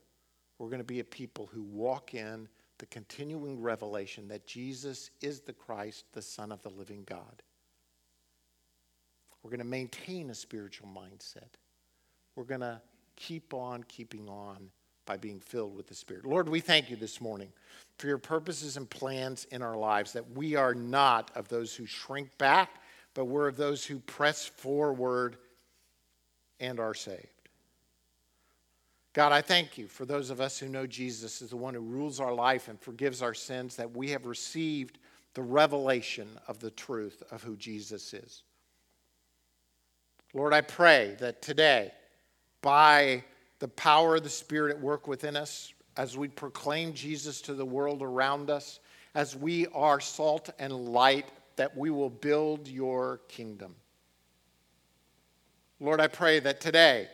we're 0.58 0.70
going 0.70 0.80
to 0.80 0.86
be 0.86 1.00
a 1.00 1.04
people 1.04 1.50
who 1.52 1.64
walk 1.64 2.14
in 2.14 2.48
the 2.78 2.86
continuing 2.88 3.62
revelation 3.62 4.28
that 4.28 4.46
Jesus 4.48 5.12
is 5.22 5.42
the 5.42 5.54
Christ, 5.54 6.06
the 6.14 6.22
Son 6.22 6.52
of 6.52 6.62
the 6.62 6.70
living 6.70 7.04
God. 7.06 7.44
We're 9.44 9.52
going 9.52 9.60
to 9.60 9.66
maintain 9.66 10.30
a 10.30 10.36
spiritual 10.36 10.88
mindset. 10.88 11.58
We're 12.36 12.44
going 12.44 12.62
to 12.62 12.82
keep 13.16 13.54
on 13.54 13.84
keeping 13.84 14.28
on 14.30 14.70
by 15.06 15.18
being 15.18 15.40
filled 15.40 15.76
with 15.76 15.88
the 15.88 15.96
Spirit. 15.96 16.26
Lord, 16.26 16.48
we 16.48 16.60
thank 16.60 16.90
you 16.90 16.96
this 16.96 17.20
morning 17.20 17.50
for 17.98 18.08
your 18.08 18.18
purposes 18.18 18.78
and 18.78 18.90
plans 18.90 19.46
in 19.52 19.62
our 19.62 19.78
lives, 19.78 20.14
that 20.14 20.32
we 20.32 20.56
are 20.56 20.74
not 20.74 21.32
of 21.36 21.48
those 21.50 21.76
who 21.76 21.86
shrink 21.86 22.36
back, 22.38 22.82
but 23.14 23.26
we're 23.26 23.48
of 23.48 23.58
those 23.58 23.84
who 23.84 24.00
press 24.00 24.46
forward 24.46 25.38
and 26.62 26.80
are 26.80 26.94
saved. 26.94 27.28
God, 29.14 29.34
I 29.34 29.42
thank 29.42 29.78
you 29.78 29.88
for 29.88 30.06
those 30.06 30.30
of 30.30 30.40
us 30.40 30.58
who 30.58 30.70
know 30.70 30.88
Jesus 30.88 31.42
as 31.42 31.50
the 31.50 31.58
one 31.58 31.74
who 31.74 31.82
rules 31.82 32.22
our 32.22 32.34
life 32.34 32.70
and 32.70 32.80
forgives 32.80 33.22
our 33.22 33.34
sins, 33.34 33.76
that 33.76 33.92
we 33.94 34.12
have 34.12 34.26
received 34.26 35.00
the 35.34 35.42
revelation 35.42 36.30
of 36.48 36.60
the 36.60 36.72
truth 36.72 37.22
of 37.30 37.44
who 37.44 37.58
Jesus 37.58 38.14
is. 38.14 38.44
Lord, 40.34 40.54
I 40.54 40.62
pray 40.62 41.18
that 41.20 41.42
today, 41.42 41.92
by 42.62 43.24
the 43.60 43.68
power 43.68 44.16
of 44.16 44.24
the 44.24 44.30
Spirit 44.30 44.78
at 44.78 44.82
work 44.82 45.08
within 45.08 45.36
us, 45.36 45.74
as 45.98 46.18
we 46.18 46.30
proclaim 46.30 46.94
Jesus 46.94 47.42
to 47.42 47.54
the 47.54 47.66
world 47.66 48.02
around 48.02 48.50
us, 48.50 48.80
as 49.14 49.36
we 49.36 49.68
are 49.68 50.00
salt 50.00 50.50
and 50.58 50.74
light, 50.74 51.28
that 51.58 51.76
we 51.76 51.90
will 51.90 52.10
build 52.10 52.66
your 52.70 53.20
kingdom. 53.28 53.76
Lord, 55.82 56.00
I 56.00 56.08
pray 56.08 56.40
that 56.40 56.62
today 56.62 57.08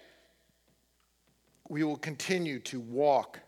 we 1.69 1.85
will 1.85 1.95
continue 1.95 2.59
to 2.59 2.81
walk 2.81 3.39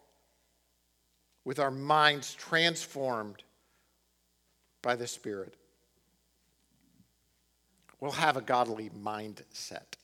with 1.43 1.59
our 1.59 1.69
minds 1.69 2.33
transformed 2.33 3.43
by 4.81 4.95
the 4.95 5.07
Spirit. 5.07 5.55
We'll 7.99 8.11
have 8.11 8.37
a 8.37 8.41
godly 8.41 8.91
mindset. 8.91 9.97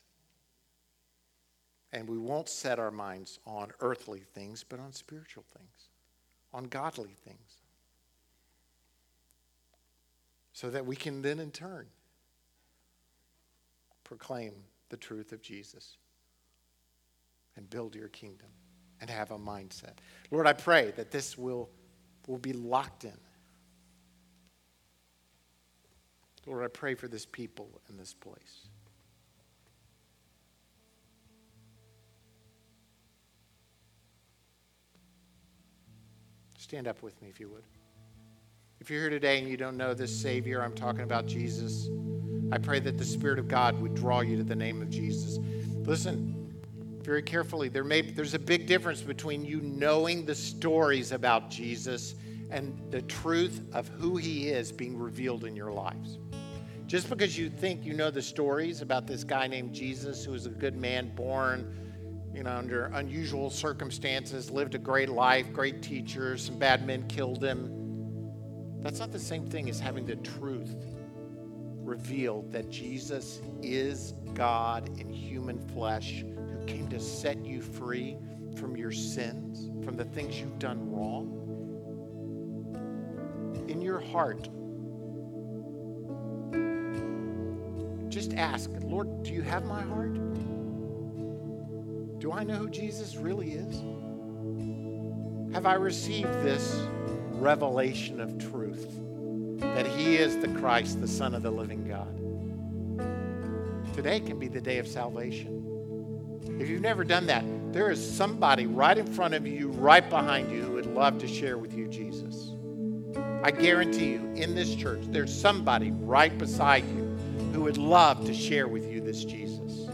And 1.94 2.10
we 2.10 2.18
won't 2.18 2.50
set 2.50 2.78
our 2.78 2.92
minds 2.92 3.40
on 3.48 3.72
earthly 3.80 4.20
things, 4.20 4.66
but 4.68 4.82
on 4.82 4.92
spiritual 4.92 5.46
things, 5.58 5.88
on 6.54 6.66
godly 6.66 7.16
things. 7.24 7.62
So 10.52 10.70
that 10.72 10.86
we 10.86 10.98
can 10.98 11.22
then, 11.22 11.40
in 11.40 11.52
turn, 11.52 11.86
proclaim 14.04 14.52
the 14.90 14.98
truth 14.98 15.32
of 15.32 15.42
Jesus 15.42 15.98
and 17.56 17.70
build 17.70 17.96
your 17.96 18.10
kingdom 18.10 18.48
and 19.02 19.10
have 19.10 19.32
a 19.32 19.38
mindset. 19.38 19.94
Lord, 20.32 20.48
I 20.48 20.54
pray 20.54 20.92
that 20.92 21.12
this 21.12 21.38
will, 21.38 21.70
will 22.28 22.38
be 22.38 22.54
locked 22.54 23.04
in. 23.04 23.18
Lord, 26.46 26.64
I 26.64 26.68
pray 26.68 26.94
for 26.94 27.08
this 27.08 27.26
people 27.26 27.70
in 27.90 27.98
this 27.98 28.14
place. 28.14 28.68
Stand 36.58 36.88
up 36.88 37.02
with 37.02 37.20
me 37.22 37.30
if 37.30 37.40
you 37.40 37.50
would. 37.50 37.64
If 38.80 38.90
you're 38.90 39.02
here 39.02 39.10
today 39.10 39.40
and 39.40 39.48
you 39.48 39.58
don't 39.58 39.78
know 39.78 39.94
this 39.94 40.16
Savior, 40.16 40.64
I'm 40.64 40.74
talking 40.74 41.02
about 41.02 41.26
Jesus. 41.26 41.90
I 42.52 42.58
pray 42.58 42.80
that 42.80 42.98
the 42.98 43.06
Spirit 43.06 43.40
of 43.40 43.48
God 43.48 43.80
would 43.82 43.96
draw 43.96 44.22
you 44.22 44.38
to 44.38 44.44
the 44.44 44.56
name 44.56 44.82
of 44.82 44.90
Jesus. 44.90 45.40
Listen 45.86 46.54
very 47.02 47.22
carefully. 47.22 47.70
There 47.70 47.84
may, 47.84 48.02
there's 48.02 48.34
a 48.34 48.40
big 48.40 48.66
difference 48.66 49.02
between 49.02 49.46
you 49.46 49.62
knowing 49.62 50.26
the 50.26 50.36
stories 50.36 51.12
about 51.12 51.50
Jesus 51.50 52.16
and 52.50 52.80
the 52.92 53.02
truth 53.04 53.62
of 53.74 53.88
who 53.88 54.18
he 54.18 54.50
is 54.50 54.72
being 54.72 54.98
revealed 54.98 55.46
in 55.46 55.56
your 55.56 55.72
lives. 55.72 56.18
Just 56.88 57.10
because 57.10 57.38
you 57.38 57.50
think 57.50 57.84
you 57.84 57.94
know 57.94 58.12
the 58.12 58.22
stories 58.22 58.82
about 58.82 59.08
this 59.08 59.24
guy 59.24 59.48
named 59.48 59.74
Jesus 59.74 60.24
who 60.24 60.32
was 60.32 60.46
a 60.46 60.50
good 60.50 60.76
man 60.76 61.14
born, 61.16 61.76
you 62.34 62.44
know, 62.44 62.52
under 62.52 62.86
unusual 62.94 63.50
circumstances, 63.50 64.52
lived 64.52 64.76
a 64.76 64.80
great 64.80 65.10
life, 65.10 65.52
great 65.52 65.82
teachers, 65.82 66.46
some 66.46 66.60
bad 66.60 66.86
men 66.86 67.08
killed 67.08 67.44
him. 67.44 67.72
That's 68.82 69.00
not 69.00 69.12
the 69.12 69.20
same 69.20 69.48
thing 69.48 69.68
as 69.68 69.80
having 69.80 70.06
the 70.06 70.18
truth 70.18 70.76
revealed 71.86 72.52
that 72.52 72.70
Jesus 72.70 73.42
is 73.62 74.14
God 74.34 74.90
in 75.00 75.10
human 75.10 75.60
flesh 75.60 76.24
who 76.24 76.66
came 76.66 76.88
to 76.90 77.00
set 77.00 77.46
you 77.46 77.62
free 77.62 78.18
from 78.58 78.76
your 78.76 78.92
sins, 78.92 79.70
from 79.86 79.96
the 79.96 80.06
things 80.06 80.40
you've 80.40 80.60
done 80.60 80.92
wrong. 80.92 81.42
In 83.68 83.82
your 83.82 84.00
heart, 84.00 84.50
just 88.10 88.34
ask, 88.34 88.70
Lord, 88.82 89.24
do 89.24 89.32
you 89.34 89.42
have 89.42 89.66
my 89.66 89.82
heart? 89.82 90.14
Do 92.20 92.32
I 92.32 92.44
know 92.44 92.56
who 92.56 92.70
Jesus 92.70 93.16
really 93.16 93.52
is? 93.52 93.82
Have 95.54 95.66
I 95.66 95.76
received 95.76 96.34
this 96.42 96.88
revelation 97.32 98.20
of 98.20 98.38
truth 98.38 99.00
that 99.58 99.88
He 99.88 100.18
is 100.18 100.38
the 100.38 100.48
Christ, 100.50 101.02
the 101.02 101.08
Son 101.08 101.34
of 101.36 101.44
the 101.44 101.52
living 101.52 101.88
God? 101.88 102.16
Today 103.94 104.20
can 104.20 104.38
be 104.40 104.48
the 104.48 104.62
day 104.62 104.78
of 104.78 104.88
salvation. 104.88 105.62
If 106.60 106.70
you've 106.70 106.82
never 106.82 107.04
done 107.04 107.28
that, 107.28 107.44
there 107.74 107.92
is 107.92 108.16
somebody 108.16 108.68
right 108.68 108.98
in 108.98 109.06
front 109.06 109.34
of 109.34 109.48
you, 109.48 109.70
right 109.70 110.08
behind 110.10 110.52
you, 110.52 110.64
who 110.64 110.74
would 110.74 110.86
love 110.86 111.18
to 111.20 111.28
share 111.28 111.58
with 111.58 111.74
you 111.74 111.88
Jesus. 111.88 112.52
I 113.44 113.52
guarantee 113.52 114.12
you, 114.14 114.34
in 114.36 114.56
this 114.56 114.76
church, 114.76 115.02
there's 115.08 115.34
somebody 115.34 115.92
right 115.92 116.36
beside 116.38 116.84
you 116.90 117.18
who 117.54 117.62
would 117.62 117.78
love 117.78 118.26
to 118.26 118.34
share 118.34 118.68
with 118.68 118.90
you 118.92 119.02
this 119.02 119.24
Jesus. 119.24 119.88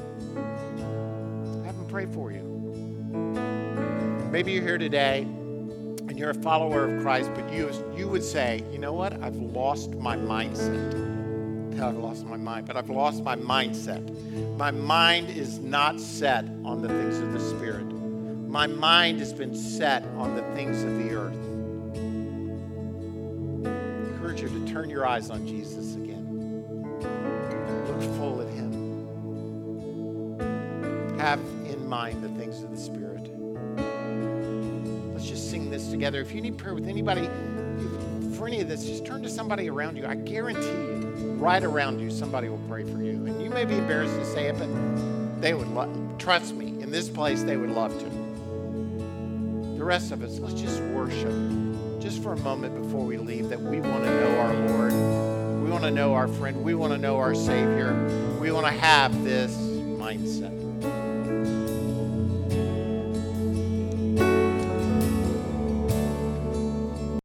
Have 1.65 1.75
them 1.75 1.85
pray 1.87 2.05
for 2.05 2.31
you. 2.31 2.41
Maybe 4.31 4.53
you're 4.53 4.63
here 4.63 4.77
today 4.77 5.27
you're 6.21 6.29
a 6.29 6.35
follower 6.35 6.85
of 6.85 7.01
Christ, 7.01 7.31
but 7.33 7.51
you, 7.51 7.71
you 7.97 8.07
would 8.07 8.23
say, 8.23 8.63
you 8.71 8.77
know 8.77 8.93
what? 8.93 9.19
I've 9.23 9.35
lost 9.35 9.95
my 9.95 10.15
mindset. 10.15 10.93
I've 11.81 11.97
lost 11.97 12.27
my 12.27 12.37
mind, 12.37 12.67
but 12.67 12.77
I've 12.77 12.91
lost 12.91 13.23
my 13.23 13.35
mindset. 13.35 14.55
My 14.55 14.69
mind 14.69 15.31
is 15.31 15.57
not 15.57 15.99
set 15.99 16.45
on 16.63 16.83
the 16.83 16.89
things 16.89 17.17
of 17.17 17.33
the 17.33 17.39
Spirit. 17.39 17.85
My 18.47 18.67
mind 18.67 19.17
has 19.17 19.33
been 19.33 19.55
set 19.55 20.03
on 20.15 20.35
the 20.35 20.43
things 20.53 20.83
of 20.83 20.95
the 20.99 21.09
earth. 21.11 21.33
I 23.65 23.69
encourage 24.13 24.41
you 24.43 24.49
to 24.49 24.71
turn 24.71 24.91
your 24.91 25.07
eyes 25.07 25.31
on 25.31 25.47
Jesus 25.47 25.95
again. 25.95 26.63
Look 27.87 28.01
full 28.17 28.41
at 28.41 28.49
Him. 28.49 28.69
Have 31.17 31.39
in 31.65 31.87
mind 31.87 32.23
the 32.23 32.29
things 32.39 32.61
of 32.61 32.69
the 32.69 32.77
Spirit. 32.77 33.10
Together. 35.91 36.19
If 36.21 36.33
you 36.33 36.41
need 36.41 36.57
prayer 36.57 36.73
with 36.73 36.87
anybody, 36.87 37.29
for 38.35 38.47
any 38.47 38.61
of 38.61 38.67
this, 38.67 38.85
just 38.85 39.05
turn 39.05 39.21
to 39.23 39.29
somebody 39.29 39.69
around 39.69 39.97
you. 39.97 40.05
I 40.07 40.15
guarantee 40.15 40.65
you 40.65 41.35
right 41.37 41.63
around 41.63 41.99
you, 41.99 42.09
somebody 42.09 42.49
will 42.49 42.61
pray 42.67 42.83
for 42.83 43.03
you. 43.03 43.25
And 43.25 43.41
you 43.41 43.49
may 43.49 43.65
be 43.65 43.75
embarrassed 43.75 44.15
to 44.15 44.25
say 44.25 44.47
it, 44.47 44.57
but 44.57 44.69
they 45.41 45.53
would 45.53 45.67
love, 45.67 45.89
trust 46.17 46.55
me, 46.55 46.81
in 46.81 46.91
this 46.91 47.09
place, 47.09 47.43
they 47.43 47.57
would 47.57 47.69
love 47.71 47.91
to. 47.99 48.05
The 49.77 49.83
rest 49.83 50.11
of 50.11 50.23
us, 50.23 50.39
let's 50.39 50.59
just 50.59 50.81
worship 50.83 51.33
just 51.99 52.23
for 52.23 52.33
a 52.33 52.37
moment 52.37 52.81
before 52.81 53.05
we 53.05 53.17
leave 53.17 53.49
that 53.49 53.59
we 53.61 53.79
want 53.81 54.03
to 54.03 54.09
know 54.09 54.39
our 54.39 54.53
Lord. 54.69 54.93
We 55.63 55.69
want 55.69 55.83
to 55.83 55.91
know 55.91 56.13
our 56.13 56.27
friend. 56.27 56.63
We 56.63 56.75
want 56.75 56.93
to 56.93 56.99
know 56.99 57.17
our 57.17 57.35
Savior. 57.35 57.93
We 58.39 58.51
want 58.51 58.65
to 58.65 58.71
have 58.71 59.23
this 59.23 59.55
mindset. 59.55 60.60